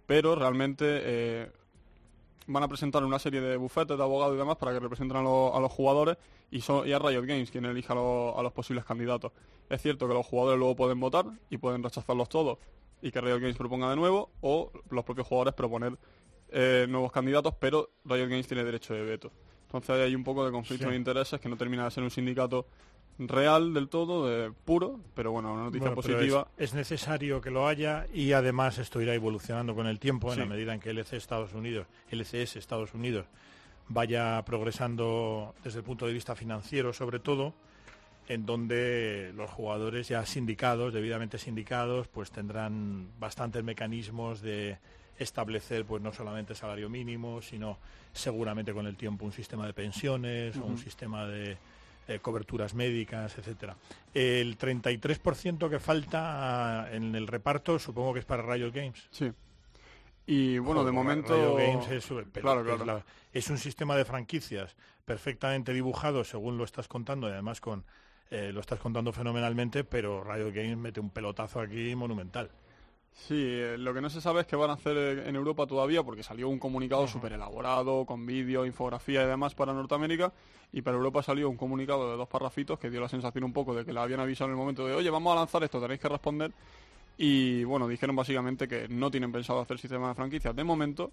pero 0.06 0.36
realmente 0.36 0.86
eh, 0.88 1.52
van 2.48 2.64
a 2.64 2.68
presentar 2.68 3.04
una 3.04 3.18
serie 3.20 3.40
de 3.42 3.56
bufetes 3.58 3.98
de 3.98 4.04
abogados 4.04 4.36
y 4.36 4.38
demás 4.38 4.58
para 4.58 4.74
que 4.74 4.80
representen 4.80 5.18
a, 5.18 5.22
los- 5.22 5.56
a 5.56 5.60
los 5.60 5.72
jugadores 5.72 6.18
y, 6.52 6.60
son, 6.62 6.88
y 6.88 6.92
a 6.92 7.00
Riot 7.00 7.24
Games 7.26 7.50
quien 7.50 7.66
elija 7.66 7.94
a 7.94 7.96
los, 7.96 8.38
a 8.38 8.42
los 8.44 8.52
posibles 8.52 8.84
candidatos. 8.84 9.32
Es 9.70 9.82
cierto 9.82 10.08
que 10.08 10.14
los 10.14 10.26
jugadores 10.26 10.60
luego 10.60 10.76
pueden 10.76 11.00
votar 11.00 11.26
y 11.50 11.58
pueden 11.58 11.82
rechazarlos 11.82 12.28
todos 12.28 12.58
y 13.02 13.10
que 13.12 13.22
Riot 13.22 13.40
Games 13.40 13.56
proponga 13.56 13.90
de 13.90 13.96
nuevo 13.96 14.32
o 14.42 14.70
los 14.90 15.04
propios 15.06 15.28
jugadores 15.28 15.54
proponer 15.54 15.98
eh, 16.50 16.86
nuevos 16.90 17.12
candidatos, 17.12 17.54
pero 17.58 17.90
Riot 18.04 18.28
Games 18.28 18.48
tiene 18.48 18.66
derecho 18.66 18.94
de 18.94 19.02
veto. 19.04 19.32
Entonces 19.68 19.90
ahí 19.92 20.02
hay 20.02 20.16
un 20.16 20.26
poco 20.26 20.46
de 20.46 20.52
conflicto 20.52 20.86
Sí. 20.88 20.92
de 20.92 20.98
intereses 20.98 21.40
que 21.40 21.48
no 21.48 21.56
termina 21.56 21.86
de 21.86 21.92
ser 21.92 22.04
un 22.04 22.12
sindicato 22.12 22.66
real 23.28 23.74
del 23.74 23.88
todo, 23.90 24.28
de 24.28 24.52
puro, 24.52 25.00
pero 25.14 25.32
bueno, 25.32 25.54
una 25.54 25.64
noticia 25.64 25.90
Bueno, 25.90 25.96
positiva. 25.96 26.48
Es, 26.58 26.70
es 26.70 26.74
necesario 26.74 27.42
que 27.42 27.52
lo 27.52 27.68
haya 27.68 28.08
y 28.14 28.34
además 28.34 28.78
esto 28.78 29.02
irá 29.02 29.14
evolucionando 29.14 29.76
con 29.76 29.88
el 29.88 30.00
tiempo 30.00 30.32
en 30.34 30.40
la 30.40 30.46
medida 30.46 30.74
en 30.74 30.80
que 30.80 30.90
LC 30.92 31.18
Estados 31.18 31.54
Unidos, 31.54 31.88
LCS 32.10 32.56
Estados 32.56 32.94
Unidos 32.94 33.26
vaya 33.88 34.44
progresando 34.46 35.54
desde 35.64 35.80
el 35.80 35.86
punto 35.86 36.08
de 36.08 36.14
vista 36.14 36.36
financiero 36.36 36.94
sobre 36.94 37.20
todo, 37.20 37.54
en 38.28 38.46
donde 38.46 39.34
los 39.36 39.50
jugadores 39.50 40.08
ya 40.08 40.26
sindicados, 40.26 40.94
debidamente 40.94 41.38
sindicados, 41.38 42.08
pues 42.08 42.32
tendrán 42.32 43.10
bastantes 43.20 43.64
mecanismos 43.64 44.42
de 44.42 44.78
establecer 45.18 45.86
pues 45.86 46.02
no 46.02 46.14
solamente 46.14 46.56
salario 46.56 46.90
mínimo, 46.90 47.42
sino 47.42 47.78
seguramente 48.14 48.74
con 48.74 48.88
el 48.88 48.96
tiempo 48.96 49.26
un 49.26 49.34
sistema 49.34 49.66
de 49.66 49.74
pensiones 49.74 50.58
o 50.58 50.66
un 50.66 50.78
sistema 50.78 51.28
de 51.28 51.58
eh, 52.16 52.20
coberturas 52.20 52.74
médicas, 52.74 53.38
etcétera. 53.38 53.76
El 54.14 54.58
33% 54.58 55.70
que 55.70 55.80
falta 55.80 56.82
ah, 56.84 56.92
en 56.92 57.16
el 57.16 57.28
reparto 57.28 57.80
supongo 57.80 58.14
que 58.14 58.20
es 58.20 58.26
para 58.26 58.44
Riot 58.44 58.72
Games. 58.74 59.08
Sí. 59.12 59.32
Y 60.28 60.60
bueno, 60.60 60.84
de 60.86 60.92
momento... 60.92 61.36
Riot 61.36 61.58
Games 61.58 61.92
es, 61.92 62.06
pero 62.08 62.42
Claro, 62.42 62.60
es 62.62 62.66
claro. 62.68 62.86
la- 62.86 63.06
es 63.34 63.50
un 63.50 63.58
sistema 63.58 63.96
de 63.96 64.06
franquicias 64.06 64.76
perfectamente 65.06 65.74
dibujado 65.74 66.24
según 66.24 66.58
lo 66.58 66.64
estás 66.64 66.88
contando 66.88 67.28
y 67.28 67.32
además 67.32 67.60
con 67.62 67.84
eh, 68.30 68.52
lo 68.54 68.62
estás 68.62 68.80
contando 68.80 69.12
fenomenalmente, 69.12 69.84
pero 69.84 70.24
Riot 70.24 70.52
Games 70.54 70.78
mete 70.78 71.00
un 71.02 71.10
pelotazo 71.10 71.60
aquí 71.60 71.96
monumental. 71.96 72.50
Sí, 73.14 73.36
eh, 73.38 73.78
lo 73.78 73.94
que 73.94 74.02
no 74.02 74.10
se 74.10 74.22
sabe 74.22 74.42
es 74.42 74.48
qué 74.48 74.56
van 74.56 74.70
a 74.70 74.74
hacer 74.74 74.98
eh, 74.98 75.30
en 75.30 75.36
Europa 75.36 75.68
todavía, 75.68 76.02
porque 76.04 76.24
salió 76.24 76.50
un 76.50 76.60
comunicado 76.60 77.08
súper 77.08 77.34
elaborado, 77.34 78.06
con 78.06 78.26
vídeo, 78.26 78.66
infografía 78.66 79.24
y 79.24 79.28
demás 79.28 79.54
para 79.54 79.74
Norteamérica, 79.74 80.34
y 80.72 80.82
para 80.82 80.98
Europa 80.98 81.22
salió 81.22 81.50
un 81.50 81.58
comunicado 81.58 82.10
de 82.12 82.18
dos 82.18 82.28
parrafitos 82.28 82.80
que 82.80 82.90
dio 82.90 83.02
la 83.02 83.10
sensación 83.10 83.44
un 83.44 83.54
poco 83.54 83.76
de 83.76 83.86
que 83.86 83.94
la 83.94 84.04
habían 84.04 84.22
avisado 84.22 84.50
en 84.50 84.52
el 84.52 84.58
momento 84.58 84.88
de, 84.88 84.96
oye, 84.96 85.10
vamos 85.10 85.34
a 85.34 85.36
lanzar 85.36 85.64
esto, 85.64 85.80
tenéis 85.80 86.00
que 86.00 86.10
responder. 86.10 86.52
Y 87.18 87.64
bueno, 87.66 87.88
dijeron 87.88 88.16
básicamente 88.16 88.68
que 88.68 88.88
no 88.88 89.12
tienen 89.12 89.32
pensado 89.32 89.60
hacer 89.60 89.78
sistema 89.78 90.10
de 90.10 90.16
franquicias 90.16 90.56
de 90.56 90.64
momento, 90.64 91.12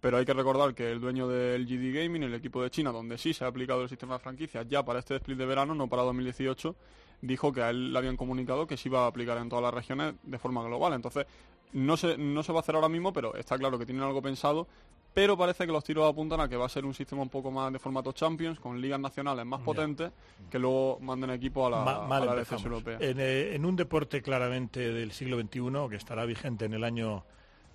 pero 0.00 0.16
hay 0.16 0.24
que 0.24 0.32
recordar 0.32 0.74
que 0.74 0.90
el 0.90 1.00
dueño 1.00 1.28
del 1.28 1.66
GD 1.66 1.94
Gaming, 1.94 2.22
el 2.22 2.34
equipo 2.34 2.62
de 2.62 2.70
China, 2.70 2.90
donde 2.90 3.18
sí 3.18 3.34
se 3.34 3.44
ha 3.44 3.48
aplicado 3.48 3.82
el 3.82 3.88
sistema 3.88 4.14
de 4.14 4.20
franquicias 4.20 4.66
ya 4.68 4.84
para 4.84 4.98
este 4.98 5.16
split 5.16 5.38
de 5.38 5.46
verano, 5.46 5.74
no 5.74 5.88
para 5.88 6.02
2018, 6.02 6.74
dijo 7.20 7.52
que 7.52 7.62
a 7.62 7.70
él 7.70 7.92
le 7.92 7.98
habían 7.98 8.16
comunicado 8.16 8.66
que 8.66 8.76
se 8.76 8.88
iba 8.88 9.04
a 9.04 9.06
aplicar 9.08 9.38
en 9.38 9.48
todas 9.48 9.62
las 9.64 9.74
regiones 9.74 10.14
de 10.22 10.38
forma 10.38 10.62
global. 10.64 10.92
Entonces, 10.94 11.26
no 11.72 11.96
se, 11.96 12.16
no 12.16 12.42
se 12.42 12.52
va 12.52 12.58
a 12.58 12.62
hacer 12.62 12.74
ahora 12.74 12.88
mismo, 12.88 13.12
pero 13.12 13.34
está 13.34 13.58
claro 13.58 13.78
que 13.78 13.84
tienen 13.86 14.04
algo 14.04 14.22
pensado. 14.22 14.66
Pero 15.14 15.36
parece 15.36 15.66
que 15.66 15.72
los 15.72 15.82
tiros 15.82 16.08
apuntan 16.08 16.40
a 16.40 16.48
que 16.48 16.56
va 16.56 16.66
a 16.66 16.68
ser 16.68 16.84
un 16.84 16.94
sistema 16.94 17.22
un 17.22 17.28
poco 17.30 17.50
más 17.50 17.72
de 17.72 17.78
formato 17.78 18.12
Champions, 18.12 18.60
con 18.60 18.80
ligas 18.80 19.00
nacionales 19.00 19.44
más 19.46 19.60
potentes, 19.62 20.12
que 20.50 20.58
luego 20.58 20.98
manden 21.00 21.30
equipo 21.30 21.66
a 21.66 21.70
la, 21.70 21.84
Ma- 21.84 22.06
mal 22.06 22.22
a 22.22 22.26
la 22.26 22.32
empezamos. 22.34 22.62
LCS 22.62 22.66
europea. 22.66 22.98
En, 23.00 23.18
eh, 23.18 23.54
en 23.56 23.64
un 23.64 23.74
deporte 23.74 24.22
claramente 24.22 24.92
del 24.92 25.10
siglo 25.12 25.40
XXI, 25.40 25.88
que 25.90 25.96
estará 25.96 26.24
vigente 26.24 26.66
en 26.66 26.74
el 26.74 26.84
año 26.84 27.24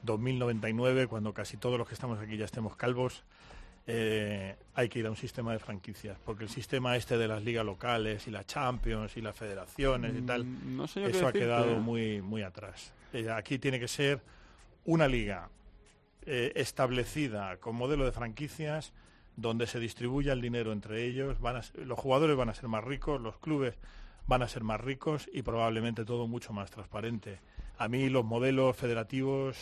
2099, 0.04 1.08
cuando 1.08 1.34
casi 1.34 1.58
todos 1.58 1.78
los 1.78 1.88
que 1.88 1.96
estamos 1.96 2.20
aquí 2.20 2.38
ya 2.38 2.46
estemos 2.46 2.76
calvos, 2.76 3.24
eh, 3.88 4.56
hay 4.76 4.88
que 4.90 5.00
ir 5.00 5.06
a 5.08 5.10
un 5.10 5.18
sistema 5.18 5.52
de 5.52 5.60
franquicias, 5.60 6.18
porque 6.26 6.44
el 6.46 6.50
sistema 6.50 6.96
este 6.96 7.18
de 7.18 7.28
las 7.28 7.44
ligas 7.44 7.66
locales 7.66 8.28
y 8.28 8.32
las 8.32 8.46
Champions 8.48 9.18
y 9.18 9.22
las 9.22 9.36
federaciones 9.36 10.14
y 10.18 10.22
tal, 10.22 10.46
Mm, 10.46 10.78
no 10.78 10.88
sé 10.88 11.02
yo 11.02 11.12
qué 11.12 11.18
eso 11.18 11.28
ha 11.28 11.34
quedado 11.34 11.76
muy, 11.82 12.22
muy 12.22 12.42
atrás. 12.44 12.94
Eh, 13.12 13.30
aquí 13.30 13.60
tiene 13.60 13.80
que 13.80 13.88
ser 13.88 14.22
una 14.86 15.08
liga 15.08 15.50
eh, 16.26 16.54
establecida 16.56 17.58
con 17.58 17.76
modelo 17.76 18.06
de 18.06 18.12
franquicias 18.14 18.94
donde 19.36 19.68
se 19.68 19.80
distribuya 19.80 20.32
el 20.34 20.42
dinero 20.42 20.72
entre 20.72 21.04
ellos, 21.06 21.40
van 21.42 21.58
a 21.58 21.64
ser- 21.64 21.86
los 21.86 22.00
jugadores 22.00 22.38
van 22.38 22.50
a 22.50 22.54
ser 22.54 22.68
más 22.70 22.84
ricos, 22.84 23.20
los 23.20 23.38
clubes 23.40 23.76
van 24.28 24.42
a 24.42 24.48
ser 24.48 24.64
más 24.64 24.80
ricos 24.80 25.30
y 25.34 25.42
probablemente 25.42 26.06
todo 26.06 26.28
mucho 26.28 26.54
más 26.54 26.72
transparente. 26.72 27.40
A 27.78 27.88
mí 27.90 28.08
los 28.10 28.24
modelos 28.24 28.78
federativos 28.78 29.58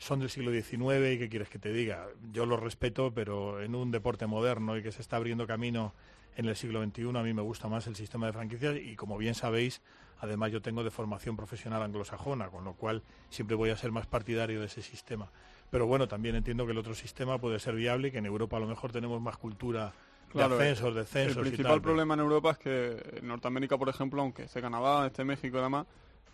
son 0.00 0.18
del 0.18 0.30
siglo 0.30 0.50
XIX 0.50 1.12
y 1.12 1.18
qué 1.18 1.28
quieres 1.28 1.48
que 1.50 1.58
te 1.58 1.72
diga. 1.72 2.08
Yo 2.32 2.46
los 2.46 2.58
respeto, 2.58 3.12
pero 3.14 3.60
en 3.62 3.74
un 3.74 3.90
deporte 3.90 4.26
moderno 4.26 4.76
y 4.76 4.82
que 4.82 4.92
se 4.92 5.02
está 5.02 5.16
abriendo 5.16 5.46
camino 5.46 5.92
en 6.36 6.46
el 6.46 6.56
siglo 6.56 6.82
XXI, 6.82 7.08
a 7.08 7.22
mí 7.22 7.34
me 7.34 7.42
gusta 7.42 7.68
más 7.68 7.86
el 7.86 7.94
sistema 7.96 8.26
de 8.26 8.32
franquicias 8.32 8.76
y 8.76 8.96
como 8.96 9.18
bien 9.18 9.34
sabéis, 9.34 9.82
además 10.18 10.52
yo 10.52 10.62
tengo 10.62 10.82
de 10.82 10.90
formación 10.90 11.36
profesional 11.36 11.82
anglosajona, 11.82 12.48
con 12.48 12.64
lo 12.64 12.72
cual 12.72 13.02
siempre 13.28 13.56
voy 13.56 13.68
a 13.70 13.76
ser 13.76 13.92
más 13.92 14.06
partidario 14.06 14.60
de 14.60 14.66
ese 14.66 14.80
sistema. 14.80 15.30
Pero 15.70 15.86
bueno, 15.86 16.08
también 16.08 16.34
entiendo 16.34 16.64
que 16.64 16.72
el 16.72 16.78
otro 16.78 16.94
sistema 16.94 17.38
puede 17.38 17.58
ser 17.58 17.74
viable 17.74 18.08
y 18.08 18.10
que 18.10 18.18
en 18.18 18.26
Europa 18.26 18.56
a 18.56 18.60
lo 18.60 18.66
mejor 18.66 18.92
tenemos 18.92 19.20
más 19.20 19.36
cultura 19.36 19.92
Claro, 20.30 20.56
de 20.56 20.62
ascensos, 20.62 20.94
descensos 20.94 21.36
El 21.38 21.46
y 21.46 21.48
principal 21.50 21.72
tal. 21.72 21.82
problema 21.82 22.14
en 22.14 22.20
Europa 22.20 22.52
es 22.52 22.58
que 22.58 23.18
en 23.18 23.26
Norteamérica, 23.28 23.76
por 23.76 23.88
ejemplo, 23.90 24.22
aunque 24.22 24.44
esté 24.44 24.62
Canadá, 24.62 25.06
esté 25.06 25.24
México 25.24 25.58
y 25.58 25.60
demás, 25.60 25.86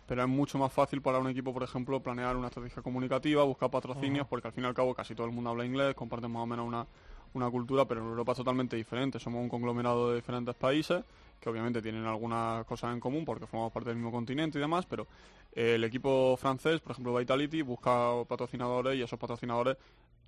pero 0.06 0.22
es 0.22 0.28
mucho 0.28 0.58
más 0.58 0.72
fácil 0.72 1.02
para 1.02 1.18
un 1.18 1.28
equipo, 1.28 1.52
por 1.52 1.62
ejemplo, 1.62 2.00
planear 2.00 2.36
una 2.36 2.48
estrategia 2.48 2.82
comunicativa, 2.82 3.42
buscar 3.42 3.70
patrocinios, 3.70 4.26
porque 4.26 4.48
al 4.48 4.54
fin 4.54 4.64
y 4.64 4.66
al 4.66 4.74
cabo 4.74 4.94
casi 4.94 5.14
todo 5.14 5.26
el 5.26 5.32
mundo 5.32 5.50
habla 5.50 5.64
inglés, 5.64 5.94
comparten 5.94 6.30
más 6.30 6.42
o 6.42 6.46
menos 6.46 6.66
una, 6.66 6.86
una 7.34 7.50
cultura, 7.50 7.84
pero 7.84 8.00
en 8.00 8.06
Europa 8.06 8.32
es 8.32 8.38
totalmente 8.38 8.76
diferente. 8.76 9.18
Somos 9.18 9.42
un 9.42 9.48
conglomerado 9.48 10.10
de 10.10 10.16
diferentes 10.16 10.54
países 10.54 11.04
que 11.40 11.50
obviamente 11.50 11.82
tienen 11.82 12.04
algunas 12.06 12.64
cosas 12.64 12.92
en 12.94 13.00
común 13.00 13.24
porque 13.24 13.46
formamos 13.46 13.72
parte 13.72 13.90
del 13.90 13.96
mismo 13.96 14.10
continente 14.10 14.58
y 14.58 14.60
demás, 14.60 14.86
pero 14.86 15.06
eh, 15.52 15.74
el 15.74 15.84
equipo 15.84 16.36
francés, 16.36 16.80
por 16.80 16.92
ejemplo 16.92 17.14
Vitality, 17.14 17.62
busca 17.62 18.12
patrocinadores 18.26 18.96
y 18.96 19.02
esos 19.02 19.18
patrocinadores 19.18 19.76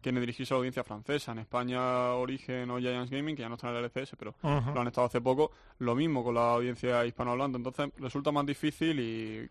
quieren 0.03 0.21
dirigirse 0.21 0.55
a 0.55 0.57
la 0.57 0.59
audiencia 0.59 0.85
francesa. 0.85 1.33
En 1.33 1.41
España, 1.41 2.15
Origen 2.15 2.71
o 2.71 2.79
Giants 2.79 3.11
Gaming, 3.11 3.35
que 3.35 3.43
ya 3.43 3.49
no 3.49 3.57
están 3.57 3.75
en 3.75 3.85
el 3.85 3.85
LCS, 3.85 4.17
pero 4.19 4.35
lo 4.43 4.81
han 4.81 4.87
estado 4.87 5.07
hace 5.07 5.21
poco, 5.21 5.51
lo 5.79 5.95
mismo 5.95 6.23
con 6.23 6.35
la 6.35 6.53
audiencia 6.53 7.05
hispanohablante. 7.05 7.57
Entonces 7.57 7.91
resulta 7.99 8.31
más 8.31 8.47
difícil 8.47 9.01
y 9.01 9.49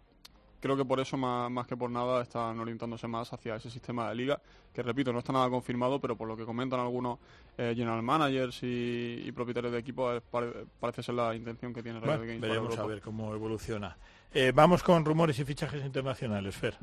creo 0.60 0.76
que 0.78 0.86
por 0.86 1.00
eso 1.00 1.18
más, 1.18 1.50
más 1.52 1.68
que 1.68 1.78
por 1.78 1.90
nada 1.90 2.22
están 2.22 2.60
orientándose 2.60 3.08
más 3.08 3.32
hacia 3.34 3.56
ese 3.56 3.70
sistema 3.70 4.10
de 4.10 4.16
liga, 4.16 4.42
que 4.74 4.82
repito, 4.84 5.12
no 5.14 5.20
está 5.20 5.34
nada 5.34 5.50
confirmado, 5.50 6.00
pero 6.00 6.16
por 6.16 6.28
lo 6.28 6.36
que 6.38 6.46
comentan 6.46 6.80
algunos 6.80 7.20
eh, 7.58 7.74
general 7.76 8.02
managers 8.04 8.62
y, 8.64 9.24
y 9.26 9.32
propietarios 9.32 9.74
de 9.74 9.80
equipos, 9.80 10.22
pare- 10.30 10.66
parece 10.80 11.04
ser 11.04 11.16
la 11.16 11.36
intención 11.36 11.74
que 11.74 11.82
tiene 11.84 12.00
Riot 12.00 12.08
Bueno, 12.18 12.24
Games 12.26 12.40
para 12.42 12.54
veremos 12.54 12.78
a 12.78 12.86
ver 12.86 13.02
cómo 13.02 13.34
evoluciona. 13.34 13.98
Eh, 14.34 14.52
vamos 14.54 14.84
con 14.84 15.06
rumores 15.06 15.40
y 15.40 15.46
fichajes 15.46 15.84
internacionales, 15.86 16.56
Fer. 16.56 16.78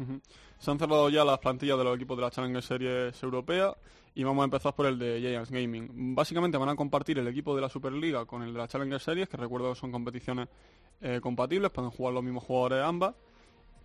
Se 0.58 0.70
han 0.70 0.78
cerrado 0.78 1.08
ya 1.10 1.24
las 1.24 1.38
plantillas 1.38 1.76
de 1.76 1.84
los 1.84 1.94
equipos 1.94 2.16
de 2.16 2.22
la 2.22 2.30
Challenger 2.30 2.62
Series 2.62 3.22
europea 3.22 3.74
y 4.14 4.24
vamos 4.24 4.42
a 4.42 4.44
empezar 4.46 4.74
por 4.74 4.86
el 4.86 4.98
de 4.98 5.20
Giants 5.20 5.50
Gaming. 5.50 6.14
Básicamente 6.14 6.56
van 6.56 6.70
a 6.70 6.74
compartir 6.74 7.18
el 7.18 7.28
equipo 7.28 7.54
de 7.54 7.60
la 7.60 7.68
Superliga 7.68 8.24
con 8.24 8.42
el 8.42 8.52
de 8.52 8.58
la 8.58 8.66
Challenger 8.66 8.98
Series, 9.00 9.28
que 9.28 9.36
recuerdo 9.36 9.72
que 9.74 9.78
son 9.78 9.92
competiciones 9.92 10.48
eh, 11.02 11.20
compatibles, 11.22 11.70
pueden 11.70 11.90
jugar 11.90 12.14
los 12.14 12.24
mismos 12.24 12.44
jugadores 12.44 12.82
ambas, 12.82 13.14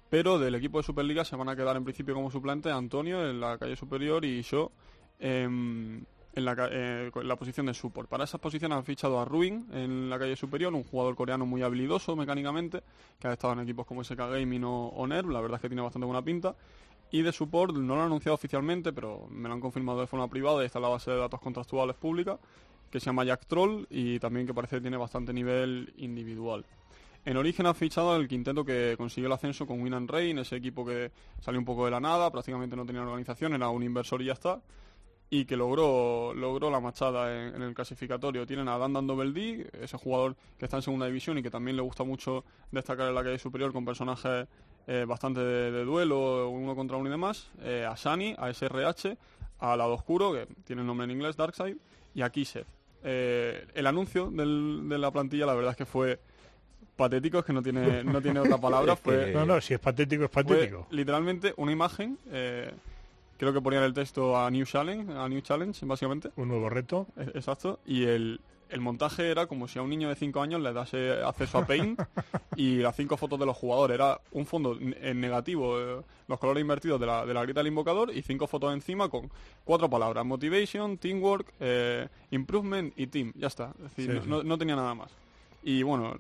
pero 0.10 0.40
del 0.40 0.56
equipo 0.56 0.80
de 0.80 0.84
Superliga 0.84 1.24
se 1.24 1.36
van 1.36 1.50
a 1.50 1.56
quedar 1.56 1.78
en 1.78 1.84
principio 1.84 2.16
como 2.16 2.32
suplentes 2.32 2.72
Antonio 2.72 3.30
en 3.30 3.40
la 3.40 3.58
calle 3.58 3.76
superior 3.76 4.26
y 4.26 4.42
yo 4.42 4.72
em, 5.20 6.04
en 6.36 6.46
eh, 6.72 7.12
la 7.24 7.36
posición 7.36 7.66
de 7.66 7.74
support. 7.74 8.10
Para 8.10 8.24
esas 8.24 8.40
posiciones 8.40 8.78
han 8.78 8.84
fichado 8.84 9.20
a 9.20 9.26
Ruin 9.26 9.68
en 9.72 10.10
la 10.10 10.18
calle 10.18 10.36
superior, 10.36 10.74
un 10.74 10.84
jugador 10.84 11.16
coreano 11.16 11.46
muy 11.46 11.62
habilidoso 11.62 12.16
mecánicamente, 12.16 12.82
que 13.20 13.28
ha 13.28 13.34
estado 13.34 13.54
en 13.54 13.60
equipos 13.60 13.86
como 13.86 14.04
SK 14.04 14.18
Gaming 14.18 14.64
o, 14.64 14.88
o 14.88 15.08
NERV, 15.08 15.30
la 15.32 15.42
verdad 15.42 15.58
es 15.58 15.62
que 15.62 15.70
tiene 15.70 15.82
bastante 15.82 16.06
buena 16.06 16.24
pinta. 16.24 16.56
Y 17.12 17.24
de 17.24 17.32
support 17.32 17.76
no 17.76 17.96
lo 17.96 18.02
han 18.02 18.08
anunciado 18.08 18.36
oficialmente, 18.36 18.94
pero 18.94 19.28
me 19.30 19.48
lo 19.48 19.56
han 19.56 19.62
confirmado 19.62 20.00
de 20.00 20.08
forma 20.08 20.28
privada 20.28 20.62
y 20.62 20.68
está 20.68 20.78
en 20.78 20.84
la 20.84 20.90
base 20.90 21.10
de 21.10 21.18
datos 21.18 21.40
contractuales 21.40 21.96
pública, 21.96 22.38
que 22.92 23.00
se 23.00 23.08
llama 23.08 23.24
Jack 23.24 23.46
Troll 23.48 23.86
y 23.90 24.20
también 24.20 24.46
que 24.46 24.54
parece 24.54 24.76
que 24.78 24.82
tiene 24.82 24.98
bastante 24.98 25.34
nivel 25.34 25.94
individual. 25.98 26.66
En 27.30 27.38
origen 27.38 27.68
ha 27.68 27.76
fichado 27.76 28.16
el 28.16 28.28
quinteto 28.28 28.66
que 28.66 28.96
consiguió 28.98 29.28
el 29.28 29.34
ascenso 29.34 29.68
con 29.68 29.80
Win 29.84 29.94
and 29.94 30.10
Rain, 30.10 30.40
ese 30.40 30.56
equipo 30.56 30.84
que 30.84 31.12
salió 31.40 31.60
un 31.60 31.66
poco 31.66 31.86
de 31.86 31.92
la 31.92 32.00
nada, 32.00 32.32
prácticamente 32.32 32.76
no 32.76 32.88
tenía 32.88 33.04
organización, 33.04 33.54
era 33.54 33.70
un 33.70 33.84
inversor 33.84 34.24
y 34.24 34.26
ya 34.26 34.34
está, 34.34 34.60
y 35.30 35.46
que 35.46 35.56
logró, 35.56 36.34
logró 36.34 36.72
la 36.72 36.80
machada 36.80 37.50
en, 37.50 37.62
el 37.62 37.76
clasificatorio. 37.76 38.48
Tienen 38.48 38.68
a 38.68 38.80
Dan 38.80 38.94
Dandoveldi, 38.94 39.64
ese 39.74 39.96
jugador 39.96 40.36
que 40.58 40.66
está 40.66 40.78
en 40.78 40.82
segunda 40.82 41.06
división 41.06 41.38
y 41.38 41.44
que 41.44 41.52
también 41.52 41.78
le 41.78 41.84
gusta 41.84 42.04
mucho 42.04 42.46
destacar 42.72 43.08
en 43.08 43.14
la 43.14 43.24
calle 43.24 43.38
superior 43.38 43.72
con 43.74 43.86
personajes 43.86 44.48
eh, 44.88 45.06
bastante 45.08 45.40
de, 45.40 45.86
duelo, 45.86 46.50
uno 46.50 46.76
contra 46.76 46.98
uno 46.98 47.10
y 47.10 47.12
demás, 47.12 47.52
eh, 47.62 47.86
a 47.88 47.94
Shani, 47.94 48.34
a 48.40 48.52
SRH, 48.52 49.16
a 49.60 49.78
Lado 49.78 49.94
Oscuro, 49.94 50.34
que 50.34 50.48
tiene 50.64 50.82
el 50.82 50.88
nombre 50.88 51.06
en 51.06 51.12
inglés, 51.12 51.38
Darkseid, 51.38 51.78
y 52.16 52.24
a 52.24 52.32
Kisev. 52.32 52.66
Eh, 53.04 53.68
el 53.76 53.86
anuncio 53.86 54.32
de 54.32 54.98
la 54.98 55.12
plantilla 55.12 55.46
la 55.46 55.54
verdad 55.54 55.72
es 55.74 55.78
que 55.78 55.86
fue 55.86 56.20
patético, 57.00 57.40
es 57.40 57.46
que 57.46 57.54
no 57.54 57.64
tiene, 57.64 58.04
no 58.04 58.22
tiene 58.22 58.40
otra 58.42 58.58
palabra, 58.62 58.96
fue, 58.96 59.32
No, 59.34 59.46
no, 59.46 59.60
si 59.62 59.74
es 59.74 59.80
patético, 59.80 60.26
es 60.26 60.32
fue 60.32 60.44
patético. 60.44 60.86
literalmente 60.92 61.54
una 61.58 61.72
imagen, 61.72 62.20
eh, 62.32 62.70
creo 63.38 63.54
que 63.54 63.62
ponían 63.62 63.84
el 63.84 63.94
texto 63.94 64.38
a 64.38 64.52
New 64.52 64.66
Challenge, 64.66 65.12
a 65.14 65.28
New 65.28 65.42
Challenge, 65.42 65.86
básicamente, 65.86 66.30
Un 66.36 66.50
nuevo 66.50 66.70
reto. 66.70 67.08
e- 67.18 67.32
exacto, 67.36 67.80
y 67.86 68.04
el, 68.04 68.40
el 68.70 68.82
montaje 68.82 69.32
era 69.32 69.48
como 69.48 69.68
si 69.68 69.80
a 69.80 69.82
un 69.82 69.90
niño 69.90 70.10
de 70.10 70.16
5 70.16 70.42
años 70.42 70.62
le 70.62 70.74
dase 70.74 71.14
acceso 71.24 71.58
a 71.58 71.66
Paint 71.66 72.00
y 72.56 72.78
las 72.78 72.96
cinco 72.96 73.18
fotos 73.18 73.40
de 73.40 73.46
los 73.48 73.58
jugadores. 73.58 73.96
Era 73.96 74.20
un 74.32 74.46
fondo 74.46 74.78
en 74.80 75.20
negativo, 75.22 75.80
eh, 75.80 76.02
los 76.28 76.38
colores 76.38 76.62
invertidos 76.62 77.00
de 77.00 77.08
la, 77.08 77.26
de 77.26 77.34
la 77.34 77.42
grita 77.42 77.62
del 77.62 77.68
invocador 77.70 78.14
y 78.16 78.22
cinco 78.22 78.46
fotos 78.46 78.72
encima 78.74 79.10
con 79.10 79.32
cuatro 79.64 79.90
palabras. 79.90 80.24
Motivation, 80.24 80.98
Teamwork, 81.00 81.52
eh, 81.60 82.08
Improvement 82.30 82.94
y 82.96 83.08
Team. 83.08 83.32
Ya 83.36 83.48
está. 83.48 83.72
Es 83.78 83.96
decir, 83.96 84.06
Sí, 84.06 84.12
no, 84.18 84.24
sí. 84.24 84.30
no- 84.30 84.44
no 84.44 84.58
tenía 84.60 84.76
nada 84.76 84.94
más. 84.94 85.10
Y 85.64 85.82
bueno, 85.82 86.16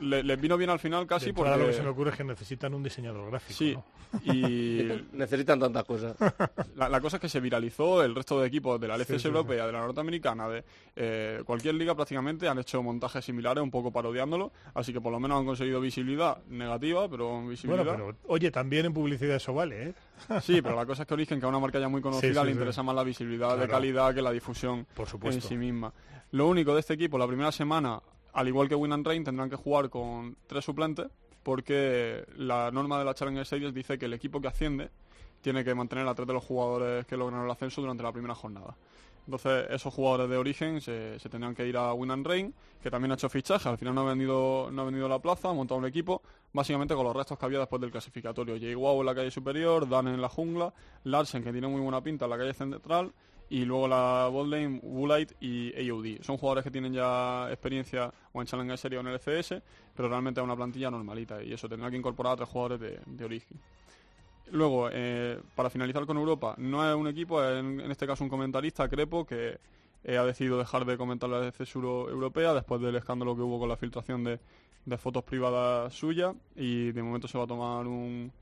le- 0.00 0.22
les 0.22 0.40
vino 0.40 0.56
bien 0.56 0.70
al 0.70 0.78
final 0.78 1.06
casi 1.06 1.26
De 1.26 1.32
porque... 1.34 1.56
lo 1.56 1.66
que 1.66 1.72
se 1.72 1.82
me 1.82 1.88
ocurre 1.88 2.10
es 2.10 2.16
que 2.16 2.24
necesitan 2.24 2.74
un 2.74 2.82
diseñador 2.82 3.30
gráfico. 3.30 3.56
Sí, 3.58 3.74
¿no? 3.74 3.84
y 4.24 4.88
Necesitan 5.12 5.60
tantas 5.60 5.84
cosas. 5.84 6.16
la, 6.76 6.88
la 6.88 7.00
cosa 7.00 7.16
es 7.16 7.20
que 7.20 7.28
se 7.28 7.40
viralizó 7.40 8.02
el 8.02 8.14
resto 8.14 8.40
de 8.40 8.46
equipos 8.48 8.80
de 8.80 8.88
la 8.88 8.96
LCS 8.96 9.06
Sí, 9.08 9.18
sí, 9.18 9.28
europea, 9.28 9.66
de 9.66 9.72
la 9.72 9.80
norteamericana, 9.80 10.48
de 10.48 10.64
eh, 10.96 11.42
cualquier 11.44 11.74
liga 11.74 11.94
prácticamente 11.94 12.48
han 12.48 12.58
hecho 12.58 12.82
montajes 12.82 13.24
similares, 13.24 13.62
un 13.62 13.70
poco 13.70 13.90
parodiándolo, 13.92 14.50
así 14.74 14.92
que 14.92 15.00
por 15.00 15.12
lo 15.12 15.20
menos 15.20 15.38
han 15.38 15.44
conseguido 15.46 15.80
visibilidad 15.80 16.38
negativa, 16.48 17.08
pero 17.08 17.46
visibilidad. 17.46 17.84
Bueno, 17.84 18.06
pero 18.06 18.32
oye, 18.32 18.50
también 18.50 18.86
en 18.86 18.94
publicidad 18.94 19.36
eso 19.36 19.52
vale, 19.52 19.88
¿eh? 19.88 19.94
Sí, 20.42 20.62
pero 20.62 20.74
la 20.76 20.86
cosa 20.86 21.02
es 21.02 21.08
que 21.08 21.14
Origen, 21.14 21.38
que 21.38 21.46
es 21.46 21.48
una 21.48 21.58
marca 21.58 21.78
ya 21.78 21.88
muy 21.88 22.00
conocida, 22.00 22.40
sí, 22.40 22.46
le 22.46 22.52
sí. 22.52 22.58
interesa 22.58 22.82
más 22.82 22.94
la 22.94 23.04
visibilidad 23.04 23.58
de 23.58 23.68
calidad 23.68 24.14
que 24.14 24.22
la 24.22 24.32
difusión 24.32 24.86
Por 24.94 25.06
en 25.06 25.10
supuesto. 25.10 25.48
sí 25.48 25.56
misma. 25.56 25.92
Lo 26.32 26.46
único 26.48 26.72
de 26.74 26.80
este 26.80 26.94
equipo, 26.94 27.16
la 27.18 27.26
primera 27.26 27.52
semana, 27.52 28.00
al 28.32 28.48
igual 28.48 28.68
que 28.68 28.74
Win 28.74 28.92
and 28.92 29.06
Rain, 29.06 29.24
tendrán 29.24 29.50
que 29.50 29.56
jugar 29.56 29.90
con 29.90 30.36
tres 30.46 30.64
suplentes, 30.64 31.08
porque 31.42 32.24
la 32.36 32.70
norma 32.70 32.98
de 32.98 33.04
la 33.04 33.14
Challenger 33.14 33.46
Series 33.46 33.74
dice 33.74 33.98
que 33.98 34.06
el 34.06 34.12
equipo 34.12 34.40
que 34.40 34.48
asciende 34.48 34.90
tiene 35.40 35.64
que 35.64 35.74
mantener 35.74 36.06
a 36.06 36.14
tres 36.14 36.26
de 36.26 36.34
los 36.34 36.44
jugadores 36.44 37.06
que 37.06 37.16
logran 37.16 37.44
el 37.44 37.50
ascenso 37.50 37.80
durante 37.80 38.02
la 38.02 38.12
primera 38.12 38.34
jornada. 38.34 38.76
Entonces, 39.28 39.66
esos 39.70 39.92
jugadores 39.92 40.30
de 40.30 40.38
origen 40.38 40.80
se, 40.80 41.18
se 41.18 41.28
tendrán 41.28 41.54
que 41.54 41.66
ir 41.66 41.76
a 41.76 41.92
Win 41.92 42.10
and 42.10 42.26
Rain, 42.26 42.54
que 42.82 42.90
también 42.90 43.12
ha 43.12 43.14
hecho 43.14 43.28
fichaje. 43.28 43.68
Al 43.68 43.76
final 43.76 43.94
no 43.94 44.00
ha 44.00 44.04
vendido, 44.04 44.70
no 44.72 44.90
la 44.90 45.18
plaza, 45.18 45.50
ha 45.50 45.52
montado 45.52 45.78
un 45.78 45.84
equipo, 45.84 46.22
básicamente 46.50 46.94
con 46.94 47.04
los 47.04 47.14
restos 47.14 47.38
que 47.38 47.44
había 47.44 47.58
después 47.58 47.78
del 47.82 47.90
clasificatorio. 47.90 48.56
Jay 48.58 48.74
Wow 48.74 49.00
en 49.00 49.06
la 49.06 49.14
calle 49.14 49.30
superior, 49.30 49.86
Dan 49.86 50.08
en 50.08 50.22
la 50.22 50.30
jungla, 50.30 50.72
Larsen, 51.04 51.44
que 51.44 51.52
tiene 51.52 51.68
muy 51.68 51.80
buena 51.82 52.02
pinta 52.02 52.24
en 52.24 52.30
la 52.30 52.38
calle 52.38 52.54
central, 52.54 53.12
y 53.50 53.64
luego 53.64 53.88
la 53.88 54.28
botlane, 54.30 54.80
Woolite 54.82 55.34
y 55.40 55.72
AOD. 55.90 56.22
Son 56.22 56.36
jugadores 56.36 56.64
que 56.64 56.70
tienen 56.70 56.92
ya 56.92 57.48
experiencia 57.50 58.12
o 58.32 58.40
en 58.40 58.46
Challenger 58.46 58.76
Series 58.78 58.98
o 59.02 59.06
en 59.06 59.14
LCS, 59.14 59.62
pero 59.94 60.08
realmente 60.08 60.40
es 60.40 60.44
una 60.44 60.56
plantilla 60.56 60.90
normalita, 60.90 61.42
y 61.42 61.52
eso 61.52 61.68
tendrá 61.68 61.90
que 61.90 61.96
incorporar 61.96 62.34
a 62.34 62.36
tres 62.36 62.48
jugadores 62.48 62.80
de, 62.80 63.00
de. 63.06 63.42
Luego, 64.50 64.88
eh, 64.92 65.38
para 65.54 65.68
finalizar 65.70 66.06
con 66.06 66.16
Europa, 66.16 66.54
no 66.58 66.88
es 66.88 66.94
un 66.94 67.06
equipo, 67.08 67.42
es 67.42 67.58
en, 67.58 67.80
este 67.90 68.06
caso 68.06 68.24
un 68.24 68.30
comentarista, 68.30 68.88
Crepo, 68.88 69.26
que 69.26 69.58
eh, 70.04 70.16
ha 70.16 70.24
decidido 70.24 70.58
dejar 70.58 70.84
de 70.84 70.96
comentar 70.96 71.28
la 71.28 71.52
euro- 71.74 72.08
europea 72.08 72.54
después 72.54 72.80
del 72.80 72.96
escándalo 72.96 73.34
que 73.36 73.42
hubo 73.42 73.58
con 73.58 73.68
la 73.68 73.76
filtración 73.76 74.24
de 74.24 74.38
fotos 74.98 75.22
privadas 75.24 75.92
suyas 75.92 76.34
y 76.56 76.92
de 76.92 77.02
momento 77.02 77.28
se 77.28 77.36
va 77.36 77.44
a 77.44 77.46
tomar 77.46 77.86
un, 77.86 78.32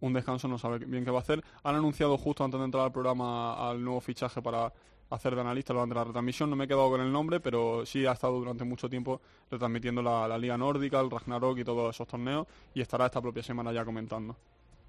un 0.00 0.12
descanso, 0.12 0.48
no 0.48 0.58
sabe 0.58 0.78
bien 0.78 1.04
qué 1.04 1.10
va 1.10 1.18
a 1.18 1.22
hacer. 1.22 1.42
Han 1.62 1.74
anunciado 1.74 2.16
justo 2.18 2.44
antes 2.44 2.58
de 2.58 2.64
entrar 2.64 2.84
al 2.84 2.92
programa 2.92 3.68
al 3.68 3.82
nuevo 3.82 4.00
fichaje 4.00 4.42
para 4.42 4.72
hacer 5.10 5.34
de 5.34 5.40
analista 5.40 5.72
durante 5.72 5.94
la 5.94 6.04
retransmisión, 6.04 6.50
no 6.50 6.56
me 6.56 6.64
he 6.64 6.68
quedado 6.68 6.90
con 6.90 7.00
el 7.00 7.12
nombre, 7.12 7.40
pero 7.40 7.86
sí 7.86 8.04
ha 8.06 8.12
estado 8.12 8.38
durante 8.38 8.64
mucho 8.64 8.88
tiempo 8.88 9.20
retransmitiendo 9.50 10.02
la, 10.02 10.26
la 10.26 10.36
Liga 10.36 10.58
Nórdica, 10.58 11.00
el 11.00 11.10
Ragnarok 11.10 11.58
y 11.58 11.64
todos 11.64 11.94
esos 11.94 12.08
torneos 12.08 12.46
y 12.74 12.80
estará 12.80 13.06
esta 13.06 13.20
propia 13.20 13.42
semana 13.42 13.72
ya 13.72 13.84
comentando. 13.84 14.36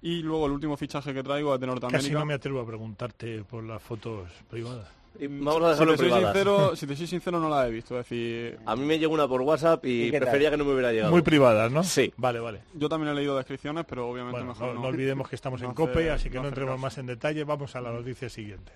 Y 0.00 0.22
luego 0.22 0.46
el 0.46 0.52
último 0.52 0.76
fichaje 0.76 1.12
que 1.12 1.22
traigo 1.22 1.54
es 1.54 1.60
de 1.60 1.66
Norteamérica. 1.66 2.02
Casi 2.02 2.14
no 2.14 2.24
me 2.24 2.34
atrevo 2.34 2.60
a 2.60 2.66
preguntarte 2.66 3.42
por 3.44 3.64
las 3.64 3.82
fotos 3.82 4.30
privadas. 4.48 4.97
Y 5.20 5.26
vamos 5.26 5.56
a 5.62 5.66
si 5.66 5.70
dejarlo 5.72 5.92
te, 5.92 5.98
soy 5.98 6.06
privadas. 6.06 6.32
sincero, 6.32 6.76
si 6.76 6.86
te 6.86 6.96
soy 6.96 7.06
sincero, 7.06 7.40
no 7.40 7.48
la 7.48 7.66
he 7.66 7.70
visto. 7.70 7.98
Es 7.98 8.08
decir, 8.08 8.58
A 8.66 8.76
mí 8.76 8.84
me 8.84 8.98
llegó 8.98 9.14
una 9.14 9.26
por 9.26 9.40
WhatsApp 9.42 9.84
y, 9.84 10.04
¿Y 10.04 10.10
qué 10.10 10.20
tal? 10.20 10.20
prefería 10.28 10.50
que 10.50 10.56
no 10.56 10.64
me 10.64 10.72
hubiera 10.72 10.92
llegado. 10.92 11.10
Muy 11.12 11.22
privadas, 11.22 11.72
¿no? 11.72 11.82
Sí. 11.82 12.12
Vale, 12.16 12.38
vale. 12.40 12.60
yo 12.74 12.88
también 12.88 13.12
he 13.12 13.16
leído 13.16 13.36
descripciones, 13.36 13.84
pero 13.88 14.08
obviamente 14.08 14.38
Bueno, 14.38 14.52
mejor 14.52 14.68
no, 14.68 14.74
no. 14.74 14.80
no 14.82 14.88
olvidemos 14.88 15.28
que 15.28 15.34
estamos 15.36 15.60
no 15.60 15.66
en 15.68 15.72
hacer- 15.72 15.86
COPE, 15.88 16.10
así 16.10 16.30
que 16.30 16.38
no 16.40 16.48
entremos 16.48 16.74
caso. 16.74 16.82
más 16.82 16.98
en 16.98 17.06
detalle. 17.06 17.44
Vamos 17.44 17.74
a 17.74 17.80
la 17.80 17.90
noticia 17.92 18.28
siguiente. 18.28 18.72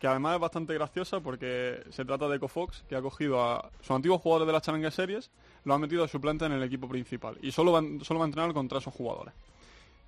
que 0.00 0.06
además 0.06 0.34
es 0.36 0.40
bastante 0.40 0.74
graciosa 0.74 1.18
porque 1.20 1.82
se 1.90 2.04
trata 2.04 2.28
de 2.28 2.36
EcoFox, 2.36 2.84
que 2.88 2.94
ha 2.94 3.02
cogido 3.02 3.42
a 3.42 3.68
sus 3.80 3.90
antiguos 3.90 4.20
jugadores 4.20 4.46
de 4.46 4.52
la 4.52 4.60
Challenger 4.60 4.92
Series, 4.92 5.30
lo 5.64 5.74
ha 5.74 5.78
metido 5.78 6.02
de 6.02 6.08
suplente 6.08 6.44
en 6.44 6.52
el 6.52 6.62
equipo 6.62 6.88
principal 6.88 7.36
y 7.42 7.50
solo 7.50 7.72
va, 7.72 7.82
solo 8.02 8.20
va 8.20 8.24
a 8.26 8.28
entrenar 8.28 8.52
contra 8.52 8.78
esos 8.78 8.94
jugadores. 8.94 9.34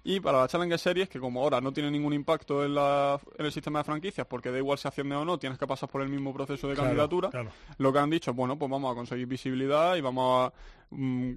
Y 0.02 0.18
para 0.20 0.38
la 0.40 0.48
Challenger 0.48 0.78
Series, 0.78 1.08
que 1.08 1.20
como 1.20 1.42
ahora 1.42 1.60
no 1.60 1.72
tiene 1.72 1.90
ningún 1.90 2.12
impacto 2.14 2.64
en, 2.64 2.74
la- 2.74 3.20
en 3.38 3.44
el 3.46 3.52
sistema 3.52 3.80
de 3.80 3.84
franquicias, 3.84 4.26
porque 4.26 4.50
da 4.50 4.58
igual 4.58 4.78
si 4.78 4.88
asciende 4.88 5.14
o 5.14 5.24
no, 5.24 5.38
tienes 5.38 5.58
que 5.58 5.66
pasar 5.66 5.88
por 5.90 6.00
el 6.02 6.08
mismo 6.08 6.32
proceso 6.32 6.68
de 6.68 6.74
Claro, 6.74 6.88
candidatura, 6.88 7.28
claro. 7.30 7.50
lo 7.78 7.92
que 7.92 7.98
han 7.98 8.08
dicho, 8.10 8.32
bueno, 8.32 8.58
pues 8.58 8.70
vamos 8.70 8.90
a 8.90 8.94
conseguir 8.94 9.26
visibilidad 9.26 9.96
y 9.96 10.00
vamos 10.00 10.48
a 10.48 10.52
mm, 10.94 11.32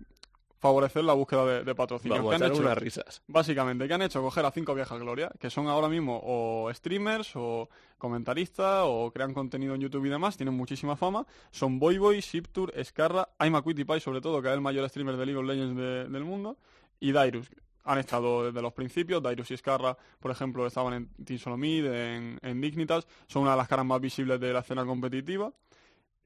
favorecer 0.60 1.04
la 1.04 1.12
búsqueda 1.12 1.46
de, 1.46 1.64
de 1.66 1.76
patrocinio. 1.76 2.16
Vamos 2.16 2.30
¿Qué 2.30 2.36
a 2.36 2.38
han 2.38 2.42
echar 2.44 2.54
hecho? 2.56 2.62
unas 2.66 2.78
risas. 2.78 3.22
Básicamente, 3.28 3.86
¿qué 3.86 3.94
han 3.96 4.02
hecho? 4.02 4.22
Coger 4.22 4.46
a 4.46 4.52
cinco 4.52 4.74
viejas 4.74 4.98
glorias, 4.98 5.30
que 5.38 5.50
son 5.50 5.68
ahora 5.68 5.90
mismo 5.90 6.22
o 6.24 6.74
streamers 6.74 7.32
o 7.36 7.68
comentaristas 7.98 8.84
o 8.86 9.12
crean 9.14 9.34
contenido 9.34 9.76
en 9.76 9.82
YouTube 9.82 10.06
y 10.06 10.10
demás, 10.10 10.38
tienen 10.38 10.56
muchísima 10.56 10.96
fama. 10.96 11.26
Son 11.52 11.80
Boy 11.80 11.98
Boy, 11.98 12.22
Shiptour, 12.22 12.72
Scarra, 12.82 13.28
Aima 13.40 13.62
Pie 13.62 14.00
sobre 14.00 14.22
todo, 14.22 14.42
que 14.42 14.48
es 14.48 14.54
el 14.54 14.62
mayor 14.62 14.88
streamer 14.90 15.18
de 15.18 15.26
League 15.26 15.40
of 15.40 15.46
Legends 15.46 15.76
de- 15.76 16.08
del 16.08 16.24
mundo, 16.24 16.56
y 17.02 17.12
Dyrus. 17.12 17.50
Han 17.86 18.00
estado 18.00 18.46
desde 18.46 18.62
los 18.62 18.74
principios, 18.74 19.22
Dyrus 19.22 19.52
y 19.52 19.58
Scarra, 19.58 19.98
por 20.20 20.32
ejemplo, 20.32 20.66
estaban 20.66 20.94
en 20.94 21.26
Team 21.26 21.40
Solomid, 21.40 21.86
en, 21.86 22.40
en 22.42 22.62
Dignitas, 22.62 23.06
son 23.28 23.44
una 23.44 23.52
de 23.52 23.58
las 23.58 23.68
caras 23.68 23.86
más 23.86 24.00
visibles 24.00 24.40
de 24.40 24.54
la 24.54 24.60
escena 24.60 24.86
competitiva. 24.86 25.52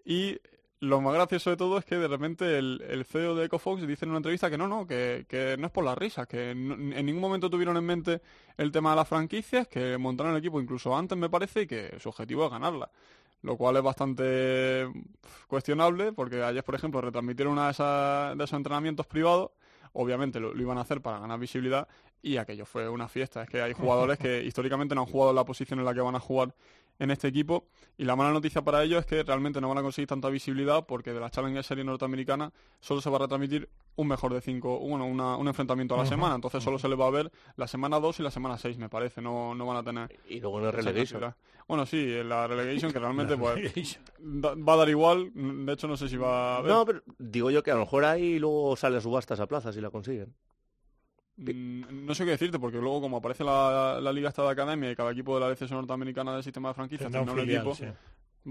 Y 0.06 0.38
lo 0.80 1.02
más 1.02 1.14
gracioso 1.14 1.50
de 1.50 1.58
todo 1.58 1.78
es 1.80 1.86
que 1.86 1.96
de 1.98 2.08
repente 2.08 2.58
el, 2.60 3.06
CEO 3.06 3.36
de 3.36 3.46
EcoFox 3.46 3.88
dice 3.88 4.06
en 4.06 4.10
una 4.12 4.18
entrevista 4.20 4.50
que 4.50 4.58
no, 4.58 4.68
no, 4.68 4.86
que, 4.86 5.26
que 5.28 5.56
no 5.58 5.66
es 5.68 5.72
por 5.72 5.84
las 5.84 5.98
risas, 5.98 6.28
que 6.28 6.54
no- 6.56 6.76
en 6.76 7.06
ningún 7.06 7.22
momento 7.22 7.50
tuvieron 7.50 7.78
en 7.78 7.84
mente 7.86 8.22
el 8.58 8.72
tema 8.72 8.92
de 8.92 8.98
las 8.98 9.08
franquicias, 9.08 9.68
que 9.68 9.98
montaron 9.98 10.34
el 10.34 10.40
equipo 10.40 10.62
incluso 10.62 10.96
antes 10.96 11.18
me 11.18 11.30
parece 11.30 11.64
y 11.64 11.68
que 11.68 11.98
su 12.00 12.10
objetivo 12.10 12.46
es 12.46 12.52
ganarla. 12.52 12.92
Lo 13.44 13.56
cual 13.58 13.78
es 13.78 13.84
bastante 13.84 14.88
cuestionable 15.48 16.12
porque 16.14 16.44
ayer, 16.44 16.64
por 16.64 16.76
ejemplo, 16.76 17.02
retransmitieron 17.02 17.54
una 17.54 17.72
de, 17.72 18.36
de 18.36 18.44
esos 18.44 18.58
entrenamientos 18.58 19.06
privados. 19.08 19.52
Obviamente 20.00 20.40
lo, 20.40 20.56
iban 20.56 20.78
a 20.78 20.82
hacer 20.82 21.02
para 21.02 21.20
ganar 21.20 21.40
visibilidad 21.40 21.88
y 22.22 22.38
aquello 22.38 22.66
fue 22.66 22.88
una 22.88 23.08
fiesta. 23.08 23.44
Es 23.44 23.50
que 23.50 23.62
hay 23.62 23.74
jugadores 23.74 24.20
que 24.20 24.44
históricamente 24.46 24.94
no 24.94 25.02
han 25.02 25.08
jugado 25.08 25.32
en 25.32 25.36
la 25.36 25.44
posición 25.44 25.80
en 25.80 25.86
la 25.86 25.94
que 25.94 26.02
van 26.02 26.16
a 26.16 26.20
jugar 26.20 26.54
en 27.00 27.12
este 27.12 27.28
equipo 27.28 27.68
y 27.98 28.06
la 28.06 28.16
mala 28.16 28.32
noticia 28.32 28.64
para 28.64 28.84
ellos 28.84 29.00
es 29.02 29.06
que 29.06 29.22
realmente 29.24 29.62
no 29.62 29.70
van 29.70 29.78
a 29.78 29.82
conseguir 29.82 30.08
tanta 30.08 30.30
visibilidad 30.30 30.86
porque 30.86 31.14
de 31.14 31.20
la 31.20 31.30
Challenger 31.30 31.64
Series 31.64 31.86
norteamericana 31.86 32.52
solo 32.80 33.02
se 33.02 33.10
va 33.10 33.18
a 33.18 33.20
retransmitir 33.20 33.70
un 33.96 34.08
mejor 34.08 34.34
de 34.34 34.42
cinco, 34.42 34.80
bueno, 34.80 35.06
una- 35.06 35.38
un 35.38 35.48
enfrentamiento 35.48 35.96
a 35.96 35.98
la 36.00 36.06
semana, 36.06 36.36
entonces 36.36 36.64
solo 36.64 36.78
se 36.80 36.88
les 36.90 37.00
va 37.00 37.08
a 37.08 37.12
ver 37.12 37.32
la 37.56 37.68
semana 37.68 38.00
2 38.00 38.20
y 38.20 38.24
la 38.24 38.32
semana 38.32 38.58
6 38.58 38.78
me 38.78 38.90
parece, 38.90 39.22
no, 39.22 39.54
no 39.56 39.66
van 39.66 39.78
a 39.78 39.84
tener 39.84 40.10
Y 40.30 40.40
luego 40.40 40.60
en 40.60 40.66
el 40.66 40.70
esa 40.70 40.78
relegation. 40.78 41.22
cantidad. 41.22 41.38
Bueno, 41.68 41.86
sí, 41.86 41.98
en 42.14 42.30
la 42.30 42.48
relegation 42.48 42.92
que 42.92 43.00
realmente 43.00 43.36
pues 43.38 44.00
da- 44.20 44.56
va 44.56 44.74
a 44.74 44.78
dar 44.78 44.90
igual, 44.90 45.32
de 45.34 45.74
hecho 45.74 45.88
no 45.88 45.98
sé 45.98 46.08
si 46.10 46.18
va 46.18 46.56
a 46.56 46.58
haber. 46.60 46.72
No, 46.72 46.86
pero 46.86 47.02
digo 47.20 47.52
yo 47.52 47.62
que 47.64 47.72
a 47.72 47.76
lo 47.76 47.82
mejor 47.82 48.06
ahí 48.06 48.40
luego 48.40 48.76
sale 48.76 48.98
a 48.98 49.02
subastas 49.02 49.40
a 49.40 49.48
plaza 49.48 49.72
si 49.74 49.82
la 49.82 49.90
consiguen. 49.90 50.34
Mm, 51.38 52.06
No 52.06 52.16
sé 52.16 52.26
qué 52.26 52.32
decirte, 52.32 52.60
porque 52.60 52.78
luego 52.78 53.02
como 53.02 53.18
aparece 53.18 53.44
la, 53.44 54.00
la 54.02 54.12
liga 54.12 54.30
esta 54.30 54.44
de 54.44 54.50
academia 54.50 54.92
y 54.92 54.96
cada 54.96 55.12
equipo 55.12 55.36
de 55.36 55.42
la 55.42 55.50
DCS 55.54 55.72
norteamericana 55.72 56.34
del 56.34 56.44
sistema 56.44 56.70
de 56.70 56.74
franquicias 56.76 57.12
Tendrá 57.12 57.32
un 57.32 57.40
equipo, 57.40 57.76
sí. 57.76 57.86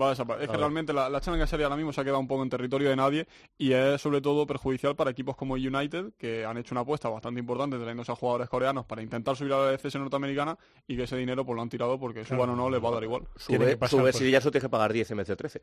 va 0.00 0.06
a 0.06 0.10
desaparecer. 0.10 0.44
Es 0.44 0.50
que 0.52 0.56
realmente 0.56 0.92
la, 0.92 1.08
la 1.08 1.20
Challenger 1.20 1.48
Series 1.48 1.64
ahora 1.64 1.76
mismo 1.76 1.92
se 1.92 2.00
ha 2.00 2.04
quedado 2.04 2.20
un 2.20 2.28
poco 2.28 2.42
en 2.44 2.48
territorio 2.50 2.88
de 2.90 2.96
nadie 2.96 3.26
y 3.58 3.72
es 3.72 4.00
sobre 4.00 4.20
todo 4.20 4.46
perjudicial 4.46 4.94
para 4.94 5.10
equipos 5.10 5.34
como 5.36 5.54
United, 5.54 6.12
que 6.16 6.44
han 6.44 6.56
hecho 6.58 6.74
una 6.74 6.82
apuesta 6.82 7.08
bastante 7.08 7.40
importante 7.40 7.76
trayéndose 7.76 8.12
a 8.12 8.14
jugadores 8.16 8.48
coreanos 8.48 8.84
para 8.86 9.02
intentar 9.02 9.34
subir 9.36 9.52
a 9.54 9.58
la 9.64 9.70
DCS 9.72 9.96
norteamericana 9.96 10.56
y 10.86 10.96
que 10.96 11.02
ese 11.04 11.16
dinero 11.16 11.44
pues 11.44 11.56
lo 11.56 11.62
han 11.62 11.68
tirado 11.68 11.98
porque 11.98 12.22
Claro. 12.22 12.44
suban 12.44 12.50
o 12.50 12.56
no 12.56 12.70
les 12.70 12.82
va 12.84 12.88
a 12.88 12.92
dar 12.92 13.02
igual. 13.04 13.22
Tiene 13.46 13.76
Sube, 13.88 14.12
si 14.12 14.30
ya 14.30 14.38
eso 14.38 14.50
tienes 14.52 14.64
que 14.64 14.70
pagar 14.70 14.92
10 14.92 15.10
en 15.10 15.16
vez 15.16 15.26
de 15.26 15.34
13. 15.36 15.62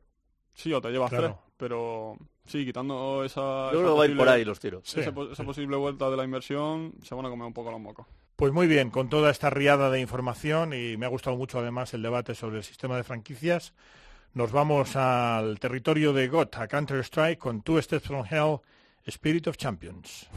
Sí, 0.53 0.71
o 0.73 0.79
te 0.81 0.89
llevas 0.91 1.09
Claro. 1.09 1.25
tres, 1.27 1.37
pero 1.57 2.17
sí, 2.45 2.65
quitando 2.65 3.23
esa, 3.23 3.41
Yo 3.41 3.67
esa 3.67 3.71
creo 3.79 3.83
que 3.93 3.97
va 3.97 4.03
a 4.03 4.05
ir 4.07 4.11
por 4.11 4.25
posible- 4.27 4.31
ahí 4.31 4.45
los 4.45 4.59
tiros. 4.59 4.83
Sí, 4.85 4.99
esa, 4.99 5.11
po- 5.13 5.25
esa 5.25 5.35
sí. 5.35 5.43
posible 5.43 5.75
vuelta 5.77 6.09
de 6.09 6.17
la 6.17 6.23
inversión, 6.23 6.93
se 7.03 7.15
van 7.15 7.25
a 7.25 7.29
comer 7.29 7.47
un 7.47 7.53
poco 7.53 7.71
los 7.71 7.79
mocos. 7.79 8.05
Pues 8.35 8.51
muy 8.51 8.67
bien, 8.67 8.89
con 8.89 9.09
toda 9.09 9.29
esta 9.31 9.49
riada 9.49 9.89
de 9.89 9.99
información 9.99 10.73
y 10.73 10.97
me 10.97 11.05
ha 11.05 11.09
gustado 11.09 11.35
mucho 11.37 11.59
además 11.59 11.93
el 11.93 12.01
debate 12.01 12.35
sobre 12.35 12.57
el 12.57 12.63
sistema 12.63 12.97
de 12.97 13.03
franquicias, 13.03 13.73
nos 14.33 14.51
vamos 14.51 14.95
al 14.95 15.59
territorio 15.59 16.13
de 16.13 16.27
GOT, 16.27 16.55
a 16.57 16.67
Counter-Strike, 16.67 17.37
con 17.39 17.61
Two 17.61 17.79
Steps 17.81 18.07
from 18.07 18.25
Hell, 18.29 18.57
Spirit 19.05 19.47
of 19.47 19.57
Champions. 19.57 20.27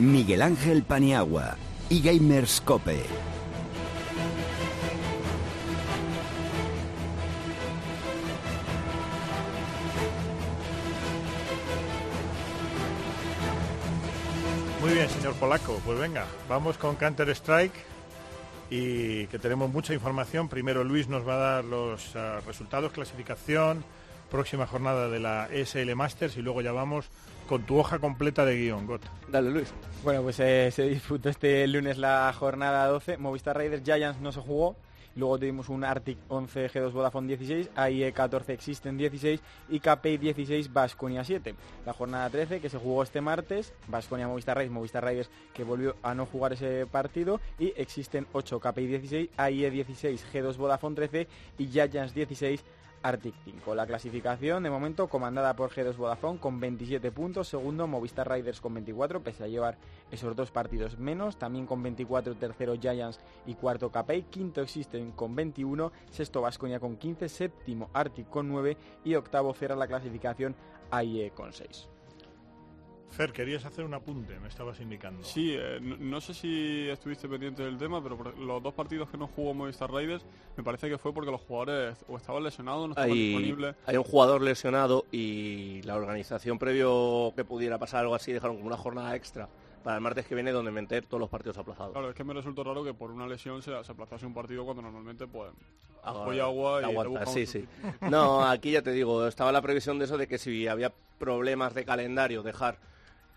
Miguel 0.00 0.40
Ángel 0.40 0.82
Paniagua 0.82 1.58
y 1.90 2.00
Gamers 2.00 2.62
Cope. 2.62 3.02
Muy 14.80 14.94
bien, 14.94 15.10
señor 15.10 15.34
Polaco, 15.34 15.78
pues 15.84 15.98
venga, 15.98 16.24
vamos 16.48 16.78
con 16.78 16.96
Counter-Strike 16.96 17.74
y 18.70 19.26
que 19.26 19.38
tenemos 19.38 19.70
mucha 19.70 19.92
información. 19.92 20.48
Primero 20.48 20.82
Luis 20.82 21.08
nos 21.08 21.28
va 21.28 21.34
a 21.34 21.36
dar 21.36 21.64
los 21.64 22.16
ah, 22.16 22.40
resultados, 22.46 22.92
clasificación, 22.92 23.84
próxima 24.30 24.66
jornada 24.66 25.08
de 25.10 25.20
la 25.20 25.48
SL 25.52 25.94
Masters 25.94 26.38
y 26.38 26.40
luego 26.40 26.62
ya 26.62 26.72
vamos 26.72 27.10
con 27.50 27.64
tu 27.64 27.78
hoja 27.78 27.98
completa 27.98 28.44
de 28.44 28.56
guion, 28.56 28.86
GOT. 28.86 29.02
Dale, 29.28 29.50
Luis. 29.50 29.74
Bueno, 30.04 30.22
pues 30.22 30.38
eh, 30.38 30.70
se 30.70 30.84
disputó 30.84 31.28
este 31.30 31.66
lunes 31.66 31.98
la 31.98 32.32
jornada 32.32 32.86
12. 32.86 33.16
Movistar 33.16 33.56
Raiders 33.56 33.82
Giants 33.82 34.20
no 34.20 34.30
se 34.30 34.40
jugó. 34.40 34.76
Luego 35.16 35.36
tuvimos 35.36 35.68
un 35.68 35.82
Arctic 35.82 36.16
11 36.28 36.70
G2 36.70 36.92
Vodafone 36.92 37.26
16, 37.26 37.70
AIE 37.74 38.12
14 38.12 38.52
Existen 38.52 38.96
16 38.96 39.40
y 39.68 39.80
KPI 39.80 40.18
16 40.18 40.72
Vasconia 40.72 41.24
7. 41.24 41.56
La 41.84 41.92
jornada 41.92 42.30
13 42.30 42.60
que 42.60 42.70
se 42.70 42.78
jugó 42.78 43.02
este 43.02 43.20
martes, 43.20 43.74
Vasconia 43.88 44.28
Movistar 44.28 44.56
Raiders, 44.56 44.72
Movistar 44.72 45.02
Raiders 45.02 45.28
que 45.52 45.64
volvió 45.64 45.96
a 46.04 46.14
no 46.14 46.26
jugar 46.26 46.52
ese 46.52 46.86
partido 46.86 47.40
y 47.58 47.72
Existen 47.76 48.28
8 48.32 48.60
KPI 48.60 48.86
16, 48.86 49.30
AIE 49.36 49.70
16 49.72 50.24
G2 50.32 50.56
Vodafone 50.56 50.94
13 50.94 51.26
y 51.58 51.66
Giants 51.66 52.14
16 52.14 52.62
Arctic 53.02 53.34
5. 53.44 53.74
La 53.74 53.86
clasificación 53.86 54.62
de 54.62 54.70
momento 54.70 55.08
comandada 55.08 55.54
por 55.54 55.70
G2 55.70 55.96
Vodafone 55.96 56.38
con 56.38 56.60
27 56.60 57.10
puntos, 57.12 57.48
segundo 57.48 57.86
Movistar 57.86 58.30
Riders 58.30 58.60
con 58.60 58.74
24, 58.74 59.22
pese 59.22 59.44
a 59.44 59.48
llevar 59.48 59.78
esos 60.10 60.36
dos 60.36 60.50
partidos 60.50 60.98
menos, 60.98 61.36
también 61.38 61.66
con 61.66 61.82
24 61.82 62.34
tercero 62.36 62.74
Giants 62.78 63.20
y 63.46 63.54
cuarto 63.54 63.90
KPI, 63.90 64.22
quinto 64.24 64.60
Existen 64.60 65.12
con 65.12 65.34
21, 65.34 65.92
sexto 66.10 66.40
Vasconia 66.40 66.80
con 66.80 66.96
15, 66.96 67.28
séptimo 67.28 67.90
Arctic 67.92 68.28
con 68.28 68.48
9 68.48 68.76
y 69.04 69.14
octavo 69.14 69.54
cierra 69.54 69.76
la 69.76 69.86
clasificación 69.86 70.54
AIE 70.90 71.30
con 71.30 71.52
6. 71.52 71.99
Fer, 73.10 73.32
querías 73.32 73.64
hacer 73.64 73.84
un 73.84 73.92
apunte, 73.92 74.38
me 74.38 74.48
estabas 74.48 74.80
indicando. 74.80 75.24
Sí, 75.24 75.52
eh, 75.58 75.78
no, 75.82 75.96
no 75.98 76.20
sé 76.20 76.32
si 76.32 76.88
estuviste 76.88 77.28
pendiente 77.28 77.62
del 77.64 77.76
tema, 77.76 78.00
pero 78.02 78.16
por 78.16 78.38
los 78.38 78.62
dos 78.62 78.72
partidos 78.72 79.10
que 79.10 79.18
no 79.18 79.26
jugó 79.26 79.52
Movistar 79.52 79.90
Raiders, 79.90 80.24
me 80.56 80.62
parece 80.62 80.88
que 80.88 80.96
fue 80.96 81.12
porque 81.12 81.30
los 81.30 81.40
jugadores 81.40 81.98
o 82.08 82.16
estaban 82.16 82.42
lesionados, 82.44 82.86
no 82.86 82.92
estaban 82.92 83.10
Hay, 83.10 83.18
disponibles. 83.18 83.76
hay 83.84 83.96
un 83.96 84.04
jugador 84.04 84.42
lesionado 84.42 85.04
y 85.10 85.82
la 85.82 85.96
organización 85.96 86.58
previo 86.58 87.32
que 87.34 87.44
pudiera 87.44 87.78
pasar 87.78 88.02
algo 88.02 88.14
así 88.14 88.32
dejaron 88.32 88.56
como 88.56 88.68
una 88.68 88.76
jornada 88.76 89.14
extra 89.16 89.48
para 89.82 89.96
el 89.96 90.02
martes 90.02 90.26
que 90.26 90.34
viene 90.36 90.52
donde 90.52 90.70
meter 90.70 91.04
todos 91.06 91.20
los 91.20 91.28
partidos 91.28 91.58
aplazados. 91.58 91.92
Claro, 91.92 92.10
es 92.10 92.14
que 92.14 92.22
me 92.24 92.32
resultó 92.32 92.62
raro 92.62 92.84
que 92.84 92.94
por 92.94 93.10
una 93.10 93.26
lesión 93.26 93.60
se, 93.60 93.72
se 93.82 93.92
aplazase 93.92 94.24
un 94.24 94.34
partido 94.34 94.64
cuando 94.64 94.82
normalmente 94.82 95.26
pues 95.26 95.50
Agua- 96.04 96.22
apoya 96.22 96.44
agua 96.44 96.80
y 96.82 96.94
busca 97.08 97.26
sí, 97.26 97.44
sí. 97.44 97.66
No, 98.08 98.46
aquí 98.48 98.70
ya 98.70 98.82
te 98.82 98.92
digo, 98.92 99.26
estaba 99.26 99.50
la 99.52 99.60
previsión 99.62 99.98
de 99.98 100.04
eso 100.04 100.16
de 100.16 100.28
que 100.28 100.38
si 100.38 100.68
había 100.68 100.92
problemas 101.18 101.74
de 101.74 101.84
calendario 101.84 102.42
dejar 102.42 102.78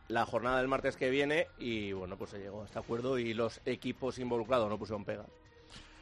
la 0.07 0.25
jornada 0.25 0.57
del 0.59 0.67
martes 0.67 0.95
que 0.97 1.09
viene 1.09 1.47
y 1.57 1.93
bueno, 1.93 2.17
pues 2.17 2.31
se 2.31 2.39
llegó 2.39 2.61
a 2.63 2.65
este 2.65 2.79
acuerdo 2.79 3.17
y 3.19 3.33
los 3.33 3.61
equipos 3.65 4.19
involucrados 4.19 4.69
no 4.69 4.77
pusieron 4.77 5.05
pegas. 5.05 5.27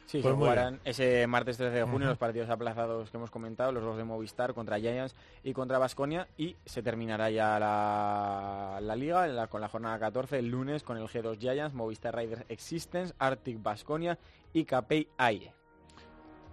Sí, 0.06 0.18
Pues 0.20 0.32
se 0.34 0.36
jugarán 0.38 0.80
ese 0.84 1.26
martes 1.26 1.56
13 1.56 1.74
de 1.74 1.82
junio 1.84 2.08
los 2.08 2.18
partidos 2.18 2.50
aplazados 2.50 3.10
que 3.10 3.16
hemos 3.16 3.30
comentado, 3.30 3.72
los 3.72 3.82
dos 3.82 3.96
de 3.96 4.04
Movistar 4.04 4.52
contra 4.52 4.78
Giants 4.78 5.14
y 5.42 5.54
contra 5.54 5.78
Vasconia 5.78 6.28
y 6.36 6.56
se 6.66 6.82
terminará 6.82 7.30
ya 7.30 7.58
la, 7.58 8.78
la 8.82 8.96
liga 8.96 9.26
la- 9.28 9.46
con 9.46 9.62
la 9.62 9.68
jornada 9.68 9.98
14 9.98 10.38
el 10.38 10.48
lunes 10.48 10.82
con 10.82 10.98
el 10.98 11.04
G2 11.04 11.38
Giants, 11.38 11.72
Movistar 11.74 12.14
Riders 12.14 12.44
Existence, 12.50 13.14
Arctic 13.18 13.62
Vasconia 13.62 14.18
y 14.52 14.64
KPI 14.64 15.08
AIE. 15.16 15.52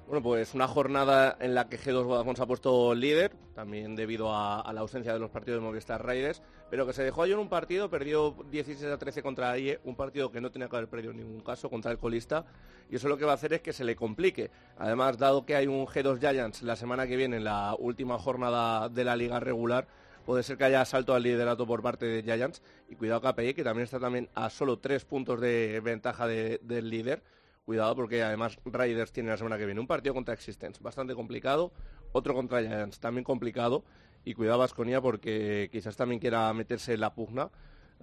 Bueno, 0.09 0.23
pues 0.23 0.55
una 0.55 0.67
jornada 0.67 1.37
en 1.39 1.53
la 1.53 1.69
que 1.69 1.77
G2 1.77 2.03
Vodafone 2.03 2.35
se 2.35 2.41
ha 2.41 2.47
puesto 2.47 2.95
líder, 2.95 3.35
también 3.53 3.95
debido 3.95 4.33
a, 4.33 4.67
la 4.73 4.81
ausencia 4.81 5.13
de 5.13 5.19
los 5.19 5.29
partidos 5.29 5.61
de 5.61 5.67
Movistar 5.67 6.03
Raiders, 6.03 6.41
pero 6.71 6.87
que 6.87 6.93
se 6.93 7.03
dejó 7.03 7.21
ayer 7.21 7.37
un 7.37 7.47
partido, 7.47 7.91
perdió 7.91 8.35
16 8.49 8.91
a 8.91 8.97
13 8.97 9.21
contra 9.21 9.51
AIE, 9.51 9.79
un 9.83 9.95
partido 9.95 10.31
que 10.31 10.41
no 10.41 10.49
tenía 10.49 10.67
que 10.67 10.77
haber 10.77 10.89
perdido 10.89 11.11
en 11.11 11.17
ningún 11.17 11.41
caso 11.41 11.69
contra 11.69 11.91
el 11.91 11.99
colista, 11.99 12.43
y 12.89 12.95
eso 12.95 13.07
lo 13.07 13.19
que 13.19 13.25
va 13.25 13.33
a 13.33 13.35
hacer 13.35 13.53
es 13.53 13.61
que 13.61 13.71
se 13.71 13.83
le 13.83 13.95
complique. 13.95 14.49
Además, 14.79 15.19
dado 15.19 15.45
que 15.45 15.55
hay 15.55 15.67
un 15.67 15.85
G2 15.85 16.17
Giants 16.19 16.63
la 16.63 16.75
semana 16.75 17.05
que 17.05 17.15
viene, 17.15 17.37
en 17.37 17.43
la 17.43 17.75
última 17.77 18.17
jornada 18.17 18.89
de 18.89 19.03
la 19.03 19.15
liga 19.15 19.39
regular, 19.39 19.85
puede 20.25 20.41
ser 20.41 20.57
que 20.57 20.63
haya 20.63 20.83
salto 20.85 21.13
al 21.13 21.21
liderato 21.21 21.67
por 21.67 21.83
parte 21.83 22.07
de 22.07 22.23
Giants, 22.23 22.63
y 22.89 22.95
cuidado 22.95 23.21
KPI, 23.21 23.53
que 23.53 23.63
también 23.63 23.83
está 23.83 23.99
también 23.99 24.27
a 24.33 24.49
solo 24.49 24.79
tres 24.79 25.05
puntos 25.05 25.39
de 25.39 25.79
ventaja 25.83 26.25
de- 26.25 26.59
del 26.63 26.89
líder, 26.89 27.21
Cuidado 27.69 27.95
porque 27.95 28.23
además 28.23 28.57
Raiders 28.65 29.11
tiene 29.11 29.29
la 29.29 29.37
semana 29.37 29.55
que 29.55 29.67
viene 29.67 29.79
un 29.79 29.85
partido 29.85 30.15
contra 30.15 30.33
Existence 30.33 30.81
bastante 30.81 31.13
complicado, 31.13 31.71
otro 32.13 32.33
contra 32.33 32.61
Giants 32.61 32.99
también 32.99 33.23
complicado 33.23 33.83
y 34.25 34.33
cuidado 34.33 34.57
Vasconia 34.57 35.01
porque 35.01 35.69
quizás 35.71 35.95
también 35.95 36.19
quiera 36.19 36.51
meterse 36.51 36.95
en 36.95 37.01
la 37.01 37.13
pugna. 37.13 37.51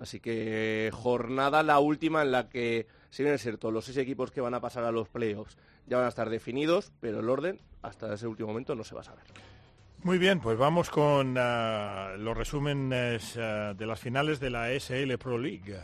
Así 0.01 0.21
que 0.21 0.91
jornada 0.93 1.65
la 1.65 1.81
última 1.81 2.23
en 2.23 2.31
la 2.31 2.49
que, 2.49 2.87
si 3.11 3.25
bien 3.25 3.35
es 3.35 3.43
cierto, 3.43 3.73
los 3.73 3.87
seis 3.87 3.97
equipos 3.97 4.31
que 4.31 4.41
van 4.41 4.55
a 4.55 4.61
pasar 4.61 4.85
a 4.85 4.93
los 4.93 5.09
playoffs 5.09 5.57
ya 5.89 5.97
van 5.97 6.07
a 6.07 6.11
estar 6.11 6.31
definidos, 6.31 6.93
pero 7.01 7.19
el 7.19 7.29
orden 7.29 7.61
hasta 7.83 8.15
ese 8.15 8.29
último 8.29 8.51
momento 8.51 8.77
no 8.77 8.85
se 8.85 8.95
va 8.95 9.01
a 9.01 9.05
saber. 9.05 9.25
Muy 10.05 10.19
bien, 10.19 10.39
pues 10.39 10.57
vamos 10.57 10.91
con 10.91 11.35
ah, 11.39 12.15
los 12.17 12.37
resúmenes 12.37 13.37
ah, 13.37 13.75
de 13.75 13.85
las 13.85 13.99
finales 13.99 14.39
de 14.39 14.51
la 14.51 14.69
SL 14.79 15.13
Pro 15.19 15.39
League. 15.39 15.77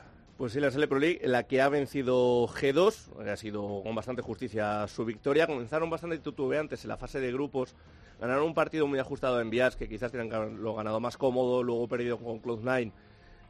Pues 0.42 0.54
sí, 0.54 0.58
la 0.58 0.72
SL 0.72 0.88
Pro 0.88 0.98
League, 0.98 1.20
la 1.22 1.44
que 1.44 1.60
ha 1.60 1.68
vencido 1.68 2.48
G2, 2.48 3.28
ha 3.30 3.36
sido 3.36 3.84
con 3.84 3.94
bastante 3.94 4.22
justicia 4.22 4.88
su 4.88 5.04
victoria. 5.04 5.46
Comenzaron 5.46 5.88
bastante 5.88 6.18
titubeantes 6.18 6.82
en 6.82 6.88
la 6.88 6.96
fase 6.96 7.20
de 7.20 7.30
grupos. 7.30 7.76
Ganaron 8.20 8.46
un 8.46 8.52
partido 8.52 8.88
muy 8.88 8.98
ajustado 8.98 9.40
en 9.40 9.50
Bias, 9.50 9.76
que 9.76 9.88
quizás 9.88 10.10
tenían 10.10 10.34
haberlo 10.34 10.74
ganado 10.74 10.98
más 10.98 11.16
cómodo. 11.16 11.62
Luego 11.62 11.86
perdido 11.86 12.18
con 12.18 12.42
Cloud9, 12.42 12.90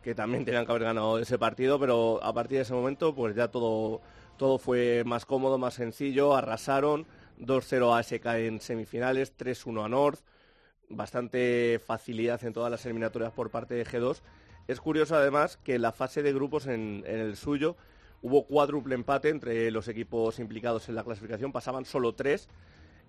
que 0.03 0.14
también 0.14 0.45
tenían 0.45 0.66
que 0.66 0.72
haber 0.72 0.82
ganado 0.82 1.18
ese 1.18 1.38
partido. 1.38 1.80
Pero 1.80 2.22
a 2.22 2.34
partir 2.34 2.59
de 2.59 2.64
ese 2.64 2.74
momento, 2.74 3.14
pues 3.14 3.34
ya 3.34 3.49
todo, 3.49 4.03
todo 4.36 4.59
fue 4.59 5.03
más 5.07 5.24
cómodo, 5.24 5.57
más 5.57 5.72
sencillo. 5.72 6.36
Arrasaron 6.36 7.07
2-0 7.38 7.97
a 7.97 8.03
SK 8.03 8.26
en 8.47 8.61
semifinales, 8.61 9.34
3-1 9.38 9.86
a 9.86 9.88
North. 9.88 10.20
Bastante 10.90 11.80
facilidad 11.82 12.45
en 12.45 12.53
todas 12.53 12.70
las 12.70 12.84
eliminatorias 12.84 13.32
por 13.32 13.49
parte 13.49 13.72
de 13.76 13.86
G2. 13.86 14.20
Es 14.69 14.81
curioso 14.81 15.17
además 15.17 15.59
que 15.63 15.75
en 15.75 15.83
la 15.83 15.93
fase 15.93 16.23
de 16.23 16.33
grupos 16.33 16.67
en, 16.67 17.05
en 17.07 17.21
el 17.21 17.37
suyo 17.37 17.77
hubo 18.23 18.45
cuádruple 18.45 18.95
empate 18.95 19.29
entre 19.29 19.71
los 19.71 19.89
equipos 19.89 20.39
implicados 20.39 20.89
en 20.89 20.95
la 20.95 21.05
clasificación, 21.05 21.53
pasaban 21.53 21.85
solo 21.85 22.15
tres 22.15 22.49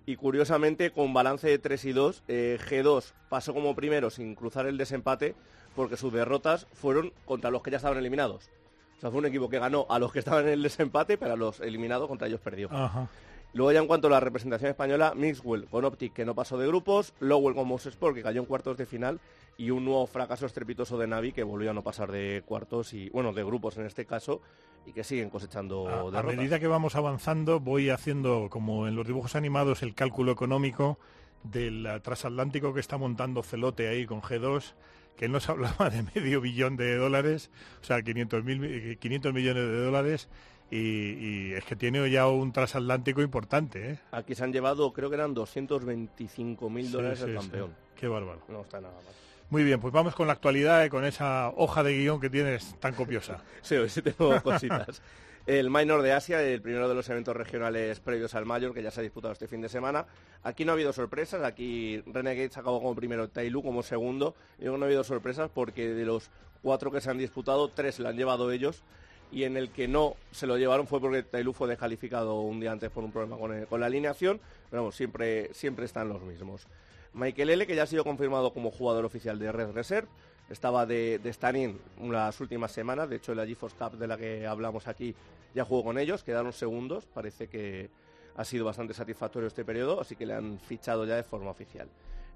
y 0.06 0.16
curiosamente 0.16 0.90
con 0.90 1.14
balance 1.14 1.48
de 1.48 1.58
3 1.58 1.84
y 1.86 1.92
2, 1.92 2.22
eh, 2.28 2.58
G2 2.68 3.12
pasó 3.28 3.54
como 3.54 3.74
primero 3.74 4.10
sin 4.10 4.34
cruzar 4.34 4.66
el 4.66 4.76
desempate 4.76 5.34
porque 5.74 5.96
sus 5.96 6.12
derrotas 6.12 6.66
fueron 6.74 7.12
contra 7.24 7.50
los 7.50 7.62
que 7.62 7.70
ya 7.70 7.78
estaban 7.78 7.98
eliminados. 7.98 8.50
O 8.98 9.00
sea, 9.00 9.10
fue 9.10 9.20
un 9.20 9.26
equipo 9.26 9.48
que 9.48 9.58
ganó 9.58 9.86
a 9.88 9.98
los 9.98 10.12
que 10.12 10.18
estaban 10.18 10.46
en 10.46 10.52
el 10.52 10.62
desempate, 10.62 11.18
pero 11.18 11.32
a 11.32 11.36
los 11.36 11.60
eliminados 11.60 12.06
contra 12.06 12.28
ellos 12.28 12.40
perdió. 12.40 12.68
Ajá. 12.70 13.08
Luego 13.54 13.72
ya 13.72 13.80
en 13.80 13.86
cuanto 13.86 14.08
a 14.08 14.10
la 14.10 14.20
representación 14.20 14.70
española, 14.70 15.14
Mixwell 15.14 15.66
con 15.66 15.84
Optic 15.84 16.12
que 16.12 16.24
no 16.24 16.34
pasó 16.34 16.58
de 16.58 16.66
grupos, 16.66 17.14
Lowell 17.20 17.54
con 17.54 17.68
Mouse 17.68 17.86
Sport 17.86 18.16
que 18.16 18.22
cayó 18.22 18.40
en 18.40 18.46
cuartos 18.46 18.76
de 18.76 18.84
final 18.84 19.20
y 19.56 19.70
un 19.70 19.84
nuevo 19.84 20.06
fracaso 20.06 20.46
estrepitoso 20.46 20.98
de 20.98 21.06
Navi 21.06 21.32
que 21.32 21.42
volvió 21.42 21.70
a 21.70 21.74
no 21.74 21.82
pasar 21.82 22.10
de 22.10 22.42
cuartos 22.44 22.92
y 22.92 23.08
bueno, 23.10 23.32
de 23.32 23.44
grupos 23.44 23.76
en 23.78 23.86
este 23.86 24.04
caso 24.04 24.40
y 24.86 24.92
que 24.92 25.04
siguen 25.04 25.30
cosechando 25.30 25.88
A, 25.88 26.18
a 26.18 26.22
medida 26.22 26.58
que 26.58 26.66
vamos 26.66 26.94
avanzando, 26.94 27.60
voy 27.60 27.90
haciendo, 27.90 28.48
como 28.50 28.86
en 28.86 28.96
los 28.96 29.06
dibujos 29.06 29.34
animados, 29.34 29.82
el 29.82 29.94
cálculo 29.94 30.32
económico 30.32 30.98
del 31.42 31.88
transatlántico 32.02 32.74
que 32.74 32.80
está 32.80 32.98
montando 32.98 33.42
Celote 33.42 33.88
ahí 33.88 34.06
con 34.06 34.20
G2, 34.20 34.74
que 35.16 35.28
nos 35.28 35.48
hablaba 35.48 35.90
de 35.90 36.02
medio 36.14 36.40
billón 36.40 36.76
de 36.76 36.96
dólares, 36.96 37.50
o 37.80 37.84
sea, 37.84 38.02
500, 38.02 38.44
mil, 38.44 38.98
500 38.98 39.32
millones 39.32 39.62
de 39.62 39.84
dólares, 39.84 40.28
y, 40.70 40.78
y 40.78 41.52
es 41.52 41.64
que 41.64 41.76
tiene 41.76 42.10
ya 42.10 42.26
un 42.26 42.52
transatlántico 42.52 43.22
importante, 43.22 43.92
¿eh? 43.92 43.98
Aquí 44.12 44.34
se 44.34 44.44
han 44.44 44.52
llevado, 44.52 44.92
creo 44.92 45.08
que 45.08 45.16
eran 45.16 45.34
225 45.34 46.70
mil 46.70 46.90
dólares 46.90 47.18
sí, 47.18 47.26
el 47.26 47.30
sí. 47.30 47.36
campeón. 47.36 47.74
Qué 47.96 48.08
bárbaro. 48.08 48.40
No 48.48 48.62
está 48.62 48.80
nada 48.80 48.94
mal. 48.94 49.14
Muy 49.50 49.62
bien, 49.62 49.80
pues 49.80 49.92
vamos 49.92 50.14
con 50.14 50.26
la 50.26 50.32
actualidad 50.32 50.84
y 50.84 50.88
con 50.88 51.04
esa 51.04 51.50
hoja 51.56 51.82
de 51.82 51.96
guion 51.96 52.20
que 52.20 52.30
tienes 52.30 52.78
tan 52.80 52.94
copiosa. 52.94 53.42
Sí, 53.62 53.76
hoy 53.76 53.88
sí 53.88 54.02
tengo 54.02 54.40
cositas. 54.42 55.00
El 55.46 55.68
Minor 55.68 56.00
de 56.00 56.12
Asia, 56.12 56.42
el 56.42 56.62
primero 56.62 56.88
de 56.88 56.94
los 56.94 57.06
eventos 57.10 57.36
regionales 57.36 58.00
previos 58.00 58.34
al 58.34 58.46
Mayor, 58.46 58.72
que 58.72 58.82
ya 58.82 58.90
se 58.90 59.00
ha 59.00 59.02
disputado 59.02 59.32
este 59.32 59.46
fin 59.46 59.60
de 59.60 59.68
semana. 59.68 60.06
Aquí 60.42 60.64
no 60.64 60.72
ha 60.72 60.74
habido 60.74 60.94
sorpresas, 60.94 61.42
aquí 61.42 62.02
Renegades 62.06 62.56
acabó 62.56 62.80
como 62.80 62.94
primero, 62.94 63.28
Tailu 63.28 63.62
como 63.62 63.82
segundo. 63.82 64.34
Y 64.58 64.62
luego 64.62 64.78
no 64.78 64.84
ha 64.84 64.86
habido 64.86 65.04
sorpresas 65.04 65.50
porque 65.52 65.88
de 65.88 66.06
los 66.06 66.30
cuatro 66.62 66.90
que 66.90 67.02
se 67.02 67.10
han 67.10 67.18
disputado, 67.18 67.68
tres 67.68 67.98
lo 67.98 68.08
han 68.08 68.16
llevado 68.16 68.50
ellos. 68.50 68.82
Y 69.30 69.44
en 69.44 69.58
el 69.58 69.68
que 69.68 69.86
no 69.86 70.16
se 70.30 70.46
lo 70.46 70.56
llevaron 70.56 70.86
fue 70.86 70.98
porque 70.98 71.22
Tailu 71.22 71.52
fue 71.52 71.68
descalificado 71.68 72.40
un 72.40 72.58
día 72.58 72.72
antes 72.72 72.90
por 72.90 73.04
un 73.04 73.12
problema 73.12 73.36
con, 73.36 73.80
la 73.80 73.86
alineación. 73.86 74.40
Pero 74.70 74.82
vamos, 74.82 74.96
siempre, 74.96 75.52
siempre 75.52 75.84
están 75.84 76.08
los 76.08 76.22
mismos. 76.22 76.66
Michael 77.14 77.50
L., 77.50 77.66
que 77.66 77.76
ya 77.76 77.84
ha 77.84 77.86
sido 77.86 78.04
confirmado 78.04 78.52
como 78.52 78.70
jugador 78.70 79.04
oficial 79.04 79.38
de 79.38 79.52
Red 79.52 79.72
Reserve, 79.72 80.08
estaba 80.50 80.84
de, 80.84 81.18
de 81.18 81.74
las 82.10 82.40
últimas 82.40 82.72
semanas, 82.72 83.08
de 83.08 83.16
hecho 83.16 83.32
en 83.32 83.38
la 83.38 83.46
GeForce 83.46 83.76
Cup 83.76 83.92
de 83.98 84.06
la 84.06 84.16
que 84.16 84.46
hablamos 84.46 84.86
aquí 84.88 85.14
ya 85.54 85.64
jugó 85.64 85.84
con 85.84 85.98
ellos, 85.98 86.24
quedaron 86.24 86.52
segundos, 86.52 87.06
parece 87.06 87.48
que 87.48 87.88
ha 88.36 88.44
sido 88.44 88.64
bastante 88.64 88.92
satisfactorio 88.92 89.46
este 89.46 89.64
periodo, 89.64 90.00
así 90.00 90.16
que 90.16 90.26
le 90.26 90.34
han 90.34 90.58
fichado 90.58 91.06
ya 91.06 91.14
de 91.14 91.22
forma 91.22 91.50
oficial. 91.50 91.88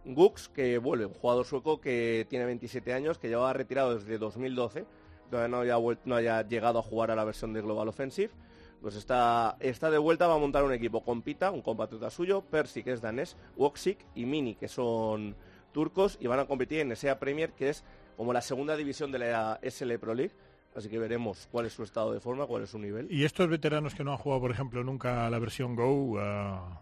Gux, 0.04 0.48
que 0.48 0.78
vuelve, 0.78 1.06
un 1.06 1.14
jugador 1.14 1.44
sueco 1.44 1.80
que 1.80 2.26
tiene 2.30 2.44
27 2.44 2.92
años, 2.92 3.18
que 3.18 3.28
llevaba 3.28 3.52
retirado 3.52 3.96
desde 3.96 4.16
2012, 4.16 4.86
todavía 5.30 5.48
no 5.48 5.60
haya, 5.60 5.96
no 6.04 6.14
haya 6.14 6.42
llegado 6.42 6.78
a 6.78 6.82
jugar 6.82 7.10
a 7.10 7.16
la 7.16 7.24
versión 7.24 7.52
de 7.52 7.60
Global 7.60 7.88
Offensive, 7.88 8.30
pues 8.80 8.94
está, 8.96 9.56
está 9.60 9.90
de 9.90 9.98
vuelta, 9.98 10.26
va 10.26 10.34
a 10.34 10.38
montar 10.38 10.64
un 10.64 10.72
equipo 10.72 11.02
con 11.04 11.22
Pita, 11.22 11.50
un 11.50 11.62
compatriota 11.62 12.10
suyo, 12.10 12.42
Percy, 12.42 12.82
que 12.82 12.92
es 12.92 13.00
danés, 13.00 13.36
Woksik 13.56 13.98
y 14.14 14.24
Mini, 14.26 14.54
que 14.54 14.68
son 14.68 15.34
turcos, 15.72 16.16
y 16.20 16.26
van 16.26 16.40
a 16.40 16.46
competir 16.46 16.80
en 16.80 16.94
SEA 16.94 17.18
Premier, 17.18 17.52
que 17.52 17.70
es 17.70 17.84
como 18.16 18.32
la 18.32 18.40
segunda 18.40 18.76
división 18.76 19.12
de 19.12 19.18
la 19.20 19.58
SL 19.62 19.94
Pro 19.98 20.14
League. 20.14 20.32
Así 20.76 20.88
que 20.88 20.98
veremos 20.98 21.48
cuál 21.50 21.66
es 21.66 21.72
su 21.72 21.82
estado 21.82 22.12
de 22.12 22.20
forma, 22.20 22.46
cuál 22.46 22.62
es 22.62 22.70
su 22.70 22.78
nivel. 22.78 23.08
Y 23.10 23.24
estos 23.24 23.48
veteranos 23.48 23.94
que 23.94 24.04
no 24.04 24.12
han 24.12 24.18
jugado, 24.18 24.42
por 24.42 24.50
ejemplo, 24.50 24.84
nunca 24.84 25.28
la 25.30 25.38
versión 25.40 25.74
Go, 25.74 26.18
ah, 26.20 26.80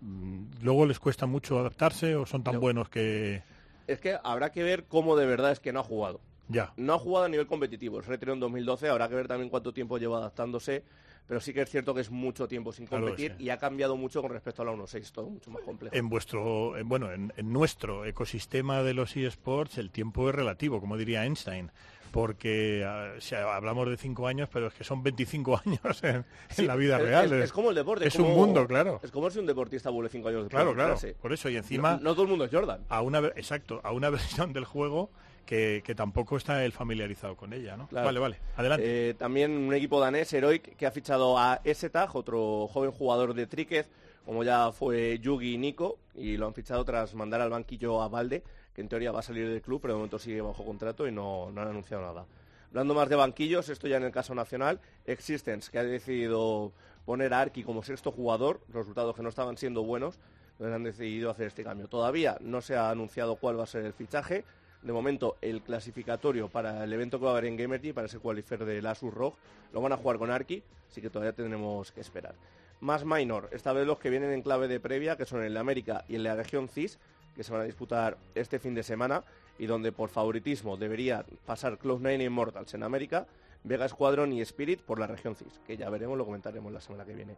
mm, 0.00 0.44
luego 0.62 0.84
les 0.86 0.98
cuesta 0.98 1.24
mucho 1.26 1.58
adaptarse 1.58 2.14
o 2.16 2.26
son 2.26 2.42
tan 2.44 2.54
No. 2.54 2.60
buenos 2.60 2.88
que 2.90 3.42
Es 3.86 4.00
que 4.00 4.18
habrá 4.22 4.50
que 4.52 4.62
ver 4.62 4.84
cómo 4.84 5.16
de 5.16 5.24
verdad 5.24 5.52
es 5.52 5.60
que 5.60 5.72
no 5.72 5.80
ha 5.80 5.84
jugado. 5.84 6.20
ya. 6.48 6.72
No 6.76 6.94
ha 6.94 6.98
jugado 6.98 7.26
a 7.26 7.28
nivel 7.28 7.46
competitivo, 7.46 8.02
se 8.02 8.08
retiró 8.10 8.32
en 8.34 8.40
2012, 8.40 8.88
habrá 8.88 9.08
que 9.08 9.14
ver 9.14 9.28
también 9.28 9.48
cuánto 9.50 9.72
tiempo 9.72 9.96
lleva 9.98 10.18
adaptándose, 10.18 10.82
pero 11.28 11.40
sí 11.40 11.52
que 11.52 11.60
es 11.60 11.70
cierto 11.70 11.94
que 11.94 12.00
es 12.00 12.10
mucho 12.10 12.48
tiempo 12.48 12.72
sin 12.72 12.86
Claro, 12.86 13.04
competir 13.06 13.34
sí. 13.38 13.44
y 13.44 13.50
ha 13.50 13.58
cambiado 13.58 13.96
mucho 13.96 14.20
con 14.22 14.32
respecto 14.32 14.62
a 14.62 14.64
la 14.64 14.72
1.6, 14.72 15.12
todo 15.12 15.28
mucho 15.28 15.50
más 15.50 15.62
complejo. 15.62 15.94
En 15.94 16.08
vuestro, 16.08 16.76
en- 16.76 16.88
bueno, 16.88 17.12
en, 17.12 17.32
en 17.36 17.52
nuestro 17.52 18.04
ecosistema 18.06 18.82
de 18.82 18.94
los 18.94 19.16
eSports 19.16 19.78
el 19.78 19.90
tiempo 19.90 20.28
es 20.30 20.34
relativo, 20.34 20.80
como 20.80 20.96
diría 20.96 21.24
Einstein, 21.24 21.70
porque 22.10 22.84
ah, 22.86 23.12
hablamos 23.54 23.88
de 23.88 23.96
cinco 23.98 24.26
años, 24.26 24.48
pero 24.52 24.68
es 24.68 24.74
que 24.74 24.82
son 24.84 25.02
25 25.02 25.60
años 25.66 26.02
en, 26.02 26.24
la 26.66 26.74
vida 26.76 26.96
es- 26.96 27.02
real. 27.02 27.32
Es, 27.34 27.44
es 27.44 27.52
como 27.52 27.68
el 27.70 27.76
deporte. 27.76 28.08
es 28.08 28.16
un 28.16 28.24
como- 28.24 28.36
mundo, 28.36 28.66
claro. 28.66 29.00
Es 29.02 29.10
como 29.10 29.28
si 29.30 29.38
un 29.38 29.46
deportista 29.46 29.90
vuelve 29.90 30.08
5 30.08 30.28
años 30.28 30.42
después 30.44 30.56
Claro, 30.56 30.70
de 30.70 30.74
claro. 30.74 30.94
retirarse. 30.94 31.20
Por 31.20 31.32
eso, 31.32 31.48
y 31.50 31.56
encima 31.56 31.96
No, 31.96 32.00
no 32.02 32.12
todo 32.14 32.22
el 32.22 32.28
mundo 32.28 32.44
es 32.46 32.50
Jordan. 32.50 32.80
a 32.88 33.02
una 33.02 33.18
exacto, 33.36 33.80
a 33.84 33.92
una 33.92 34.08
versión 34.48 34.52
del 34.52 34.64
juego 34.64 35.10
que, 35.48 35.82
que 35.82 35.94
tampoco 35.94 36.36
está 36.36 36.62
él 36.62 36.72
familiarizado 36.72 37.34
con 37.34 37.54
ella, 37.54 37.74
¿no? 37.74 37.86
Claro. 37.86 38.04
Vale, 38.04 38.20
vale. 38.20 38.38
Adelante. 38.54 39.08
Eh, 39.08 39.14
también 39.14 39.50
un 39.52 39.72
equipo 39.72 39.98
danés, 39.98 40.30
Heroic, 40.30 40.76
que 40.76 40.84
ha 40.84 40.90
fichado 40.90 41.38
a 41.38 41.62
Esetag, 41.64 42.14
otro 42.14 42.68
joven 42.68 42.90
jugador 42.90 43.32
de 43.32 43.46
Tríquez, 43.46 43.88
como 44.26 44.44
ya 44.44 44.72
fue 44.72 45.18
Yugi 45.20 45.54
y 45.54 45.56
Nico, 45.56 45.98
y 46.14 46.36
lo 46.36 46.48
han 46.48 46.52
fichado 46.52 46.84
tras 46.84 47.14
mandar 47.14 47.40
al 47.40 47.48
banquillo 47.48 48.02
a 48.02 48.08
Valde, 48.08 48.42
que 48.74 48.82
en 48.82 48.90
teoría 48.90 49.10
va 49.10 49.20
a 49.20 49.22
salir 49.22 49.48
del 49.48 49.62
club, 49.62 49.80
pero 49.80 49.94
de 49.94 49.96
momento 49.96 50.18
sigue 50.18 50.42
bajo 50.42 50.66
contrato 50.66 51.08
y 51.08 51.12
no, 51.12 51.50
no 51.50 51.62
han 51.62 51.68
anunciado 51.68 52.02
nada. 52.02 52.26
Hablando 52.68 52.92
más 52.92 53.08
de 53.08 53.16
banquillos, 53.16 53.70
esto 53.70 53.88
ya 53.88 53.96
en 53.96 54.02
el 54.02 54.12
caso 54.12 54.34
nacional, 54.34 54.80
Existence, 55.06 55.70
que 55.70 55.78
ha 55.78 55.82
decidido 55.82 56.72
poner 57.06 57.32
a 57.32 57.40
Arki 57.40 57.64
como 57.64 57.82
sexto 57.82 58.12
jugador, 58.12 58.60
resultados 58.68 59.16
que 59.16 59.22
no 59.22 59.30
estaban 59.30 59.56
siendo 59.56 59.82
buenos, 59.82 60.18
entonces 60.52 60.74
han 60.74 60.84
decidido 60.84 61.30
hacer 61.30 61.46
este 61.46 61.64
cambio. 61.64 61.88
Todavía 61.88 62.36
no 62.42 62.60
se 62.60 62.76
ha 62.76 62.90
anunciado 62.90 63.36
cuál 63.36 63.58
va 63.58 63.62
a 63.62 63.66
ser 63.66 63.86
el 63.86 63.94
fichaje, 63.94 64.44
de 64.82 64.92
momento, 64.92 65.36
el 65.40 65.62
clasificatorio 65.62 66.48
para 66.48 66.84
el 66.84 66.92
evento 66.92 67.18
que 67.18 67.24
va 67.24 67.32
a 67.32 67.34
haber 67.34 67.46
en 67.46 67.56
Gamergy, 67.56 67.92
para 67.92 68.06
ese 68.06 68.18
qualifier 68.18 68.64
de 68.64 68.88
Asus 68.88 69.12
ROG, 69.12 69.34
lo 69.72 69.80
van 69.80 69.92
a 69.92 69.96
jugar 69.96 70.18
con 70.18 70.30
Arki, 70.30 70.62
así 70.90 71.00
que 71.00 71.10
todavía 71.10 71.32
tendremos 71.32 71.90
que 71.92 72.00
esperar. 72.00 72.34
Más 72.80 73.04
minor, 73.04 73.48
esta 73.52 73.72
vez 73.72 73.86
los 73.86 73.98
que 73.98 74.08
vienen 74.08 74.32
en 74.32 74.42
clave 74.42 74.68
de 74.68 74.78
previa, 74.78 75.16
que 75.16 75.24
son 75.24 75.42
el 75.42 75.54
de 75.54 75.60
América 75.60 76.04
y 76.08 76.12
de 76.12 76.20
la 76.20 76.36
región 76.36 76.68
CIS, 76.68 76.98
que 77.34 77.42
se 77.42 77.52
van 77.52 77.62
a 77.62 77.64
disputar 77.64 78.16
este 78.34 78.58
fin 78.58 78.74
de 78.74 78.82
semana, 78.82 79.24
y 79.58 79.66
donde 79.66 79.90
por 79.90 80.10
favoritismo 80.10 80.76
debería 80.76 81.24
pasar 81.44 81.78
Cloud9 81.78 82.20
e 82.20 82.24
Immortals 82.24 82.74
en 82.74 82.84
América, 82.84 83.26
Vega 83.64 83.88
Squadron 83.88 84.32
y 84.32 84.40
Spirit 84.42 84.80
por 84.80 85.00
la 85.00 85.08
región 85.08 85.34
CIS, 85.34 85.60
que 85.66 85.76
ya 85.76 85.90
veremos, 85.90 86.16
lo 86.16 86.24
comentaremos 86.24 86.72
la 86.72 86.80
semana 86.80 87.04
que 87.04 87.14
viene. 87.14 87.36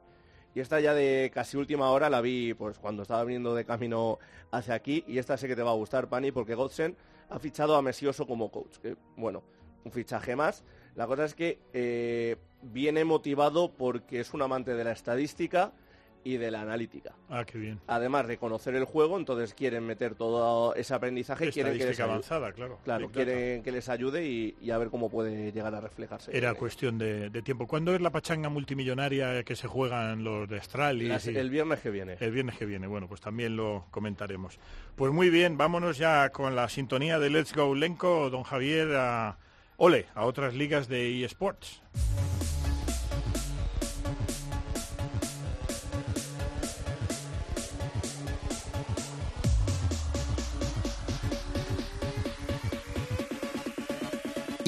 Y 0.54 0.60
esta 0.60 0.80
ya 0.80 0.94
de 0.94 1.30
casi 1.32 1.56
última 1.56 1.90
hora 1.90 2.10
la 2.10 2.20
vi 2.20 2.54
pues 2.54 2.78
cuando 2.78 3.02
estaba 3.02 3.24
viniendo 3.24 3.54
de 3.54 3.64
camino 3.64 4.18
hacia 4.50 4.74
aquí 4.74 5.04
y 5.06 5.18
esta 5.18 5.36
sé 5.36 5.46
que 5.46 5.54
te 5.54 5.62
va 5.62 5.70
a 5.70 5.74
gustar, 5.74 6.08
Pani, 6.08 6.32
porque 6.32 6.54
Godsen 6.54 6.96
ha 7.30 7.38
fichado 7.38 7.76
a 7.76 7.82
Mesioso 7.82 8.26
como 8.26 8.50
coach. 8.50 8.78
Bueno, 9.16 9.42
un 9.84 9.92
fichaje 9.92 10.36
más. 10.36 10.64
La 10.96 11.06
cosa 11.06 11.24
es 11.24 11.34
que 11.34 11.60
eh, 11.72 12.36
viene 12.62 13.04
motivado 13.04 13.72
porque 13.72 14.20
es 14.20 14.34
un 14.34 14.42
amante 14.42 14.74
de 14.74 14.84
la 14.84 14.92
estadística 14.92 15.72
y 16.24 16.36
de 16.36 16.50
la 16.50 16.60
analítica. 16.62 17.12
Ah, 17.28 17.44
qué 17.44 17.58
bien. 17.58 17.80
Además 17.86 18.26
de 18.28 18.36
conocer 18.38 18.74
el 18.74 18.84
juego, 18.84 19.18
entonces 19.18 19.54
quieren 19.54 19.84
meter 19.86 20.14
todo 20.14 20.74
ese 20.74 20.92
aprendizaje. 20.94 21.50
quieren 21.50 21.72
que 21.78 21.86
les 21.86 21.98
ayude. 21.98 22.02
avanzada, 22.12 22.52
claro. 22.52 22.78
Claro, 22.84 23.08
Big 23.08 23.16
Data. 23.16 23.24
quieren 23.32 23.62
que 23.62 23.72
les 23.72 23.88
ayude 23.88 24.26
y, 24.26 24.56
y 24.60 24.70
a 24.70 24.78
ver 24.78 24.88
cómo 24.90 25.08
puede 25.10 25.52
llegar 25.52 25.74
a 25.74 25.80
reflejarse. 25.80 26.36
Era 26.36 26.54
cuestión 26.54 26.98
de, 26.98 27.30
de 27.30 27.42
tiempo. 27.42 27.66
¿Cuándo 27.66 27.94
es 27.94 28.00
la 28.00 28.10
pachanga 28.10 28.48
multimillonaria 28.48 29.42
que 29.44 29.56
se 29.56 29.66
juegan 29.68 30.24
los 30.24 30.48
de 30.48 30.58
Astralis? 30.58 31.26
Y- 31.26 31.36
el 31.36 31.50
viernes 31.50 31.80
que 31.80 31.90
viene. 31.90 32.16
El 32.20 32.32
viernes 32.32 32.56
que 32.58 32.66
viene, 32.66 32.86
bueno, 32.86 33.08
pues 33.08 33.20
también 33.20 33.56
lo 33.56 33.86
comentaremos. 33.90 34.58
Pues 34.96 35.12
muy 35.12 35.30
bien, 35.30 35.56
vámonos 35.56 35.96
ya 35.98 36.30
con 36.30 36.54
la 36.54 36.68
sintonía 36.68 37.18
de 37.18 37.30
Let's 37.30 37.54
Go 37.54 37.74
Lenco, 37.74 38.28
don 38.30 38.42
Javier, 38.42 38.94
a 38.96 39.38
Ole, 39.78 40.06
a 40.14 40.24
otras 40.26 40.54
ligas 40.54 40.88
de 40.88 41.24
eSports. 41.24 41.80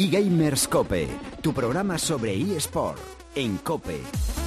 eGamers 0.02 0.66
Cope, 0.66 1.06
tu 1.40 1.52
programa 1.54 1.96
sobre 1.96 2.34
eSport 2.34 2.98
en 3.36 3.58
Cope. 3.58 4.41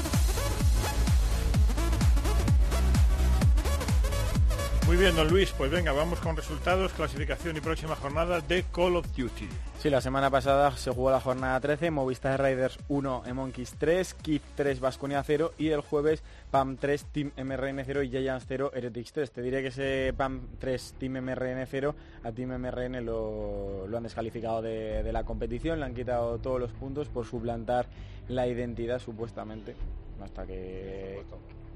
Muy 4.85 4.97
bien, 4.97 5.15
don 5.15 5.27
Luis, 5.27 5.51
pues 5.57 5.71
venga, 5.71 5.91
vamos 5.93 6.19
con 6.19 6.37
resultados, 6.37 6.93
clasificación 6.93 7.57
y 7.57 7.59
próxima 7.59 7.95
jornada 7.95 8.39
de 8.39 8.63
Call 8.71 8.97
of 8.97 9.07
Duty. 9.17 9.49
Sí, 9.79 9.89
la 9.89 9.99
semana 9.99 10.29
pasada 10.29 10.77
se 10.77 10.91
jugó 10.91 11.09
la 11.09 11.19
jornada 11.19 11.59
13, 11.59 11.89
Movistar 11.89 12.39
Riders 12.39 12.77
1, 12.87 13.23
Monkeys 13.33 13.73
3, 13.79 14.13
Kif 14.13 14.43
3, 14.53 14.79
Vasconia 14.79 15.23
0 15.23 15.53
y 15.57 15.69
el 15.69 15.81
jueves 15.81 16.21
PAM 16.51 16.77
3, 16.77 17.03
Team 17.05 17.31
MRN 17.35 17.81
0 17.83 18.03
y 18.03 18.09
Giants 18.11 18.45
0, 18.47 18.71
Heretics 18.75 19.11
3. 19.11 19.31
Te 19.31 19.41
diré 19.41 19.63
que 19.63 19.69
ese 19.69 20.13
PAM 20.15 20.41
3, 20.59 20.95
Team 20.99 21.13
MRN 21.13 21.65
0, 21.65 21.95
a 22.23 22.31
Team 22.31 22.51
MRN 22.51 23.03
lo, 23.03 23.87
lo 23.87 23.97
han 23.97 24.03
descalificado 24.03 24.61
de, 24.61 25.01
de 25.01 25.11
la 25.11 25.23
competición, 25.23 25.79
le 25.79 25.87
han 25.87 25.95
quitado 25.95 26.37
todos 26.37 26.59
los 26.59 26.71
puntos 26.73 27.07
por 27.07 27.25
suplantar 27.25 27.87
la 28.27 28.45
identidad 28.45 28.99
supuestamente. 28.99 29.75
Hasta 30.21 30.45
que... 30.45 31.23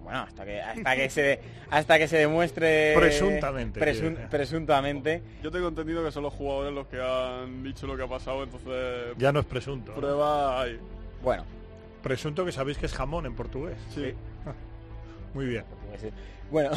Bueno, 0.10 0.24
hasta 0.24 0.44
que, 0.44 0.60
hasta 0.60 0.96
que 0.96 1.10
se 1.12 1.40
hasta 1.70 2.00
que 2.00 2.08
se 2.08 2.18
demuestre 2.18 2.94
Presuntamente, 2.96 3.80
presun- 3.80 4.28
presuntamente 4.28 5.22
Yo 5.44 5.52
tengo 5.52 5.68
entendido 5.68 6.04
que 6.04 6.12
son 6.12 6.24
los 6.24 6.34
jugadores 6.34 6.74
los 6.74 6.88
que 6.88 7.00
han 7.00 7.62
dicho 7.64 7.86
lo 7.86 7.96
que 7.96 8.02
ha 8.04 8.08
pasado, 8.08 8.44
entonces 8.44 9.14
Ya 9.20 9.32
no 9.32 9.40
es 9.42 9.46
presunto. 9.46 9.94
prueba 9.94 10.62
hay. 10.64 10.80
bueno 11.22 11.46
Presunto 12.02 12.44
que 12.44 12.52
sabéis 12.52 12.78
que 12.80 12.88
es 12.88 12.94
jamón 12.94 13.26
en 13.28 13.36
portugués. 13.36 13.78
Sí. 13.94 14.14
Muy 15.36 15.46
bien. 15.46 15.64
pues, 16.52 16.70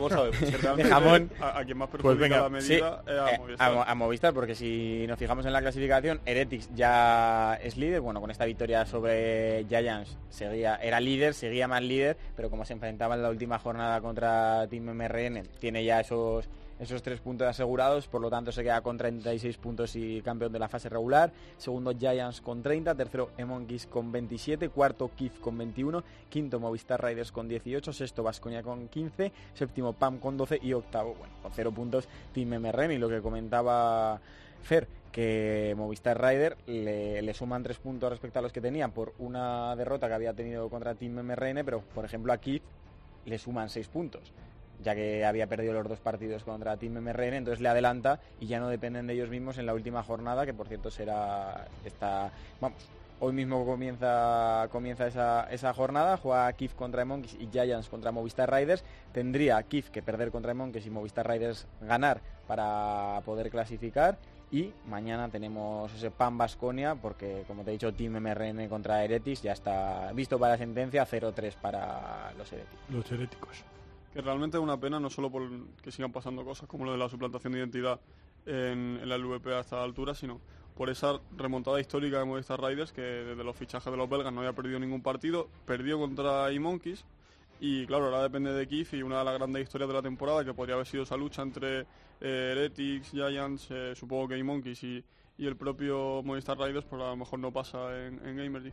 bueno 0.00 0.22
ver. 0.24 0.34
Realmente, 0.60 0.90
jamón. 0.92 1.30
A, 1.40 1.58
a 1.58 1.64
quien 1.64 1.78
más 1.78 1.88
Pues 1.88 2.02
perjudica 2.02 2.22
venga, 2.22 2.48
la 2.48 2.60
Sí, 2.60 2.72
medida 2.72 3.02
es 3.06 3.12
a 3.18 3.30
eh, 3.34 3.38
Movistar. 3.38 3.70
a 3.70 3.74
Mo- 3.74 3.84
a 3.86 3.94
Movistar, 3.94 4.34
porque 4.34 4.54
si 4.54 5.06
nos 5.06 5.18
fijamos 5.18 5.46
en 5.46 5.52
la 5.52 5.60
clasificación, 5.60 6.20
Heretics 6.26 6.70
ya 6.74 7.58
es 7.62 7.76
líder, 7.76 8.00
bueno, 8.00 8.20
con 8.20 8.30
esta 8.30 8.44
victoria 8.44 8.84
sobre 8.86 9.64
Giants 9.68 10.16
seguía, 10.30 10.76
era 10.76 11.00
líder, 11.00 11.34
seguía 11.34 11.68
más 11.68 11.82
líder, 11.82 12.16
pero 12.36 12.50
como 12.50 12.64
se 12.64 12.72
enfrentaba 12.72 13.14
en 13.14 13.22
la 13.22 13.30
última 13.30 13.58
jornada 13.58 14.00
contra 14.00 14.66
Team 14.68 14.84
MRN, 14.94 15.42
tiene 15.60 15.84
ya 15.84 16.00
esos 16.00 16.48
esos 16.78 17.02
tres 17.02 17.20
puntos 17.20 17.46
asegurados, 17.46 18.08
por 18.08 18.20
lo 18.20 18.30
tanto 18.30 18.52
se 18.52 18.62
queda 18.62 18.80
con 18.80 18.96
36 18.96 19.56
puntos 19.58 19.94
y 19.96 20.20
campeón 20.22 20.52
de 20.52 20.58
la 20.58 20.68
fase 20.68 20.88
regular. 20.88 21.32
Segundo 21.56 21.92
Giants 21.96 22.40
con 22.40 22.62
30, 22.62 22.94
tercero 22.94 23.30
Emonkeys 23.38 23.86
con 23.86 24.10
27, 24.10 24.68
cuarto 24.70 25.10
Kif 25.14 25.38
con 25.38 25.56
21, 25.58 26.02
quinto 26.28 26.60
Movistar 26.60 27.02
Riders 27.02 27.32
con 27.32 27.48
18, 27.48 27.92
sexto 27.92 28.22
Vasconia 28.22 28.62
con 28.62 28.88
15, 28.88 29.32
séptimo 29.54 29.92
PAM 29.92 30.18
con 30.18 30.36
12 30.36 30.58
y 30.62 30.72
octavo, 30.72 31.14
bueno, 31.14 31.32
con 31.42 31.52
0 31.52 31.72
puntos 31.72 32.08
Team 32.32 32.48
MRN 32.60 32.92
y 32.92 32.98
lo 32.98 33.08
que 33.08 33.20
comentaba 33.20 34.20
Fer, 34.62 34.88
que 35.12 35.74
Movistar 35.76 36.20
Rider 36.20 36.56
le, 36.66 37.34
suman 37.34 37.62
3 37.62 37.78
puntos 37.78 38.10
respecto 38.10 38.40
a 38.40 38.42
los 38.42 38.52
que 38.52 38.60
tenían 38.60 38.90
por 38.90 39.14
una 39.18 39.76
derrota 39.76 40.08
que 40.08 40.14
había 40.14 40.34
tenido 40.34 40.68
contra 40.68 40.94
Team 40.94 41.20
MRN, 41.22 41.64
pero 41.64 41.82
por 41.94 42.04
ejemplo 42.04 42.32
a 42.32 42.38
Kif 42.38 42.62
le 43.26 43.38
suman 43.38 43.68
6 43.68 43.88
puntos 43.88 44.32
ya 44.82 44.94
que 44.94 45.24
había 45.24 45.46
perdido 45.46 45.72
los 45.72 45.88
dos 45.88 46.00
partidos 46.00 46.44
contra 46.44 46.76
Team 46.76 46.98
MRN, 46.98 47.34
entonces 47.34 47.60
le 47.60 47.68
adelanta 47.68 48.20
y 48.40 48.46
ya 48.46 48.60
no 48.60 48.68
dependen 48.68 49.06
de 49.06 49.14
ellos 49.14 49.30
mismos 49.30 49.58
en 49.58 49.66
la 49.66 49.74
última 49.74 50.02
jornada, 50.02 50.46
que 50.46 50.54
por 50.54 50.68
cierto 50.68 50.90
será 50.90 51.66
esta, 51.84 52.30
vamos, 52.60 52.78
hoy 53.20 53.32
mismo 53.32 53.64
comienza 53.64 54.68
comienza 54.70 55.06
esa, 55.06 55.48
esa 55.50 55.72
jornada, 55.72 56.16
juega 56.16 56.52
Kif 56.52 56.74
contra 56.74 57.04
Monkeys 57.04 57.36
y 57.40 57.48
Giants 57.50 57.88
contra 57.88 58.12
Movistar 58.12 58.52
Riders, 58.52 58.84
tendría 59.12 59.62
Kif 59.62 59.90
que 59.90 60.02
perder 60.02 60.30
contra 60.30 60.54
Monkeys 60.54 60.86
y 60.86 60.90
Movistar 60.90 61.28
Riders 61.28 61.66
ganar 61.80 62.20
para 62.46 63.22
poder 63.24 63.50
clasificar 63.50 64.18
y 64.50 64.72
mañana 64.86 65.28
tenemos 65.30 65.92
ese 65.94 66.10
PAN 66.10 66.38
Basconia 66.38 66.94
porque 66.94 67.44
como 67.46 67.64
te 67.64 67.70
he 67.70 67.72
dicho 67.72 67.92
Team 67.92 68.20
MRN 68.20 68.68
contra 68.68 69.02
Heretics 69.04 69.42
ya 69.42 69.52
está 69.52 70.12
visto 70.12 70.38
para 70.38 70.56
sentencia 70.56 71.06
0-3 71.06 71.54
para 71.54 72.32
los 72.36 72.52
Heretics. 72.52 72.90
Los 72.90 73.10
heréticos. 73.10 73.64
Que 74.14 74.22
realmente 74.22 74.56
es 74.56 74.62
una 74.62 74.78
pena, 74.78 75.00
no 75.00 75.10
solo 75.10 75.30
por 75.30 75.42
que 75.82 75.90
sigan 75.90 76.12
pasando 76.12 76.44
cosas 76.44 76.68
como 76.68 76.84
lo 76.84 76.92
de 76.92 76.98
la 76.98 77.08
suplantación 77.08 77.52
de 77.52 77.58
identidad 77.58 78.00
en, 78.46 79.06
la 79.08 79.18
LVP 79.18 79.52
a 79.52 79.60
esta 79.60 79.82
altura, 79.82 80.14
sino 80.14 80.40
por 80.76 80.88
esa 80.88 81.20
remontada 81.36 81.80
histórica 81.80 82.20
de 82.20 82.24
Movistar 82.24 82.60
Riders, 82.62 82.92
que 82.92 83.02
desde 83.02 83.42
los 83.42 83.56
fichajes 83.56 83.90
de 83.90 83.96
los 83.96 84.08
belgas 84.08 84.32
no 84.32 84.40
había 84.40 84.52
perdido 84.52 84.78
ningún 84.78 85.02
partido, 85.02 85.48
perdió 85.66 85.98
contra 85.98 86.50
E-Monkeys, 86.50 87.04
y 87.60 87.86
claro, 87.86 88.06
ahora 88.06 88.22
depende 88.22 88.52
de 88.52 88.66
Kif 88.66 88.94
y 88.94 89.02
una 89.02 89.18
de 89.18 89.24
las 89.24 89.34
grandes 89.34 89.62
historias 89.62 89.88
de 89.88 89.94
la 89.94 90.02
temporada, 90.02 90.44
que 90.44 90.54
podría 90.54 90.74
haber 90.74 90.86
sido 90.86 91.02
esa 91.04 91.16
lucha 91.16 91.42
entre 91.42 91.80
eh, 92.20 92.52
Heretics, 92.52 93.10
Giants, 93.10 93.68
eh, 93.70 93.94
supongo 93.96 94.28
que 94.28 94.36
E-Monkeys 94.36 94.82
y, 94.84 95.04
y 95.38 95.46
el 95.46 95.56
propio 95.56 96.22
Movistar 96.22 96.58
Riders, 96.58 96.84
pues 96.84 97.02
a 97.02 97.06
lo 97.06 97.16
mejor 97.16 97.38
no 97.38 97.52
pasa 97.52 98.06
en, 98.06 98.24
en 98.26 98.36
Gamergy. 98.36 98.72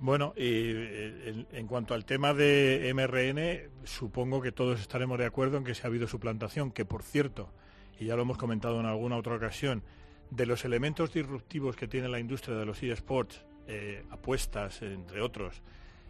Bueno, 0.00 0.32
y 0.34 0.42
eh, 0.42 1.46
en, 1.52 1.66
cuanto 1.66 1.92
al 1.92 2.06
tema 2.06 2.32
de 2.32 2.90
MRN, 2.94 3.84
supongo 3.84 4.40
que 4.40 4.50
todos 4.50 4.80
estaremos 4.80 5.18
de 5.18 5.26
acuerdo 5.26 5.58
en 5.58 5.64
que 5.64 5.74
se 5.74 5.82
ha 5.82 5.88
habido 5.88 6.08
suplantación, 6.08 6.72
que 6.72 6.86
por 6.86 7.02
cierto, 7.02 7.52
y 7.98 8.06
ya 8.06 8.16
lo 8.16 8.22
hemos 8.22 8.38
comentado 8.38 8.80
en 8.80 8.86
alguna 8.86 9.18
otra 9.18 9.34
ocasión, 9.34 9.82
de 10.30 10.46
los 10.46 10.64
elementos 10.64 11.12
disruptivos 11.12 11.76
que 11.76 11.86
tiene 11.86 12.08
la 12.08 12.18
industria 12.18 12.56
de 12.56 12.64
los 12.64 12.82
eSports, 12.82 13.44
eh, 13.66 14.06
apuestas, 14.10 14.80
entre 14.80 15.20
otros, 15.20 15.60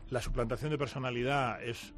la 0.09 0.22
suplantación 0.22 0.70
de 0.70 0.78
personalidad 0.78 1.61
es 1.61 1.93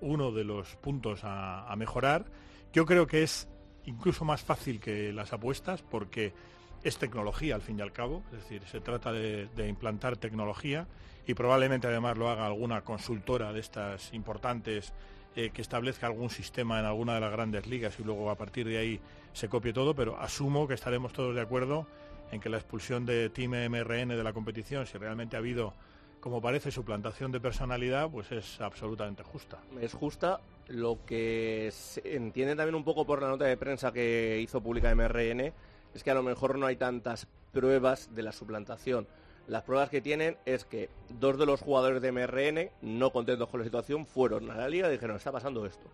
uno 0.00 0.32
de 0.32 0.44
los 0.44 0.76
puntos 0.76 1.24
a, 1.24 1.70
a 1.70 1.76
mejorar. 1.76 2.26
Yo 2.74 2.84
creo 2.84 3.06
que 3.06 3.22
es 3.22 3.48
incluso 3.84 4.24
más 4.24 4.42
fácil 4.42 4.80
que 4.80 5.12
las 5.14 5.32
apuestas 5.32 5.82
porque 5.82 6.34
es 6.82 6.98
tecnología 6.98 7.54
al 7.54 7.62
fin 7.62 7.78
y 7.78 7.82
al 7.82 7.92
cabo, 7.92 8.22
es 8.32 8.42
decir, 8.42 8.62
se 8.66 8.80
trata 8.80 9.12
de, 9.12 9.48
implantar 9.68 10.16
tecnología 10.16 10.86
y 11.26 11.34
probablemente 11.34 11.86
además 11.86 12.16
lo 12.16 12.28
haga 12.28 12.46
alguna 12.46 12.82
consultora 12.82 13.52
de 13.52 13.60
estas 13.60 14.12
importantes 14.14 14.92
eh, 15.36 15.50
que 15.50 15.60
establezca 15.60 16.06
algún 16.06 16.30
sistema 16.30 16.78
en 16.80 16.86
alguna 16.86 17.14
de 17.14 17.20
las 17.20 17.32
grandes 17.32 17.66
ligas 17.66 17.98
y 18.00 18.04
luego 18.04 18.30
a 18.30 18.36
partir 18.36 18.66
de 18.66 18.78
ahí 18.78 19.00
se 19.32 19.48
copie 19.48 19.72
todo, 19.72 19.94
pero 19.94 20.18
asumo 20.18 20.66
que 20.66 20.74
estaremos 20.74 21.12
todos 21.12 21.34
de 21.34 21.40
acuerdo 21.40 21.86
en 22.30 22.40
que 22.40 22.48
la 22.48 22.58
expulsión 22.58 23.06
de 23.06 23.30
Team 23.30 23.52
MRN 23.70 24.08
de 24.08 24.24
la 24.24 24.32
competición, 24.32 24.86
si 24.86 24.98
realmente 24.98 25.36
ha 25.36 25.38
habido, 25.38 25.74
como 26.20 26.40
parece, 26.40 26.70
suplantación 26.70 27.32
de 27.32 27.40
personalidad, 27.40 28.10
pues 28.10 28.30
es 28.32 28.60
absolutamente 28.60 29.22
justa. 29.22 29.58
Es 29.80 29.94
justa. 29.94 30.40
Lo 30.68 30.98
que 31.06 31.70
se 31.72 32.16
entiende 32.16 32.54
también 32.54 32.74
un 32.74 32.84
poco 32.84 33.06
por 33.06 33.22
la 33.22 33.28
nota 33.28 33.46
de 33.46 33.56
prensa 33.56 33.92
que 33.92 34.38
hizo 34.42 34.60
pública 34.60 34.94
MRN 34.94 35.52
es 35.94 36.02
que 36.02 36.10
a 36.10 36.14
lo 36.14 36.22
mejor 36.22 36.58
no 36.58 36.66
hay 36.66 36.76
tantas 36.76 37.26
pruebas 37.52 38.14
de 38.14 38.22
la 38.22 38.32
suplantación. 38.32 39.06
Las 39.46 39.62
pruebas 39.62 39.88
que 39.88 40.00
tienen 40.02 40.36
es 40.44 40.64
que 40.64 40.90
dos 41.08 41.38
de 41.38 41.46
los 41.46 41.60
jugadores 41.62 42.02
de 42.02 42.12
MRN, 42.12 42.70
no 42.82 43.10
contentos 43.10 43.48
con 43.48 43.60
la 43.60 43.64
situación, 43.64 44.04
fueron 44.04 44.50
a 44.50 44.56
la 44.56 44.68
liga 44.68 44.88
y 44.88 44.92
dijeron, 44.92 45.16
está 45.16 45.32
pasando 45.32 45.64
esto. 45.64 45.86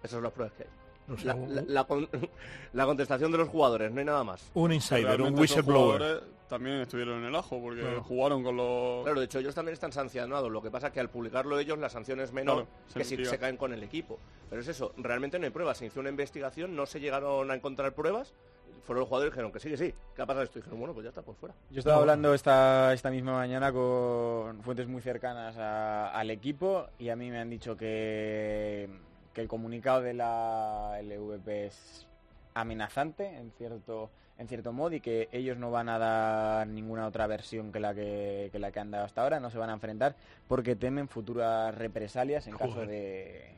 Esas 0.00 0.10
son 0.12 0.22
las 0.22 0.32
pruebas 0.32 0.52
que 0.54 0.64
hay. 0.64 0.68
O 1.14 1.18
sea, 1.18 1.34
La, 1.34 1.46
la- 1.46 1.62
la 1.66 1.84
con- 1.84 2.08
la 2.74 2.84
contestación 2.86 3.32
de 3.32 3.38
los 3.38 3.48
jugadores, 3.48 3.90
no 3.90 3.98
hay 4.00 4.04
nada 4.04 4.22
más. 4.22 4.50
un 4.54 4.72
insider, 4.72 5.20
un 5.22 5.38
whistleblower. 5.38 6.22
También 6.50 6.80
estuvieron 6.80 7.20
en 7.20 7.26
el 7.26 7.36
ajo, 7.36 7.60
porque 7.60 7.80
Claro. 7.80 8.02
jugaron 8.02 8.42
con 8.42 8.56
los... 8.56 9.04
Claro, 9.04 9.20
de 9.20 9.26
hecho 9.26 9.38
ellos 9.38 9.54
también 9.54 9.72
están 9.72 9.92
sancionados. 9.92 10.50
Lo 10.50 10.60
que 10.60 10.68
pasa 10.70 10.88
es 10.88 10.92
que 10.92 10.98
al 10.98 11.08
publicarlo 11.08 11.56
ellos 11.60 11.78
la 11.78 11.88
sanción 11.88 12.18
es 12.20 12.32
menor 12.32 12.66
Claro, 12.66 12.68
que 12.94 13.04
si 13.04 13.24
se 13.24 13.38
caen 13.38 13.56
con 13.56 13.72
el 13.72 13.82
equipo. 13.84 14.18
Pero 14.50 14.60
es 14.60 14.66
eso, 14.66 14.92
realmente 14.96 15.38
no 15.38 15.44
hay 15.44 15.52
pruebas. 15.52 15.78
Se 15.78 15.86
hizo 15.86 16.00
una 16.00 16.08
investigación, 16.10 16.74
no 16.74 16.86
se 16.86 16.98
llegaron 16.98 17.50
a 17.50 17.54
encontrar 17.54 17.92
pruebas. 17.94 18.34
Fueron 18.82 19.00
los 19.00 19.08
jugadores 19.08 19.30
y 19.30 19.32
dijeron 19.32 19.52
que 19.52 19.60
sí, 19.60 19.70
que 19.70 19.76
sí. 19.76 19.94
¿Qué 20.14 20.22
ha 20.22 20.26
pasado 20.26 20.42
esto? 20.44 20.58
Y 20.58 20.62
dijeron, 20.62 20.78
bueno, 20.80 20.94
pues 20.94 21.04
ya 21.04 21.08
está, 21.10 21.22
por 21.22 21.34
fuera. 21.36 21.54
Yo 21.70 21.78
estaba 21.78 21.98
hablando 21.98 22.34
esta, 22.34 22.92
esta 22.92 23.10
misma 23.10 23.32
mañana 23.32 23.72
con 23.72 24.62
fuentes 24.62 24.86
muy 24.88 25.00
cercanas 25.02 25.56
a- 25.56 26.10
al 26.10 26.30
equipo 26.30 26.86
y 26.98 27.08
a 27.10 27.16
mí 27.16 27.30
me 27.30 27.38
han 27.38 27.50
dicho 27.50 27.76
que, 27.76 28.88
que 29.32 29.40
el 29.42 29.48
comunicado 29.48 30.02
de 30.02 30.14
la 30.14 30.98
LVP 31.02 31.66
es 31.66 32.06
amenazante 32.54 33.26
en 33.36 33.52
cierto 33.52 34.10
en 34.38 34.48
cierto 34.48 34.72
modo 34.72 34.94
y 34.94 35.00
que 35.02 35.28
ellos 35.32 35.58
no 35.58 35.70
van 35.70 35.90
a 35.90 35.98
dar 35.98 36.66
ninguna 36.66 37.06
otra 37.06 37.26
versión 37.26 37.70
que 37.72 37.78
la 37.78 37.94
que, 37.94 38.48
que 38.50 38.58
la 38.58 38.72
que 38.72 38.80
han 38.80 38.90
dado 38.90 39.04
hasta 39.04 39.22
ahora, 39.22 39.38
no 39.38 39.50
se 39.50 39.58
van 39.58 39.68
a 39.68 39.74
enfrentar 39.74 40.14
porque 40.48 40.74
temen 40.76 41.08
futuras 41.08 41.74
represalias 41.74 42.46
en 42.46 42.56
caso 42.56 42.86
de 42.86 43.52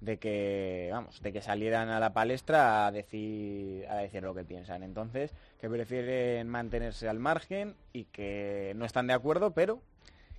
de 0.00 0.18
que 0.18 0.88
vamos 0.92 1.20
de 1.22 1.32
que 1.32 1.40
salieran 1.40 1.88
a 1.88 1.98
la 2.00 2.12
palestra 2.12 2.86
a 2.86 2.92
decir 2.92 3.86
a 3.88 3.96
decir 3.96 4.22
lo 4.22 4.34
que 4.34 4.44
piensan. 4.44 4.82
Entonces 4.82 5.32
que 5.60 5.68
prefieren 5.70 6.48
mantenerse 6.48 7.08
al 7.08 7.18
margen 7.18 7.74
y 7.92 8.04
que 8.04 8.72
no 8.76 8.84
están 8.84 9.06
de 9.06 9.14
acuerdo 9.14 9.52
pero 9.52 9.80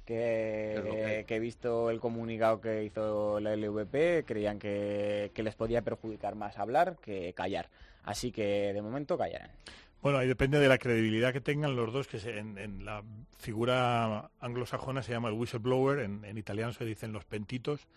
que 0.05 1.26
que, 1.28 1.36
he 1.36 1.39
visto 1.39 1.89
el 1.89 1.99
comunicado 1.99 2.62
que 2.62 2.84
hizo 2.86 3.39
la 3.39 3.55
LVP 3.55 4.24
creían 4.26 4.58
que, 4.60 5.32
que 5.34 5.43
les 5.43 5.55
podía 5.55 5.82
perjudicar 5.82 6.36
más 6.36 6.58
hablar 6.58 6.95
que 7.01 7.34
callar. 7.34 7.70
Así 8.03 8.32
que 8.32 8.72
de 8.74 8.82
momento 8.82 9.18
callarán. 9.18 9.51
Bueno, 10.01 10.20
ahí 10.20 10.28
depende 10.28 10.60
de 10.60 10.70
la 10.70 10.78
credibilidad 10.78 11.34
que 11.34 11.41
tengan 11.41 11.76
los 11.76 11.91
dos, 11.91 12.08
que 12.08 12.20
se- 12.20 12.38
en, 12.38 12.58
en 12.58 12.86
la 12.86 13.03
figura 13.39 14.30
anglosajona 14.39 15.01
se 15.03 15.12
llama 15.12 15.28
el 15.30 15.34
whistleblower, 15.36 15.99
en, 15.99 16.24
en 16.24 16.38
italiano 16.38 16.72
se 16.72 16.86
dicen 16.86 17.12
los 17.12 17.26
pentitos, 17.26 17.88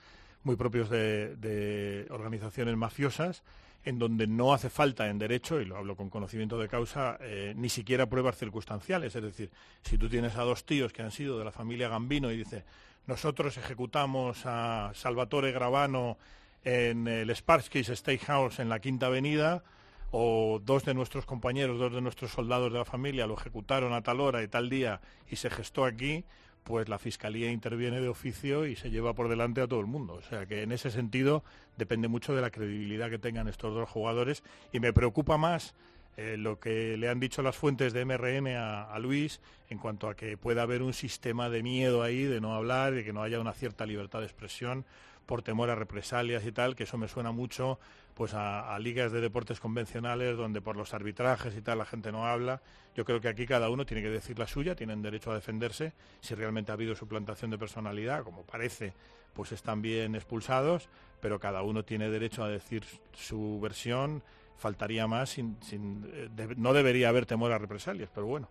muy 0.43 0.57
propios 0.57 0.89
de, 0.91 2.07
organizaciones 2.11 2.77
mafiosas, 2.77 3.43
en 3.85 3.99
donde 3.99 4.27
no 4.27 4.53
hace 4.53 4.69
falta 4.69 5.09
en 5.09 5.19
derecho, 5.19 5.61
y 5.61 5.65
lo 5.65 5.77
hablo 5.77 5.97
con 5.97 6.11
conocimiento 6.11 6.59
de 6.59 6.69
causa, 6.69 7.17
eh, 7.21 7.55
ni 7.57 7.69
siquiera 7.69 8.07
pruebas 8.07 8.37
circunstanciales. 8.37 9.15
Es 9.17 9.23
decir, 9.23 9.51
si 9.83 9.97
tú 9.97 10.09
tienes 10.09 10.37
a 10.37 10.43
dos 10.43 10.65
tíos 10.65 10.93
que 10.93 11.03
han 11.03 11.11
sido 11.11 11.39
de 11.39 11.45
la 11.45 11.53
familia 11.53 11.89
Gambino 11.89 12.31
y 12.31 12.37
dice, 12.37 12.65
nosotros 13.07 13.57
ejecutamos 13.57 14.45
a 14.45 14.93
Salvatore 14.95 15.53
Gravano 15.53 16.19
en 16.63 17.09
el 17.09 17.35
Sparskis 17.35 17.89
Steakhouse 17.89 18.59
en 18.59 18.69
la 18.69 18.81
Quinta 18.81 19.07
Avenida, 19.07 19.63
o 20.11 20.61
dos 20.63 20.85
de 20.85 20.95
nuestros 20.95 21.25
compañeros, 21.25 21.79
dos 21.79 21.93
de 21.93 22.01
nuestros 22.01 22.33
soldados 22.33 22.73
de 22.73 22.79
la 22.79 22.85
familia 22.85 23.27
lo 23.27 23.35
ejecutaron 23.35 23.93
a 23.93 24.03
tal 24.03 24.21
hora 24.21 24.43
y 24.43 24.49
tal 24.49 24.69
día 24.69 25.01
y 25.31 25.37
se 25.37 25.51
gestó 25.51 25.85
aquí, 25.85 26.25
pues 26.65 26.89
la 26.89 26.99
Fiscalía 26.99 27.51
interviene 27.51 28.01
de 28.01 28.09
oficio 28.09 28.67
y 28.67 28.77
se 28.77 28.91
lleva 28.91 29.15
por 29.15 29.29
delante 29.29 29.61
a 29.61 29.69
todo 29.69 29.81
el 29.81 29.87
mundo. 29.87 30.15
O 30.15 30.23
sea 30.23 30.47
que 30.47 30.63
en 30.63 30.73
ese 30.73 30.91
sentido 30.91 31.43
depende 31.77 32.09
mucho 32.09 32.35
de 32.35 32.43
la 32.43 32.51
credibilidad 32.51 33.11
que 33.11 33.19
tengan 33.19 33.49
estos 33.49 33.75
dos 33.75 33.89
jugadores 33.89 34.43
y 34.73 34.81
me 34.81 34.93
preocupa 34.93 35.37
más 35.37 35.75
eh, 36.17 36.37
lo 36.37 36.61
que 36.61 36.97
le 36.97 37.09
han 37.09 37.21
dicho 37.21 37.43
las 37.43 37.57
fuentes 37.57 37.93
de 37.93 38.05
MRN 38.05 38.49
a, 38.49 38.93
a 38.93 38.99
Luis 38.99 39.41
en 39.69 39.79
cuanto 39.79 40.09
a 40.09 40.17
que 40.17 40.37
pueda 40.37 40.63
haber 40.63 40.83
un 40.83 40.93
sistema 40.93 41.49
de 41.49 41.63
miedo 41.63 42.03
ahí, 42.03 42.25
de 42.25 42.41
no 42.41 42.55
hablar, 42.55 42.95
de 42.95 43.05
que 43.05 43.13
no 43.13 43.23
haya 43.23 43.41
una 43.41 43.53
cierta 43.53 43.87
libertad 43.87 44.21
de 44.21 44.27
expresión 44.27 44.85
por 45.27 45.43
temor 45.43 45.71
a 45.71 45.77
represalias 45.77 46.45
y 46.45 46.51
tal, 46.51 46.75
que 46.75 46.83
eso 46.83 46.99
me 46.99 47.07
suena 47.07 47.31
mucho 47.31 47.79
pues 48.15 48.35
a, 48.35 48.75
a 48.75 48.79
ligas 48.79 49.13
de 49.13 49.21
deportes 49.21 49.61
convencionales 49.61 50.37
donde 50.37 50.61
por 50.61 50.77
los 50.77 50.93
arbitrajes 50.95 51.57
y 51.57 51.63
tal 51.63 51.79
la 51.79 51.85
gente 51.87 52.13
no 52.13 52.27
habla. 52.27 52.61
Yo 52.95 53.05
creo 53.05 53.21
que 53.21 53.29
aquí 53.29 53.47
cada 53.47 53.71
uno 53.71 53.87
tiene 53.87 54.03
que 54.03 54.11
decir 54.11 54.39
la 54.39 54.47
suya, 54.47 54.75
tienen 54.75 55.01
derecho 55.03 55.31
a 55.31 55.35
defenderse. 55.35 55.93
Si 56.21 56.35
realmente 56.35 56.73
ha 56.73 56.75
habido 56.75 56.95
suplantación 56.95 57.51
de 57.51 57.59
personalidad, 57.59 58.23
como 58.25 58.43
parece, 58.43 58.93
pues 59.33 59.53
están 59.53 59.81
bien 59.81 60.15
expulsados, 60.15 60.89
pero 61.21 61.39
cada 61.39 61.63
uno 61.63 61.85
tiene 61.85 62.11
derecho 62.11 62.43
a 62.45 62.49
decir 62.49 62.85
su 63.13 63.59
versión. 63.61 64.23
Faltaría 64.57 65.07
más, 65.07 65.31
sin, 65.31 65.57
sin- 65.63 66.07
eh, 66.13 66.29
de- 66.35 66.55
no 66.57 66.73
debería 66.75 67.09
haber 67.09 67.25
temor 67.25 67.53
a 67.53 67.59
represalias, 67.59 68.11
pero 68.15 68.27
bueno, 68.27 68.49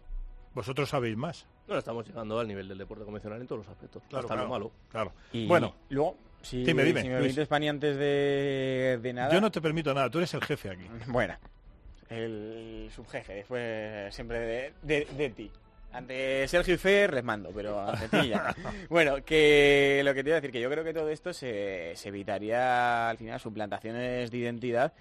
vosotros 0.55 0.89
sabéis 0.89 1.15
más. 1.15 1.45
No 1.67 1.77
estamos 1.77 2.07
llegando 2.07 2.39
al 2.39 2.47
nivel 2.47 2.67
del 2.67 2.79
deporte 2.79 3.03
convencional 3.05 3.39
en 3.41 3.45
todos 3.45 3.59
los 3.65 3.69
aspectos. 3.69 4.01
Claro, 4.09 4.21
hasta 4.25 4.33
claro, 4.33 4.47
lo 4.47 4.49
malo. 4.49 4.71
Claro. 4.89 5.13
y 5.31 5.45
Bueno, 5.45 5.75
luego 5.89 6.17
si, 6.41 6.63
Dime, 6.63 6.83
dime, 6.83 7.01
si 7.01 7.09
me 7.09 7.15
permites 7.17 7.47
Pani 7.47 7.69
antes 7.69 7.97
de, 7.97 8.99
de 9.01 9.13
nada 9.13 9.33
yo 9.33 9.41
no 9.41 9.51
te 9.51 9.61
permito 9.61 9.93
nada, 9.93 10.09
tú 10.09 10.17
eres 10.19 10.33
el 10.33 10.43
jefe 10.43 10.69
aquí. 10.71 10.85
Bueno, 11.07 11.35
el 12.09 12.89
subjefe, 12.93 13.33
después 13.35 14.13
siempre 14.13 14.39
de, 14.39 14.73
de- 14.81 15.05
de 15.17 15.29
ti. 15.29 15.51
Ante 15.91 16.47
Sergio 16.47 16.75
y 16.75 16.77
Fer 16.77 17.13
les 17.13 17.23
mando, 17.23 17.49
pero 17.53 17.79
ante 17.81 18.07
ti 18.09 18.29
ya. 18.29 18.55
no. 18.63 18.71
Bueno, 18.89 19.23
que 19.25 20.01
lo 20.05 20.13
que 20.13 20.23
te 20.23 20.29
iba 20.29 20.37
a 20.37 20.41
decir, 20.41 20.51
que 20.51 20.61
yo 20.61 20.69
creo 20.69 20.83
que 20.83 20.93
todo 20.93 21.09
esto 21.09 21.33
se, 21.33 21.93
se 21.95 22.09
evitaría 22.09 23.09
al 23.09 23.17
final 23.17 23.39
suplantaciones 23.39 24.29
de 24.31 24.37
identidad 24.37 24.93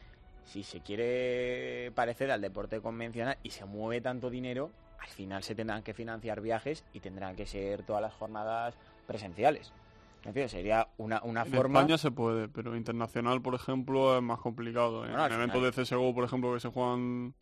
si 0.45 0.63
se 0.63 0.81
quiere 0.81 1.93
parecer 1.95 2.31
al 2.31 2.41
deporte 2.41 2.81
convencional 2.81 3.37
y 3.43 3.51
se 3.51 3.67
mueve 3.67 4.01
tanto 4.01 4.31
dinero, 4.31 4.71
al 4.99 5.09
final 5.09 5.43
se 5.43 5.55
tendrán 5.55 5.83
que 5.83 5.93
financiar 5.93 6.41
viajes 6.41 6.85
y 6.95 7.01
tendrán 7.01 7.37
que 7.37 7.45
ser 7.45 7.83
todas 7.83 8.01
las 8.01 8.15
jornadas 8.15 8.75
presenciales. 9.07 9.73
En 10.25 10.49
sería 10.49 10.89
una, 10.97 11.23
una 11.23 11.43
En 11.43 11.53
forma... 11.53 11.81
España 11.81 11.99
se 11.99 12.11
puede, 12.11 12.49
pero 12.49 12.77
internacional, 12.77 13.41
por 13.41 13.55
ejemplo, 13.55 14.17
es 14.17 14.23
más 14.23 14.39
complicado. 14.41 15.05
En 15.05 15.11
Bueno, 15.13 15.25
al 15.25 15.33
eventos 15.33 15.57
final- 15.59 15.73
de 15.73 15.85
CSGO, 15.85 16.15
por 16.15 16.25
ejemplo, 16.25 16.53
que 16.55 16.61
se 16.61 16.69
juegan 16.69 17.35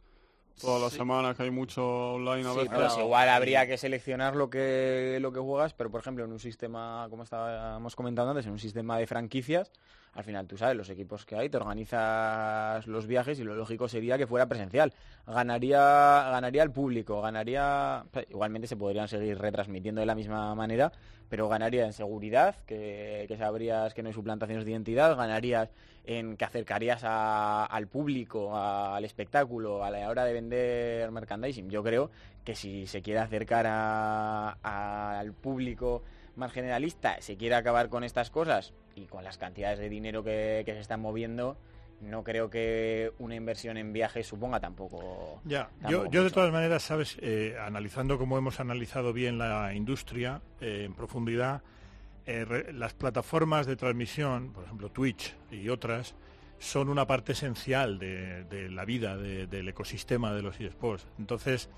todas 0.60 0.80
las 0.82 0.92
semanas, 0.92 1.36
que 1.36 1.42
hay 1.42 1.50
mucho 1.50 2.14
online 2.14 2.48
a 2.48 2.52
Sí, 2.52 2.58
veces. 2.58 2.72
pero 2.74 2.90
si 2.90 3.00
igual 3.00 3.28
habría 3.28 3.66
que 3.66 3.76
seleccionar 3.76 4.36
lo 4.36 4.48
que 4.48 5.18
lo 5.20 5.30
que 5.32 5.40
juegas, 5.40 5.74
pero 5.74 5.90
por 5.90 6.00
ejemplo 6.00 6.24
en 6.24 6.32
un 6.32 6.38
sistema, 6.38 7.06
como 7.10 7.24
estábamos 7.24 7.94
comentando 7.94 8.30
antes, 8.30 8.46
en 8.46 8.52
un 8.52 8.58
sistema 8.58 8.96
de 8.98 9.06
franquicias, 9.06 9.70
al 10.16 10.24
final 10.24 10.46
tú 10.46 10.56
sabes 10.56 10.76
los 10.76 10.88
equipos 10.88 11.26
que 11.26 11.36
hay, 11.36 11.50
te 11.50 11.58
organizas 11.58 12.86
los 12.86 13.06
viajes 13.06 13.38
y 13.38 13.44
lo 13.44 13.54
lógico 13.54 13.86
sería 13.86 14.16
que 14.16 14.26
fuera 14.26 14.46
presencial. 14.46 14.94
Ganaría 15.26 15.78
ganaría 16.30 16.62
el 16.62 16.70
público, 16.70 17.20
ganaría 17.20 18.04
igualmente 18.30 18.66
se 18.66 18.76
podrían 18.76 19.08
seguir 19.08 19.38
retransmitiendo 19.38 20.00
de 20.00 20.06
la 20.06 20.14
misma 20.14 20.54
manera, 20.54 20.90
pero 21.28 21.48
ganaría 21.48 21.84
en 21.84 21.92
seguridad, 21.92 22.56
que, 22.66 23.32
sabrías 23.38 23.92
que 23.92 24.02
no 24.02 24.08
hay 24.08 24.14
suplantaciones 24.14 24.64
de 24.64 24.70
identidad, 24.70 25.16
ganarías 25.16 25.68
en 26.06 26.38
que 26.38 26.44
acercarías 26.46 27.02
al 27.04 27.86
público, 27.88 28.56
al 28.56 29.04
espectáculo, 29.04 29.84
a 29.84 29.90
la 29.90 30.08
hora 30.08 30.24
de 30.24 30.32
vender 30.32 31.10
merchandising. 31.10 31.68
Yo 31.68 31.82
creo 31.82 32.10
que 32.42 32.54
si 32.54 32.86
se 32.86 33.02
quiere 33.02 33.20
acercar 33.20 33.66
al 33.66 35.32
público 35.34 36.02
más 36.36 36.52
generalista, 36.52 37.20
se 37.20 37.36
quiere 37.36 37.54
acabar 37.54 37.88
con 37.88 38.04
estas 38.04 38.30
cosas 38.30 38.72
y 38.94 39.06
con 39.06 39.24
las 39.24 39.38
cantidades 39.38 39.78
de 39.78 39.88
dinero 39.88 40.22
que, 40.22 40.62
que 40.64 40.72
se 40.74 40.80
están 40.80 41.00
moviendo, 41.00 41.56
no 42.00 42.22
creo 42.24 42.50
que 42.50 43.12
una 43.18 43.34
inversión 43.34 43.76
en 43.78 43.92
viajes 43.92 44.26
suponga 44.26 44.60
tampoco... 44.60 45.40
Ya, 45.44 45.70
Tampoco 45.80 46.04
yo, 46.04 46.10
yo 46.10 46.24
de 46.24 46.30
todas 46.30 46.52
maneras, 46.52 46.82
sabes, 46.82 47.16
Eh, 47.22 47.56
analizando 47.58 48.18
como 48.18 48.36
hemos 48.36 48.60
analizado 48.60 49.12
bien 49.12 49.38
la 49.38 49.72
industria 49.74 50.42
eh, 50.60 50.82
en 50.84 50.94
profundidad, 50.94 51.62
eh, 52.26 52.44
re- 52.44 52.72
las 52.74 52.92
plataformas 52.92 53.66
de 53.66 53.76
transmisión, 53.76 54.52
por 54.52 54.64
ejemplo 54.64 54.90
Twitch 54.90 55.34
y 55.50 55.68
otras, 55.70 56.14
son 56.58 56.88
una 56.90 57.06
parte 57.06 57.32
esencial 57.32 57.98
de, 57.98 58.44
de 58.44 58.68
la 58.70 58.84
vida 58.84 59.16
de- 59.16 59.46
del 59.46 59.68
ecosistema 59.68 60.34
de 60.34 60.42
los 60.42 60.60
eSports. 60.60 61.06
Entonces, 61.18 61.70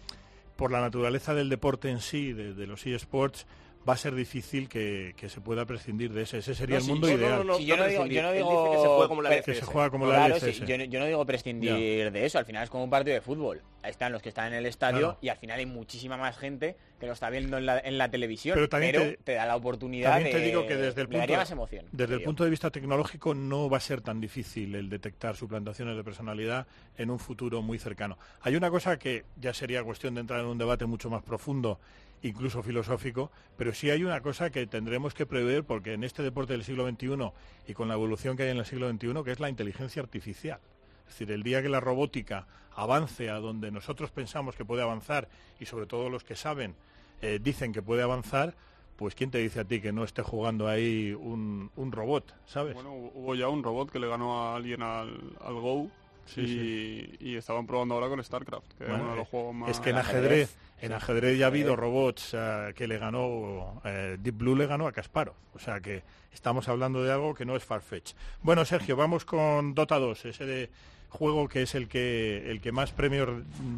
por 0.57 0.73
la 0.73 0.81
naturaleza 0.81 1.35
del 1.35 1.49
deporte 1.49 1.91
en 1.91 2.01
sí, 2.01 2.33
de, 2.33 2.55
de 2.55 2.67
los 2.67 2.85
eSports, 2.87 3.47
va 3.89 3.95
a 3.95 3.97
ser 3.97 4.15
difícil 4.15 4.69
que, 4.69 5.15
que 5.17 5.29
se 5.29 5.41
pueda 5.41 5.65
prescindir 5.65 6.13
de 6.13 6.23
ese. 6.23 6.39
Ese 6.39 6.55
sería 6.55 6.75
No, 6.77 6.79
el 6.81 6.85
sí, 6.85 6.91
mundo 6.91 7.11
ideal. 7.11 7.39
no, 7.39 7.45
no, 7.45 7.57
Si 7.57 7.65
yo 7.65 7.77
no 7.77 7.87
digo- 7.87 8.07
yo 8.07 8.23
no 8.23 8.29
Él 8.31 8.35
digo- 8.37 8.65
dice 8.65 8.77
que 8.77 8.83
se 8.83 8.89
juega 8.89 9.09
como 9.09 9.23
la 9.23 9.29
pero- 9.31 9.43
Que 9.45 9.53
se 9.55 9.59
LCS. 9.61 9.73
juega 9.73 9.91
como 9.91 10.07
la 10.07 10.15
Claro, 10.15 10.35
LSS. 10.37 10.53
sí, 10.59 10.67
yo, 10.67 10.79
no- 10.79 10.85
yo 10.85 11.01
no 11.01 11.07
digo 11.07 11.25
prescindir 11.27 12.13
de 12.13 12.27
eso, 12.27 12.39
al 12.39 12.45
final 12.45 12.65
es 12.65 12.71
como 12.71 12.85
un 12.85 12.91
partido 12.91 13.15
de 13.15 13.21
fútbol. 13.21 13.63
Ahí 13.83 13.91
están 13.93 14.13
los 14.13 14.21
que 14.21 14.29
están 14.29 14.49
en 14.49 14.55
el 14.59 14.67
estadio 14.67 14.99
Claro. 14.99 15.19
y 15.23 15.29
al 15.29 15.37
final 15.39 15.59
hay 15.61 15.67
muchísima 15.67 16.17
más 16.17 16.37
gente 16.37 16.77
que 16.99 17.07
lo 17.07 17.13
está 17.13 17.31
viendo 17.31 17.57
en 17.59 17.65
la, 17.65 17.79
en 17.79 17.97
la 17.97 18.11
televisión. 18.11 18.55
Pero 18.57 18.69
también 18.69 18.93
te- 18.93 19.17
te, 19.23 19.35
da 19.35 19.47
la 19.47 19.55
oportunidad 19.57 20.11
También 20.15 20.33
te 20.33 20.41
de- 20.41 20.47
digo 20.47 20.67
que 20.67 20.77
desde 20.77 21.03
el 21.03 21.09
daría 21.09 21.27
punto, 21.27 21.37
más 21.41 21.51
emoción. 21.53 21.87
desde 21.93 22.15
el 22.15 22.23
punto 22.23 22.45
de 22.45 22.51
vista 22.51 22.71
tecnológico 22.71 23.35
no 23.35 23.71
va 23.71 23.77
a 23.77 23.81
ser 23.81 24.01
tan 24.01 24.21
difícil 24.21 24.75
el 24.75 24.91
detectar 24.91 25.37
suplantaciones 25.37 25.97
de 25.97 26.03
personalidad 26.03 26.67
en 26.97 27.11
un 27.11 27.21
futuro 27.21 27.63
muy 27.63 27.79
cercano. 27.79 28.19
Hay 28.43 28.57
una 28.57 28.69
cosa 28.69 28.99
que 28.99 29.25
ya 29.41 29.55
sería 29.55 29.83
cuestión 29.85 30.15
de 30.17 30.23
entrar 30.23 30.41
en 30.41 30.47
un 30.47 30.59
debate 30.59 30.85
mucho 30.87 31.09
más 31.09 31.23
profundo, 31.23 31.79
incluso 32.23 32.63
filosófico, 32.63 33.31
pero 33.57 33.73
sí 33.73 33.91
hay 33.91 34.03
una 34.05 34.21
cosa 34.21 34.51
que 34.51 34.67
tendremos 34.67 35.15
que 35.15 35.27
prever 35.27 35.65
porque 35.65 35.93
en 35.95 36.05
este 36.05 36.23
deporte 36.23 36.53
del 36.55 36.65
siglo 36.65 36.89
XXI 36.89 37.31
y 37.69 37.75
con 37.75 37.89
la 37.89 37.95
evolución 37.95 38.37
que 38.37 38.45
hay 38.45 38.51
en 38.51 38.59
el 38.59 38.67
siglo 38.67 38.91
XXI, 38.91 39.23
que 39.25 39.31
es 39.33 39.41
la 39.41 39.49
inteligencia 39.49 40.03
artificial. 40.03 40.61
Es 41.07 41.15
decir, 41.15 41.31
el 41.31 41.43
día 41.43 41.63
que 41.63 41.69
la 41.69 41.81
robótica 41.81 42.47
avance 42.75 43.31
a 43.31 43.35
donde 43.41 43.71
nosotros 43.71 44.11
pensamos 44.11 44.55
que 44.57 44.65
puede 44.65 44.83
avanzar 44.83 45.29
y 45.59 45.65
sobre 45.67 45.87
todo 45.87 46.11
los 46.11 46.23
que 46.25 46.37
saben 46.37 46.75
eh, 47.23 47.39
dicen 47.43 47.73
que 47.73 47.83
puede 47.83 48.03
avanzar, 48.03 48.55
pues 48.97 49.15
¿quién 49.15 49.31
te 49.31 49.39
dice 49.39 49.61
a 49.61 49.65
ti 49.65 49.81
que 49.81 49.93
no 49.93 50.05
esté 50.05 50.23
jugando 50.23 50.69
ahí 50.69 51.13
un, 51.13 51.71
un 51.77 51.93
robot, 51.93 52.35
¿sabes? 52.47 52.75
Bueno, 52.75 52.93
hu- 52.95 53.11
hubo 53.15 53.35
ya 53.37 53.49
un 53.49 53.63
robot 53.63 53.91
que 53.91 53.99
le 54.01 54.09
ganó 54.09 54.43
a 54.43 54.57
alguien 54.57 54.83
al, 54.83 55.37
al 55.41 55.55
Go 55.55 55.89
Sí, 56.35 57.17
y, 57.21 57.31
y 57.31 57.37
estaban 57.37 57.67
probando 57.67 57.95
ahora 57.95 58.09
con 58.09 58.23
StarCraft, 58.23 58.75
que 58.79 58.85
es 58.85 58.91
uno 58.91 59.11
de 59.11 59.17
los 59.17 59.29
juegos 59.29 59.55
más... 59.55 59.71
es 59.71 59.81
que 59.81 59.91
en 59.91 59.97
ajedrez, 59.97 60.57
en 60.81 60.93
ajedrez 60.93 61.39
ya 61.39 61.47
ha 61.47 61.49
habido 61.49 61.73
Ajedrez. 61.73 61.81
robots 61.81 62.31
eh, 62.35 62.73
que 62.77 62.87
le 62.87 62.99
ganó, 62.99 63.81
eh, 63.85 64.17
Deep 64.21 64.37
Blue 64.37 64.55
le 64.57 64.67
ganó 64.67 64.87
a 64.87 64.93
Kasparov. 64.93 65.35
O 65.55 65.59
sea 65.59 65.81
que 65.81 66.03
estamos 66.33 66.69
hablando 66.69 67.03
de 67.03 67.13
algo 67.13 67.35
que 67.35 67.45
no 67.45 67.57
es 67.57 67.65
Farfetch. 67.65 68.13
Bueno, 68.43 68.65
Sergio, 68.65 68.97
vamos 68.97 69.25
con 69.25 69.75
Dota 69.75 69.99
2, 69.99 70.27
ese 70.27 70.45
de 70.45 70.71
juego 71.09 71.49
que 71.49 71.63
es 71.63 71.75
el 71.75 71.89
que, 71.89 72.51
el 72.51 72.61
que 72.61 72.73
más 72.73 72.93
premios 72.93 73.29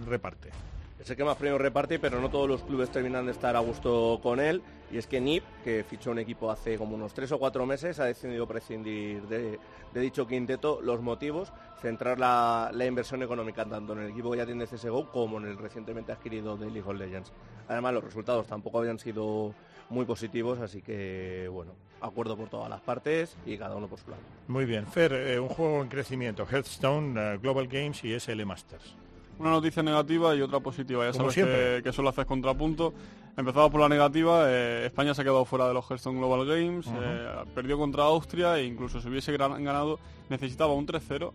reparte. 0.06 0.50
Es 1.00 1.08
el 1.08 1.16
que 1.16 1.24
más 1.24 1.38
premios 1.38 1.58
reparte, 1.58 1.98
pero 1.98 2.20
no 2.20 2.28
todos 2.28 2.46
los 2.46 2.62
clubes 2.62 2.90
terminan 2.90 3.24
de 3.24 3.32
estar 3.32 3.56
a 3.56 3.60
gusto 3.60 4.20
con 4.22 4.38
él. 4.38 4.62
Y 4.92 4.98
es 4.98 5.06
que 5.06 5.18
NIP, 5.18 5.42
que 5.64 5.82
fichó 5.82 6.10
un 6.10 6.18
equipo 6.18 6.50
hace 6.50 6.76
como 6.76 6.94
unos 6.94 7.14
tres 7.14 7.32
o 7.32 7.38
cuatro 7.38 7.64
meses, 7.64 7.98
ha 8.00 8.04
decidido 8.04 8.46
prescindir 8.46 9.22
de, 9.22 9.58
dicho 9.94 10.26
quinteto. 10.26 10.82
Los 10.82 11.00
motivos, 11.00 11.54
centrar 11.80 12.18
la, 12.18 12.70
inversión 12.86 13.22
económica 13.22 13.64
tanto 13.64 13.94
en 13.94 14.00
el 14.00 14.10
equipo 14.10 14.30
que 14.30 14.36
ya 14.36 14.44
tiene 14.44 14.66
CSGO 14.66 15.10
como 15.10 15.38
en 15.38 15.46
el 15.46 15.56
recientemente 15.56 16.12
adquirido 16.12 16.58
de 16.58 16.66
League 16.66 16.86
of 16.86 16.98
Legends. 16.98 17.32
Además, 17.66 17.94
los 17.94 18.04
resultados 18.04 18.46
tampoco 18.46 18.80
habían 18.80 18.98
sido 18.98 19.54
muy 19.88 20.04
positivos, 20.04 20.58
así 20.58 20.82
que, 20.82 21.48
bueno, 21.50 21.72
acuerdo 22.02 22.36
por 22.36 22.50
todas 22.50 22.68
las 22.68 22.82
partes 22.82 23.38
y 23.46 23.56
cada 23.56 23.74
uno 23.74 23.88
por 23.88 23.98
su 24.00 24.10
lado. 24.10 24.22
Muy 24.48 24.66
bien. 24.66 24.86
Fer, 24.86 25.14
eh, 25.14 25.40
un 25.40 25.48
juego 25.48 25.80
en 25.80 25.88
crecimiento, 25.88 26.46
Hearthstone, 26.46 27.18
eh, 27.18 27.38
Global 27.38 27.68
Games 27.68 28.04
y 28.04 28.12
SL 28.12 28.44
Masters 28.44 28.96
una 29.40 29.50
noticia 29.50 29.82
negativa 29.82 30.36
y 30.36 30.42
otra 30.42 30.60
positiva. 30.60 31.06
Ya 31.06 31.14
sabes 31.14 31.34
que, 31.34 31.80
que, 31.82 31.92
solo 31.92 32.10
haces 32.10 32.26
contrapunto. 32.26 32.92
Empezamos 33.36 33.70
por 33.70 33.80
la 33.80 33.88
negativa. 33.88 34.44
Eh, 34.50 34.84
España 34.86 35.14
se 35.14 35.22
ha 35.22 35.24
quedado 35.24 35.46
fuera 35.46 35.66
de 35.66 35.72
los 35.72 35.90
Hearthstone 35.90 36.18
Global 36.18 36.46
Games. 36.46 36.86
Eh, 36.86 37.28
perdió 37.54 37.78
contra 37.78 38.04
Austria 38.04 38.58
e 38.58 38.66
incluso 38.66 39.00
si 39.00 39.08
hubiese 39.08 39.32
ganado 39.32 39.98
necesitaba 40.28 40.74
un 40.74 40.86
3-0 40.86 41.32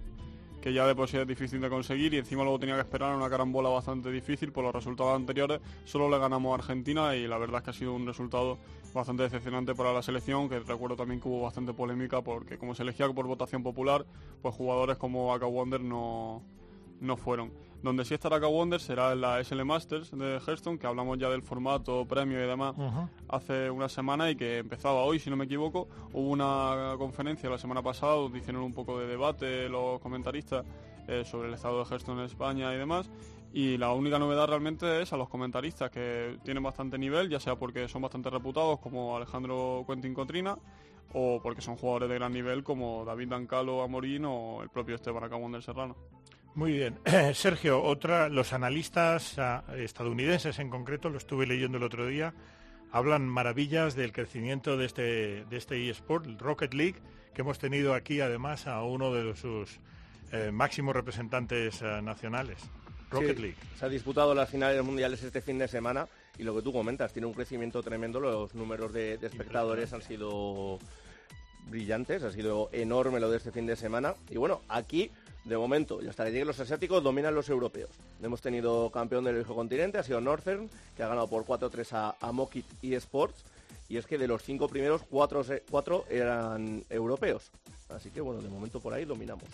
que 0.61 0.73
ya 0.73 0.87
de 0.87 0.95
por 0.95 1.07
sí 1.07 1.17
es 1.17 1.27
difícil 1.27 1.61
de 1.61 1.69
conseguir 1.69 2.15
y 2.15 2.17
encima 2.17 2.41
luego 2.41 2.57
tenía 2.57 2.73
que 2.73 2.81
esperar 2.81 3.15
una 3.15 3.29
carambola 3.29 3.69
bastante 3.69 4.11
difícil 4.11 4.51
por 4.51 4.63
los 4.63 4.73
resultados 4.73 5.15
anteriores. 5.15 5.61
Solo 5.83 6.09
le 6.09 6.17
ganamos 6.17 6.51
a 6.51 6.55
Argentina 6.55 7.15
y 7.15 7.27
la 7.27 7.37
verdad 7.37 7.57
es 7.57 7.63
que 7.65 7.69
ha 7.69 7.73
sido 7.73 7.93
un 7.93 8.07
resultado 8.07 8.57
bastante 8.91 9.21
decepcionante 9.21 9.75
para 9.75 9.93
la 9.93 10.01
selección, 10.01 10.49
que 10.49 10.59
recuerdo 10.59 10.95
también 10.95 11.21
que 11.21 11.27
hubo 11.27 11.41
bastante 11.43 11.73
polémica 11.73 12.21
porque 12.23 12.57
como 12.57 12.73
se 12.73 12.81
elegía 12.81 13.07
por 13.09 13.27
votación 13.27 13.61
popular, 13.61 14.07
pues 14.41 14.55
jugadores 14.55 14.97
como 14.97 15.35
Aka 15.35 15.45
Wonder 15.45 15.81
no, 15.81 16.41
no 16.99 17.15
fueron. 17.15 17.51
Donde 17.83 18.03
sí 18.03 18.13
estará 18.15 18.37
Aka 18.37 18.47
Wonder 18.47 18.79
será 18.79 19.11
en 19.11 19.21
la 19.21 19.43
SL 19.43 19.63
Masters 19.63 20.11
de 20.11 20.39
Hearthstone, 20.39 20.79
que 20.79 20.87
hablamos 20.87 21.19
ya 21.19 21.29
del 21.29 21.43
formato, 21.43 22.05
premio 22.05 22.43
y 22.43 22.47
demás 22.47 22.75
hace 23.29 23.69
una 23.69 23.89
semana 23.89 24.29
y 24.31 24.35
que 24.35 24.59
empezaba 24.59 25.03
hoy, 25.03 25.19
si 25.19 25.29
no 25.29 25.35
me 25.35 25.45
equivoco. 25.45 25.87
Hubo 26.13 26.29
una 26.29 26.95
conferencia 26.97 27.49
la 27.49 27.57
semana 27.57 27.83
pasada 27.83 28.13
donde 28.13 28.39
hicieron 28.39 28.63
un 28.63 28.73
poco 28.73 28.99
de 28.99 29.07
debate 29.07 29.69
los 29.69 29.99
comentaristas 30.01 30.65
eh, 31.07 31.23
sobre 31.23 31.49
el 31.49 31.53
estado 31.53 31.83
de 31.83 31.89
Hearthstone 31.89 32.21
en 32.21 32.25
España 32.25 32.73
y 32.73 32.77
demás. 32.77 33.09
Y 33.53 33.77
la 33.77 33.93
única 33.93 34.19
novedad 34.19 34.47
realmente 34.47 35.01
es 35.01 35.13
a 35.13 35.17
los 35.17 35.29
comentaristas 35.29 35.89
que 35.89 36.37
tienen 36.43 36.61
bastante 36.63 36.97
nivel, 36.97 37.29
ya 37.29 37.39
sea 37.39 37.55
porque 37.55 37.87
son 37.87 38.01
bastante 38.01 38.29
reputados 38.29 38.79
como 38.79 39.15
Alejandro 39.15 39.85
Quentin 39.87 40.13
Cotrina 40.13 40.57
o 41.13 41.39
porque 41.41 41.61
son 41.61 41.77
jugadores 41.77 42.09
de 42.09 42.15
gran 42.15 42.33
nivel 42.33 42.63
como 42.63 43.05
David 43.05 43.29
Dancalo 43.29 43.81
Amorín 43.81 44.25
o 44.25 44.61
el 44.61 44.69
propio 44.69 44.95
Esteban 44.95 45.23
Acabón 45.23 45.61
Serrano. 45.61 45.95
Muy 46.55 46.71
bien. 46.71 46.97
Sergio, 47.33 47.83
otra, 47.83 48.29
los 48.29 48.53
analistas 48.53 49.37
ah, 49.37 49.65
estadounidenses 49.75 50.57
en 50.59 50.69
concreto, 50.69 51.09
lo 51.09 51.17
estuve 51.17 51.45
leyendo 51.45 51.77
el 51.77 51.83
otro 51.83 52.07
día, 52.07 52.33
hablan 52.91 53.27
maravillas 53.27 53.93
del 53.93 54.13
crecimiento 54.13 54.77
de 54.77 54.85
este, 54.85 55.01
de 55.45 55.57
este 55.57 55.89
eSport, 55.89 56.25
el 56.25 56.39
Rocket 56.39 56.73
League, 56.73 56.95
que 57.33 57.41
hemos 57.41 57.59
tenido 57.59 57.93
aquí 57.93 58.21
además 58.21 58.67
a 58.67 58.81
uno 58.83 59.13
de 59.13 59.35
sus 59.35 59.79
eh, 60.31 60.49
máximos 60.51 60.95
representantes 60.95 61.81
ah, 61.81 62.01
nacionales. 62.01 62.57
Rocket 63.11 63.37
League. 63.37 63.57
Se 63.77 63.85
ha 63.85 63.89
disputado 63.89 64.33
las 64.33 64.49
finales 64.49 64.81
mundiales 64.81 65.21
este 65.23 65.41
fin 65.41 65.59
de 65.59 65.67
semana 65.67 66.07
y 66.37 66.43
lo 66.43 66.55
que 66.55 66.61
tú 66.61 66.71
comentas, 66.71 67.11
tiene 67.11 67.27
un 67.27 67.33
crecimiento 67.33 67.83
tremendo, 67.83 68.21
los 68.21 68.55
números 68.55 68.93
de 68.93 69.15
espectadores 69.15 69.91
han 69.91 70.01
sido 70.01 70.79
brillantes, 71.69 72.23
ha 72.23 72.31
sido 72.31 72.69
enorme 72.71 73.19
lo 73.19 73.29
de 73.29 73.37
este 73.37 73.51
fin 73.51 73.65
de 73.65 73.75
semana. 73.75 74.15
Y 74.29 74.37
bueno, 74.37 74.61
aquí 74.69 75.11
de 75.45 75.57
momento, 75.57 76.01
y 76.01 76.07
hasta 76.07 76.25
que 76.25 76.31
lleguen 76.31 76.47
los 76.47 76.59
asiáticos, 76.59 77.03
dominan 77.03 77.35
los 77.35 77.49
europeos. 77.49 77.91
Hemos 78.21 78.41
tenido 78.41 78.89
campeón 78.89 79.23
del 79.23 79.35
viejo 79.35 79.55
continente, 79.55 79.99
ha 79.99 80.03
sido 80.03 80.19
Northern, 80.19 80.69
que 80.97 81.03
ha 81.03 81.07
ganado 81.07 81.27
por 81.27 81.45
4-3 81.45 81.87
a, 81.93 82.15
a 82.19 82.31
Mokit 82.31 82.65
eSports. 82.81 83.43
Y 83.87 83.97
es 83.97 84.07
que 84.07 84.17
de 84.17 84.27
los 84.27 84.41
cinco 84.41 84.67
primeros, 84.67 85.03
cuatro 85.09 86.05
eran 86.09 86.83
europeos. 86.89 87.51
Así 87.89 88.09
que 88.09 88.19
bueno, 88.19 88.41
de 88.41 88.49
momento 88.49 88.79
por 88.79 88.93
ahí 88.93 89.05
dominamos. 89.05 89.45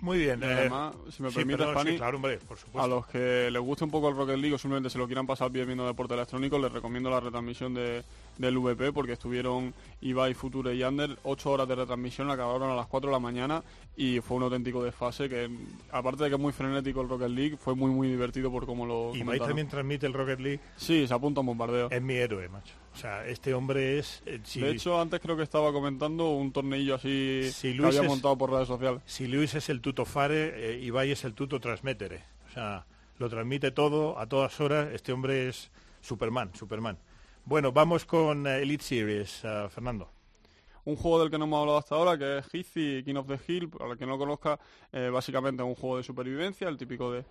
Muy 0.00 0.18
bien. 0.18 0.42
Eh, 0.42 0.46
además, 0.46 0.94
si 1.10 1.22
me 1.22 1.30
permite, 1.30 1.64
a 1.64 2.86
los 2.86 3.06
que 3.06 3.50
les 3.50 3.62
guste 3.62 3.84
un 3.84 3.90
poco 3.90 4.08
el 4.08 4.16
Rocket 4.16 4.36
League 4.36 4.54
o 4.54 4.58
simplemente 4.58 4.90
se 4.90 4.98
lo 4.98 5.06
quieran 5.06 5.26
pasar 5.26 5.50
bien 5.50 5.66
viendo 5.66 5.86
deporte 5.86 6.14
electrónico, 6.14 6.58
les 6.58 6.72
recomiendo 6.72 7.10
la 7.10 7.20
retransmisión 7.20 7.74
de, 7.74 8.02
del 8.38 8.58
VP 8.58 8.92
porque 8.92 9.12
estuvieron 9.12 9.72
Ibai, 10.00 10.34
Future 10.34 10.74
y 10.74 10.82
Ander, 10.82 11.16
8 11.22 11.50
horas 11.50 11.68
de 11.68 11.74
retransmisión, 11.74 12.30
acabaron 12.30 12.70
a 12.70 12.74
las 12.74 12.86
4 12.86 13.10
de 13.10 13.12
la 13.12 13.20
mañana 13.20 13.62
y 13.96 14.20
fue 14.20 14.36
un 14.36 14.44
auténtico 14.44 14.82
desfase 14.82 15.28
que, 15.28 15.50
aparte 15.90 16.24
de 16.24 16.30
que 16.30 16.36
es 16.36 16.40
muy 16.40 16.52
frenético 16.52 17.00
el 17.00 17.08
Rocket 17.08 17.30
League, 17.30 17.56
fue 17.56 17.74
muy 17.74 17.90
muy 17.90 18.08
divertido 18.08 18.50
por 18.50 18.66
cómo 18.66 18.86
lo 18.86 19.14
¿Ibai 19.14 19.38
también 19.38 19.68
transmite 19.68 20.06
el 20.06 20.12
Rocket 20.12 20.40
League? 20.40 20.60
Sí, 20.76 21.06
se 21.06 21.14
apunta 21.14 21.40
a 21.40 21.42
un 21.42 21.46
bombardeo. 21.46 21.90
Es 21.90 22.02
mi 22.02 22.14
héroe, 22.14 22.48
macho. 22.48 22.83
O 22.94 22.96
sea, 22.96 23.26
este 23.26 23.52
hombre 23.54 23.98
es... 23.98 24.22
Eh, 24.24 24.40
de 24.54 24.70
hecho, 24.70 25.00
antes 25.00 25.20
creo 25.20 25.36
que 25.36 25.42
estaba 25.42 25.72
comentando 25.72 26.30
un 26.30 26.52
torneillo 26.52 26.94
así 26.94 27.50
que 27.60 27.80
había 27.84 28.04
montado 28.04 28.38
por 28.38 28.52
redes 28.52 28.68
sociales. 28.68 29.02
Si 29.04 29.26
Luis 29.26 29.54
es 29.54 29.68
el 29.68 29.80
tuto 29.80 30.04
fare, 30.04 30.74
eh, 30.74 30.80
Ibai 30.80 31.10
es 31.10 31.24
el 31.24 31.34
tuto 31.34 31.58
transmetere. 31.60 32.22
O 32.48 32.52
sea, 32.52 32.86
lo 33.18 33.28
transmite 33.28 33.72
todo, 33.72 34.18
a 34.18 34.28
todas 34.28 34.60
horas. 34.60 34.88
Este 34.92 35.12
hombre 35.12 35.48
es 35.48 35.70
Superman, 36.00 36.52
Superman. 36.54 36.98
Bueno, 37.44 37.72
vamos 37.72 38.04
con 38.04 38.46
eh, 38.46 38.62
Elite 38.62 38.84
Series, 38.84 39.42
Fernando 39.70 40.10
un 40.84 40.96
juego 40.96 41.20
del 41.20 41.30
que 41.30 41.38
no 41.38 41.44
hemos 41.44 41.60
hablado 41.60 41.78
hasta 41.78 41.94
ahora, 41.94 42.18
que 42.18 42.38
es 42.38 42.54
Hizzy 42.54 43.02
King 43.04 43.16
of 43.16 43.26
the 43.26 43.38
Hill, 43.46 43.68
para 43.70 43.92
el 43.92 43.98
que 43.98 44.04
no 44.04 44.12
lo 44.12 44.18
conozca, 44.18 44.58
eh, 44.92 45.08
básicamente 45.10 45.62
es 45.62 45.68
un 45.68 45.74
juego 45.74 45.96
de 45.96 46.02
supervivencia, 46.02 46.68
el 46.68 46.76
típico 46.76 47.10
de, 47.10 47.24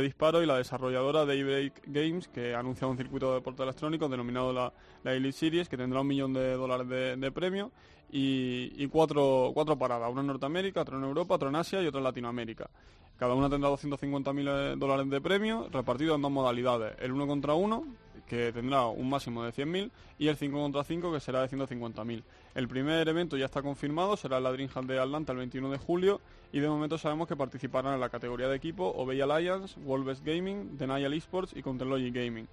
disparo, 0.00 0.42
y 0.42 0.46
la 0.46 0.56
desarrolladora 0.58 1.24
Daybreak 1.24 1.82
Games, 1.86 2.28
que 2.28 2.54
ha 2.54 2.60
anunciado 2.60 2.90
un 2.90 2.98
circuito 2.98 3.28
de 3.30 3.36
deporte 3.36 3.62
electrónico 3.62 4.08
denominado 4.08 4.52
la, 4.52 4.72
Elite 5.04 5.32
Series, 5.32 5.68
que 5.68 5.76
tendrá 5.76 6.02
un 6.02 6.06
millón 6.06 6.34
de 6.34 6.52
dólares 6.54 6.88
de, 7.18 7.32
premio 7.32 7.70
y, 8.10 8.86
cuatro, 8.88 9.52
cuatro 9.54 9.78
paradas, 9.78 10.10
una 10.10 10.20
en 10.20 10.26
Norteamérica, 10.26 10.82
otra 10.82 10.98
en 10.98 11.04
Europa, 11.04 11.34
otra 11.36 11.48
en 11.48 11.56
Asia 11.56 11.82
y 11.82 11.86
otra 11.86 11.98
en 11.98 12.04
Latinoamérica. 12.04 12.68
Cada 13.16 13.34
una 13.34 13.48
tendrá 13.48 13.70
250.000 13.70 14.48
eh, 14.48 14.76
dólares 14.76 15.10
de 15.10 15.20
premio, 15.20 15.66
repartido 15.72 16.14
en 16.14 16.22
dos 16.22 16.30
modalidades, 16.30 16.94
el 17.00 17.12
uno 17.12 17.26
contra 17.26 17.54
uno, 17.54 17.84
que 18.28 18.52
tendrá 18.52 18.86
un 18.86 19.08
máximo 19.08 19.42
de 19.42 19.52
100.000, 19.52 19.90
y 20.18 20.28
el 20.28 20.36
5 20.36 20.56
contra 20.56 20.84
5, 20.84 21.12
que 21.12 21.20
será 21.20 21.40
de 21.40 21.48
150.000. 21.48 22.22
El 22.54 22.68
primer 22.68 23.08
evento 23.08 23.36
ya 23.36 23.46
está 23.46 23.62
confirmado, 23.62 24.16
será 24.16 24.38
la 24.40 24.52
Dreamhack 24.52 24.84
de 24.84 24.98
Atlanta 24.98 25.32
el 25.32 25.38
21 25.38 25.70
de 25.70 25.78
julio, 25.78 26.20
y 26.52 26.60
de 26.60 26.68
momento 26.68 26.98
sabemos 26.98 27.28
que 27.28 27.36
participarán 27.36 27.94
en 27.94 28.00
la 28.00 28.08
categoría 28.08 28.48
de 28.48 28.56
equipo 28.56 28.92
Obey 28.96 29.20
Alliance, 29.20 29.78
Wolves 29.80 30.22
Gaming, 30.22 30.76
Denial 30.76 31.14
Esports 31.14 31.56
y 31.56 31.62
Contelogy 31.62 32.10
Gaming. 32.10 32.46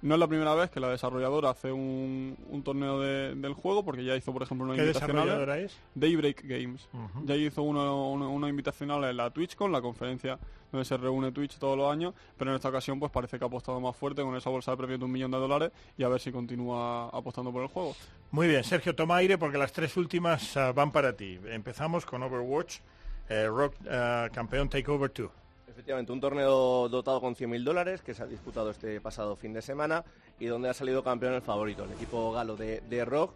No 0.00 0.14
es 0.14 0.20
la 0.20 0.28
primera 0.28 0.54
vez 0.54 0.70
que 0.70 0.78
la 0.78 0.88
desarrolladora 0.90 1.50
hace 1.50 1.72
un, 1.72 2.36
torneo 2.64 3.00
del 3.00 3.54
juego, 3.54 3.84
porque 3.84 4.04
ya 4.04 4.14
hizo, 4.14 4.32
por 4.32 4.42
ejemplo, 4.42 4.66
una 4.66 4.76
¿Qué 4.76 4.82
desarrolladora 4.82 5.58
es? 5.58 5.76
Daybreak 5.94 6.42
Games. 6.44 6.88
Ya 7.24 7.34
hizo 7.34 7.62
una, 7.62 7.92
una, 7.92 8.48
invitacional 8.48 9.04
en 9.04 9.16
la 9.16 9.30
TwitchCon, 9.30 9.72
la 9.72 9.80
conferencia 9.80 10.38
donde 10.70 10.84
se 10.84 10.96
reúne 10.96 11.32
Twitch 11.32 11.58
todos 11.58 11.76
los 11.76 11.90
años, 11.90 12.14
pero 12.36 12.50
en 12.50 12.56
esta 12.56 12.68
ocasión 12.68 13.00
pues 13.00 13.10
parece 13.10 13.38
que 13.38 13.44
ha 13.44 13.46
apostado 13.48 13.80
más 13.80 13.96
fuerte 13.96 14.22
con 14.22 14.36
esa 14.36 14.50
bolsa 14.50 14.70
de 14.72 14.76
premios 14.76 14.98
de 14.98 15.06
un 15.06 15.12
millón 15.12 15.30
de 15.30 15.38
dólares 15.38 15.70
y 15.96 16.04
a 16.04 16.08
ver 16.08 16.20
si 16.20 16.30
continúa 16.30 17.08
apostando 17.08 17.52
por 17.52 17.62
el 17.62 17.68
juego. 17.68 17.96
Muy 18.30 18.48
bien, 18.48 18.62
Sergio, 18.64 18.94
toma 18.94 19.16
aire 19.16 19.38
porque 19.38 19.58
las 19.58 19.72
tres 19.72 19.96
últimas 19.96 20.56
ah, 20.56 20.72
van 20.72 20.92
para 20.92 21.16
ti. 21.16 21.40
Empezamos 21.48 22.04
con 22.04 22.22
Overwatch, 22.22 22.80
eh, 23.28 23.46
Rock 23.46 23.74
uh, 23.82 24.32
Campeón 24.32 24.68
Takeover 24.68 25.10
2. 25.12 25.30
Efectivamente, 25.78 26.10
un 26.10 26.20
torneo 26.20 26.88
dotado 26.88 27.20
con 27.20 27.36
100.000 27.36 27.62
dólares 27.62 28.02
que 28.02 28.12
se 28.12 28.24
ha 28.24 28.26
disputado 28.26 28.70
este 28.70 29.00
pasado 29.00 29.36
fin 29.36 29.52
de 29.52 29.62
semana 29.62 30.04
y 30.40 30.46
donde 30.46 30.68
ha 30.68 30.74
salido 30.74 31.04
campeón 31.04 31.34
el 31.34 31.40
favorito, 31.40 31.84
el 31.84 31.92
equipo 31.92 32.32
galo 32.32 32.56
de, 32.56 33.04
Rock 33.04 33.32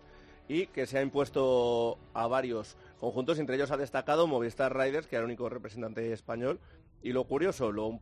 y 0.49 0.67
que 0.67 0.89
se 0.89 0.99
ha 0.99 1.03
impuesto 1.03 1.99
a 2.15 2.27
varios 2.27 2.77
conjuntos, 2.99 3.39
entre 3.39 3.55
ellos 3.55 3.71
ha 3.71 3.77
destacado 3.77 4.27
Movistar 4.27 4.77
Riders, 4.77 5.07
que 5.07 5.15
era 5.15 5.21
el 5.21 5.27
único 5.27 5.49
representante 5.49 6.13
español. 6.13 6.59
Y 7.01 7.13
lo 7.13 7.23
curioso, 7.29 7.71
lo, 7.71 8.01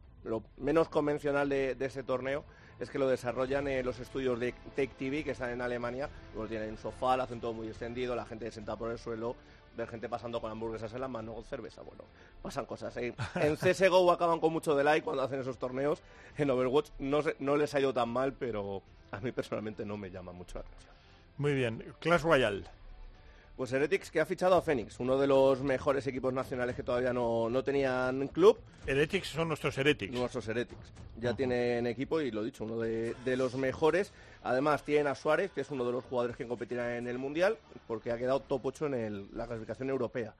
menos 0.56 0.88
convencional 0.88 1.50
de, 1.50 1.76
ese 1.78 2.02
torneo 2.02 2.46
es 2.80 2.88
que 2.88 2.98
lo 2.98 3.08
desarrollan 3.08 3.68
en 3.68 3.84
los 3.84 4.00
estudios 4.00 4.40
de 4.40 4.54
Tech 4.74 4.90
TV, 4.96 5.22
que 5.22 5.32
están 5.32 5.50
en 5.50 5.60
Alemania. 5.60 6.08
Luego 6.32 6.48
tienen 6.48 6.70
un 6.70 6.78
sofá, 6.78 7.14
lo 7.18 7.24
hacen 7.24 7.42
todo 7.42 7.52
muy 7.52 7.68
extendido, 7.68 8.16
la 8.16 8.24
gente 8.24 8.50
sentada 8.50 8.78
por 8.78 8.90
el 8.90 8.98
suelo, 8.98 9.36
ver 9.76 9.88
gente 9.88 10.08
pasando 10.08 10.40
con 10.40 10.50
hamburguesas 10.50 10.92
en 10.94 11.00
la 11.00 11.08
mano, 11.08 11.34
con 11.34 11.44
cerveza, 11.44 11.82
bueno, 11.82 12.04
pasan 12.42 12.66
cosas. 12.66 12.96
¿eh? 12.96 13.14
En 13.36 13.56
CSGO 13.56 14.10
acaban 14.10 14.40
con 14.40 14.52
mucho 14.52 14.74
de 14.74 14.84
like 14.84 15.04
cuando 15.04 15.22
hacen 15.22 15.40
esos 15.40 15.58
torneos, 15.58 16.02
en 16.36 16.50
Overwatch 16.50 16.90
no, 16.98 17.20
no 17.38 17.56
les 17.56 17.74
ha 17.74 17.80
ido 17.80 17.92
tan 17.92 18.08
mal, 18.08 18.32
pero 18.32 18.82
a 19.10 19.20
mí 19.20 19.32
personalmente 19.32 19.84
no 19.84 19.96
me 19.96 20.10
llama 20.10 20.32
mucho 20.32 20.58
la 20.58 20.60
atención. 20.60 20.94
Muy 21.38 21.54
bien, 21.54 21.94
Clash 22.00 22.22
Royale. 22.22 22.64
Pues 23.60 23.74
Heretics 23.74 24.10
que 24.10 24.20
ha 24.20 24.24
fichado 24.24 24.54
a 24.54 24.62
Phoenix, 24.62 24.98
uno 25.00 25.18
de 25.18 25.26
los 25.26 25.60
mejores 25.60 26.06
equipos 26.06 26.32
nacionales 26.32 26.74
que 26.74 26.82
todavía 26.82 27.12
no, 27.12 27.50
no 27.50 27.62
tenían 27.62 28.28
club. 28.28 28.58
Heretics 28.86 29.28
son 29.28 29.48
nuestros 29.48 29.76
Heretics. 29.76 30.14
Nuestros 30.14 30.48
Heretics. 30.48 30.94
Ya 31.18 31.34
tienen 31.34 31.86
equipo 31.86 32.22
y 32.22 32.30
lo 32.30 32.42
dicho, 32.42 32.64
uno 32.64 32.78
de, 32.78 33.14
los 33.36 33.56
mejores. 33.56 34.14
Además 34.42 34.82
tienen 34.82 35.08
a 35.08 35.14
Suárez, 35.14 35.50
que 35.50 35.60
es 35.60 35.70
uno 35.70 35.84
de 35.84 35.92
los 35.92 36.06
jugadores 36.06 36.38
que 36.38 36.46
competirá 36.46 36.96
en 36.96 37.06
el 37.06 37.18
Mundial, 37.18 37.58
porque 37.86 38.10
ha 38.12 38.16
quedado 38.16 38.40
top 38.40 38.64
8 38.64 38.86
en 38.94 39.28
la 39.34 39.46
clasificación 39.46 39.90
europea. 39.90 40.34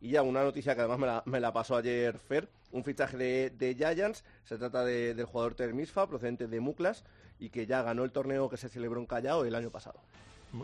Y 0.00 0.08
ya 0.08 0.22
una 0.22 0.42
noticia 0.42 0.74
que 0.74 0.80
además 0.80 0.98
me 0.98 1.06
la, 1.08 1.22
me 1.26 1.40
la 1.40 1.52
pasó 1.52 1.76
ayer 1.76 2.18
Fer, 2.20 2.48
un 2.70 2.84
fichaje 2.84 3.18
de, 3.18 3.50
de 3.50 3.74
Giants, 3.74 4.24
se 4.44 4.56
trata 4.56 4.82
de- 4.82 5.12
del 5.12 5.26
jugador 5.26 5.54
Termisfa, 5.54 6.06
procedente 6.06 6.46
de 6.46 6.58
Muklas, 6.58 7.04
y 7.38 7.50
que 7.50 7.66
ya 7.66 7.82
ganó 7.82 8.02
el 8.02 8.12
torneo 8.12 8.48
que 8.48 8.56
se 8.56 8.70
celebró 8.70 8.98
en 8.98 9.04
Callao 9.04 9.44
el 9.44 9.54
año 9.56 9.68
pasado. 9.68 10.00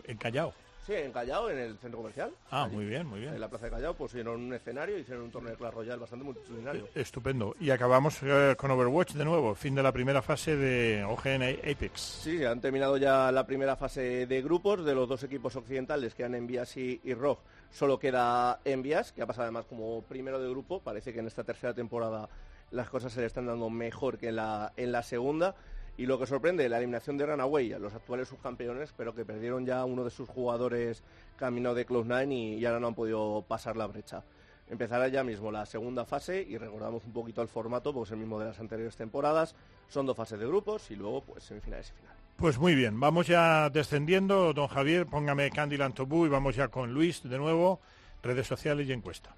En 0.05 0.17
Callao. 0.17 0.55
Sí, 0.89 0.95
en 0.95 1.11
Callao, 1.11 1.51
en 1.51 1.59
el 1.59 1.77
centro 1.77 1.99
comercial. 1.99 2.31
Ah, 2.49 2.63
Allí. 2.63 2.75
muy 2.75 2.85
bien, 2.85 3.05
muy 3.05 3.19
En 3.19 3.29
bien. 3.29 3.39
la 3.39 3.47
plaza 3.47 3.65
de 3.65 3.71
Callao 3.73 3.93
pusieron 3.93 4.41
un 4.41 4.51
escenario 4.55 4.97
y 4.97 5.01
hicieron 5.01 5.25
un 5.25 5.29
torneo 5.31 5.51
de 5.51 5.57
Clash 5.57 5.71
Royale 5.71 5.99
bastante 6.01 6.25
multitudinario. 6.25 6.87
Estupendo. 6.95 7.55
Y 7.59 7.69
acabamos 7.69 8.17
eh, 8.23 8.55
con 8.57 8.71
Overwatch 8.71 9.13
de 9.13 9.23
nuevo, 9.23 9.53
fin 9.53 9.75
de 9.75 9.83
la 9.83 9.91
primera 9.91 10.23
fase 10.23 10.55
de 10.55 11.03
OGN 11.03 11.43
Apex. 11.71 12.01
Sí, 12.01 12.43
han 12.43 12.59
terminado 12.59 12.97
ya 12.97 13.31
la 13.31 13.45
primera 13.45 13.75
fase 13.75 14.25
de 14.25 14.41
grupos 14.41 14.83
de 14.83 14.95
los 14.95 15.07
dos 15.07 15.21
equipos 15.21 15.55
occidentales 15.55 16.15
que 16.15 16.23
han 16.23 16.33
Envias 16.33 16.75
y, 16.75 16.99
y 17.03 17.13
ROG. 17.13 17.37
Solo 17.69 17.99
queda 17.99 18.59
Envias, 18.65 19.11
que 19.11 19.21
ha 19.21 19.27
pasado 19.27 19.43
además 19.43 19.65
como 19.67 20.01
primero 20.01 20.39
de 20.41 20.49
grupo. 20.49 20.79
Parece 20.81 21.13
que 21.13 21.19
en 21.19 21.27
esta 21.27 21.43
tercera 21.43 21.75
temporada 21.75 22.27
las 22.71 22.89
cosas 22.89 23.13
se 23.13 23.19
le 23.21 23.27
están 23.27 23.45
dando 23.45 23.69
mejor 23.69 24.17
que 24.17 24.29
en 24.29 24.37
la, 24.37 24.73
en 24.75 24.91
la 24.91 25.03
segunda. 25.03 25.53
Y 25.99 26.05
lo 26.05 26.17
que 26.17 26.25
sorprende, 26.25 26.69
la 26.69 26.77
eliminación 26.77 27.17
de 27.17 27.25
Runaway, 27.25 27.73
a 27.73 27.77
los 27.77 27.93
actuales 27.93 28.29
subcampeones, 28.29 28.93
pero 28.95 29.13
que 29.13 29.25
perdieron 29.25 29.65
ya 29.65 29.83
uno 29.83 30.05
de 30.05 30.09
sus 30.09 30.29
jugadores 30.29 31.03
camino 31.35 31.73
de 31.73 31.85
Cloud9 31.85 32.31
y, 32.31 32.53
y 32.55 32.65
ahora 32.65 32.79
no 32.79 32.87
han 32.87 32.95
podido 32.95 33.43
pasar 33.45 33.75
la 33.75 33.85
brecha. 33.85 34.23
Empezará 34.69 35.09
ya 35.09 35.25
mismo 35.25 35.51
la 35.51 35.65
segunda 35.65 36.05
fase 36.05 36.41
y 36.41 36.57
recordamos 36.57 37.03
un 37.03 37.11
poquito 37.11 37.41
el 37.41 37.49
formato, 37.49 37.93
porque 37.93 38.07
es 38.07 38.11
el 38.13 38.19
mismo 38.19 38.39
de 38.39 38.45
las 38.45 38.61
anteriores 38.61 38.95
temporadas. 38.95 39.57
Son 39.89 40.05
dos 40.05 40.15
fases 40.15 40.39
de 40.39 40.47
grupos 40.47 40.89
y 40.89 40.95
luego 40.95 41.21
pues 41.21 41.43
semifinales 41.43 41.89
y 41.89 41.99
final. 41.99 42.15
Pues 42.37 42.57
muy 42.57 42.75
bien, 42.75 42.97
vamos 42.97 43.27
ya 43.27 43.69
descendiendo. 43.69 44.53
Don 44.53 44.69
Javier, 44.69 45.05
póngame 45.05 45.51
Candyland 45.51 45.95
Tobú 45.95 46.25
y 46.25 46.29
vamos 46.29 46.55
ya 46.55 46.69
con 46.69 46.93
Luis 46.93 47.27
de 47.27 47.37
nuevo, 47.37 47.81
redes 48.23 48.47
sociales 48.47 48.87
y 48.87 48.93
encuesta. 48.93 49.35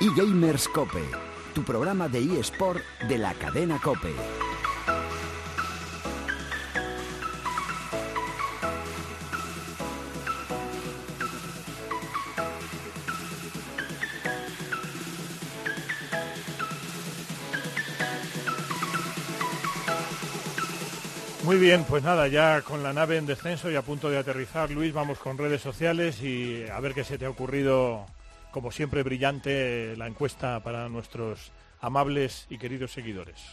eGamers 0.00 0.66
Cope, 0.68 1.02
tu 1.54 1.62
programa 1.62 2.08
de 2.08 2.40
eSport 2.40 2.80
de 3.06 3.18
la 3.18 3.34
cadena 3.34 3.78
Cope. 3.82 4.14
Muy 21.44 21.58
bien, 21.58 21.84
pues 21.84 22.02
nada, 22.04 22.26
ya 22.28 22.62
con 22.62 22.82
la 22.82 22.94
nave 22.94 23.18
en 23.18 23.26
descenso 23.26 23.70
y 23.70 23.76
a 23.76 23.82
punto 23.82 24.08
de 24.08 24.16
aterrizar, 24.16 24.70
Luis, 24.70 24.94
vamos 24.94 25.18
con 25.18 25.36
redes 25.36 25.60
sociales 25.60 26.22
y 26.22 26.64
a 26.72 26.80
ver 26.80 26.94
qué 26.94 27.04
se 27.04 27.18
te 27.18 27.26
ha 27.26 27.30
ocurrido, 27.30 28.06
como 28.50 28.70
siempre 28.70 29.02
brillante, 29.02 29.96
la 29.96 30.06
encuesta 30.06 30.60
para 30.60 30.88
nuestros 30.88 31.52
amables 31.80 32.46
y 32.50 32.58
queridos 32.58 32.92
seguidores. 32.92 33.44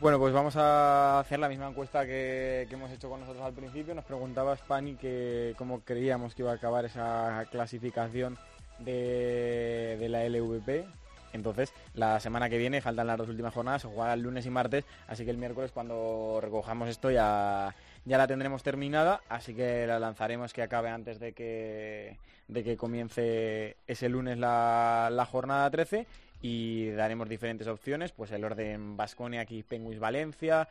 Bueno, 0.00 0.18
pues 0.18 0.32
vamos 0.32 0.54
a 0.56 1.18
hacer 1.18 1.40
la 1.40 1.48
misma 1.48 1.68
encuesta 1.68 2.06
que, 2.06 2.68
hemos 2.70 2.90
hecho 2.92 3.10
con 3.10 3.20
nosotros 3.20 3.44
al 3.44 3.52
principio. 3.52 3.94
Nos 3.94 4.04
preguntaba 4.04 4.56
Spani 4.56 4.94
que 4.94 5.54
cómo 5.58 5.80
creíamos 5.80 6.34
que 6.34 6.42
iba 6.42 6.52
a 6.52 6.54
acabar 6.54 6.84
esa 6.84 7.46
clasificación 7.50 8.38
de, 8.78 9.96
de 9.98 10.08
la 10.08 10.28
LVP. 10.28 10.86
Entonces, 11.32 11.72
la 11.94 12.20
semana 12.20 12.48
que 12.48 12.58
viene, 12.58 12.80
faltan 12.80 13.08
las 13.08 13.18
dos 13.18 13.28
últimas 13.28 13.52
jornadas, 13.52 13.82
se 13.82 13.88
jugará 13.88 14.14
el 14.14 14.22
lunes 14.22 14.46
y 14.46 14.50
martes, 14.50 14.84
así 15.08 15.24
que 15.24 15.30
el 15.30 15.36
miércoles 15.36 15.72
cuando 15.72 16.38
recojamos 16.40 16.88
esto 16.88 17.10
ya, 17.10 17.74
ya 18.04 18.18
la 18.18 18.26
tendremos 18.26 18.62
terminada, 18.62 19.20
así 19.28 19.52
que 19.52 19.86
la 19.86 19.98
lanzaremos 19.98 20.52
que 20.52 20.62
acabe 20.62 20.88
antes 20.88 21.18
de 21.18 21.32
que, 21.32 22.16
de 22.48 22.64
que 22.64 22.76
comience 22.76 23.76
ese 23.86 24.08
lunes 24.08 24.38
la, 24.38 25.08
la 25.12 25.24
jornada 25.26 25.70
13 25.70 26.06
y 26.40 26.90
daremos 26.90 27.28
diferentes 27.28 27.66
opciones, 27.66 28.12
pues 28.12 28.30
el 28.30 28.44
orden 28.44 28.96
Vasconia 28.96 29.40
aquí 29.40 29.64
Penguins 29.64 29.98
Valencia, 29.98 30.68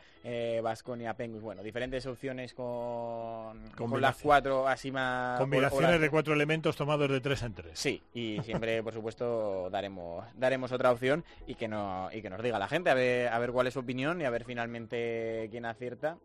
Vasconia 0.62 1.12
Penguins, 1.12 1.42
bueno, 1.42 1.62
diferentes 1.62 2.06
opciones 2.06 2.54
con, 2.54 3.68
con 3.76 4.00
las 4.00 4.16
cuatro 4.16 4.66
así 4.66 4.90
más... 4.90 5.38
Combinaciones 5.38 5.90
las- 5.90 6.00
de 6.00 6.08
cuatro 6.10 6.32
elementos 6.32 6.74
tomados 6.74 7.10
de 7.10 7.20
tres 7.20 7.42
en 7.42 7.52
tres. 7.52 7.78
Sí, 7.78 8.02
y 8.14 8.38
siempre, 8.44 8.82
por 8.82 8.94
supuesto, 8.94 9.68
daremos 9.70 10.24
daremos 10.36 10.72
otra 10.72 10.90
opción 10.90 11.22
y 11.46 11.54
que 11.54 11.68
no 11.68 12.08
y 12.12 12.22
que 12.22 12.30
nos 12.30 12.42
diga 12.42 12.58
la 12.58 12.66
gente 12.68 12.88
a 12.88 12.94
ver 12.94 13.28
a 13.28 13.38
ver 13.38 13.52
cuál 13.52 13.66
es 13.66 13.74
su 13.74 13.80
opinión 13.80 14.20
y 14.22 14.24
a 14.24 14.30
ver 14.30 14.44
finalmente 14.44 15.48
quién 15.50 15.66
acierta. 15.66 16.16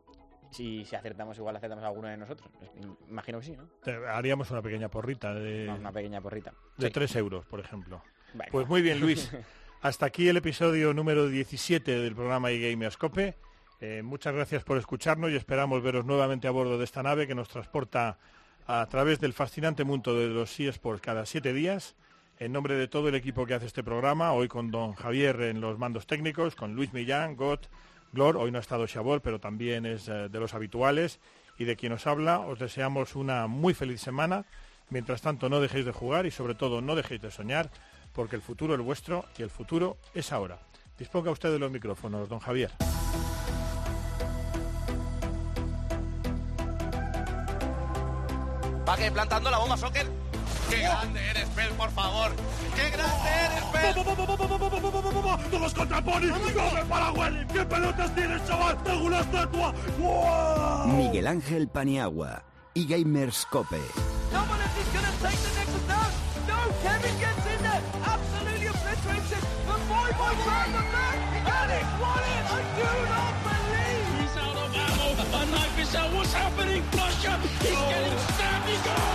Si, 0.53 0.85
si 0.85 0.95
acertamos, 0.95 1.37
igual 1.37 1.55
acertamos 1.55 1.83
a 1.83 1.87
alguno 1.87 2.07
de 2.07 2.17
nosotros. 2.17 2.49
Imagino 3.09 3.39
que 3.39 3.45
sí, 3.45 3.51
¿no? 3.57 3.63
Te- 3.83 4.05
haríamos 4.07 4.49
una 4.51 4.61
pequeña 4.61 4.89
porrita 4.89 5.33
de, 5.33 5.67
Una 5.69 5.91
pequeña 5.91 6.21
porrita. 6.21 6.53
de 6.77 6.87
Sí. 6.87 6.93
tres 6.93 7.15
euros, 7.15 7.45
por 7.45 7.59
ejemplo. 7.59 8.01
Venga. 8.33 8.51
Pues 8.51 8.67
muy 8.67 8.81
bien, 8.81 8.99
Luis. 8.99 9.31
Hasta 9.81 10.05
aquí 10.05 10.27
el 10.29 10.37
episodio 10.37 10.93
número 10.93 11.27
17 11.27 11.99
del 11.99 12.15
programa 12.15 12.51
eGamerscope. 12.51 13.35
Eh, 13.81 14.01
muchas 14.01 14.33
gracias 14.33 14.63
por 14.63 14.77
escucharnos 14.77 15.29
y 15.31 15.35
esperamos 15.35 15.83
veros 15.83 16.05
nuevamente 16.05 16.47
a 16.47 16.51
bordo 16.51 16.77
de 16.77 16.85
esta 16.85 17.03
nave 17.03 17.27
que 17.27 17.35
nos 17.35 17.49
transporta 17.49 18.17
a 18.65 18.85
través 18.87 19.19
del 19.19 19.33
fascinante 19.33 19.83
mundo 19.83 20.17
de 20.17 20.27
los 20.27 20.57
eSports 20.57 21.01
cada 21.01 21.25
siete 21.25 21.51
días. 21.51 21.97
En 22.39 22.51
nombre 22.53 22.75
de 22.75 22.87
todo 22.87 23.09
el 23.09 23.15
equipo 23.15 23.45
que 23.45 23.53
hace 23.55 23.65
este 23.65 23.83
programa, 23.83 24.31
hoy 24.31 24.47
con 24.47 24.71
don 24.71 24.93
Javier 24.93 25.41
en 25.41 25.59
los 25.61 25.77
mandos 25.77 26.07
técnicos, 26.07 26.55
con 26.55 26.75
Luis 26.75 26.93
Millán, 26.93 27.35
Got, 27.35 27.67
Glor, 28.14 28.38
hoy 28.38 28.51
no 28.51 28.59
ha 28.59 28.61
estado 28.61 28.86
Chabot, 28.86 29.22
pero 29.24 29.39
también 29.39 29.88
es 29.88 30.07
eh, 30.07 30.30
de 30.30 30.39
los 30.39 30.53
habituales, 30.53 31.20
y 31.57 31.66
de 31.66 31.76
quien 31.76 31.93
os 31.93 32.05
habla, 32.07 32.39
os 32.39 32.59
deseamos 32.59 33.16
una 33.16 33.47
muy 33.47 33.74
feliz 33.74 34.01
semana. 34.01 34.45
Mientras 34.89 35.22
tanto, 35.22 35.49
no 35.49 35.59
dejéis 35.59 35.86
de 35.86 35.91
jugar 35.91 36.26
y 36.26 36.32
sobre 36.32 36.53
todo 36.53 36.82
no 36.82 36.95
dejéis 36.95 37.22
de 37.22 37.32
soñar, 37.32 37.72
porque 38.14 38.36
el 38.36 38.43
futuro 38.43 38.76
es 38.76 38.82
vuestro 38.82 39.26
y 39.38 39.41
el 39.41 39.49
futuro 39.49 39.97
es 40.14 40.32
ahora. 40.32 40.59
Disponga 40.97 41.32
usted 41.32 41.51
de 41.51 41.59
los 41.59 41.72
micrófonos, 41.72 42.30
don 42.30 42.39
Javier. 42.39 42.72
Plantando 49.11 49.51
la 49.51 49.57
bomba, 49.57 49.76
Soccer. 49.76 50.07
¡Qué 50.70 50.78
grande 50.78 51.30
eres, 51.30 51.45
Pel, 51.49 51.70
por 51.74 51.91
favor! 51.91 52.32
¡Qué 52.76 52.89
grande 52.89 53.30
eres, 53.45 53.64
Pel! 53.72 53.95
¡Todos 55.51 55.74
contra 55.74 56.01
Pony! 56.03 56.28
¡No 56.28 56.39
me 56.72 56.86
para 56.86 57.11
Welly! 57.11 57.45
¿Qué 57.47 57.66
pelotas 57.66 58.16
tienes, 58.16 58.45
chaval? 58.45 58.78
¡Tengo 58.84 59.05
una 59.05 59.20
estatua! 59.20 59.74
¡Wow! 59.99 60.88
Miguel 60.88 61.28
Ángel 61.28 61.68
Paniagua, 61.68 62.43
Cope. 63.49 63.82
Won 71.99 72.24
it. 72.24 72.45
I 72.49 72.61
do 72.78 72.89
not 73.11 73.36
believe. 73.43 74.07
He's 74.20 74.36
of 74.57 74.72
ammo. 74.76 75.07
A 78.84 79.12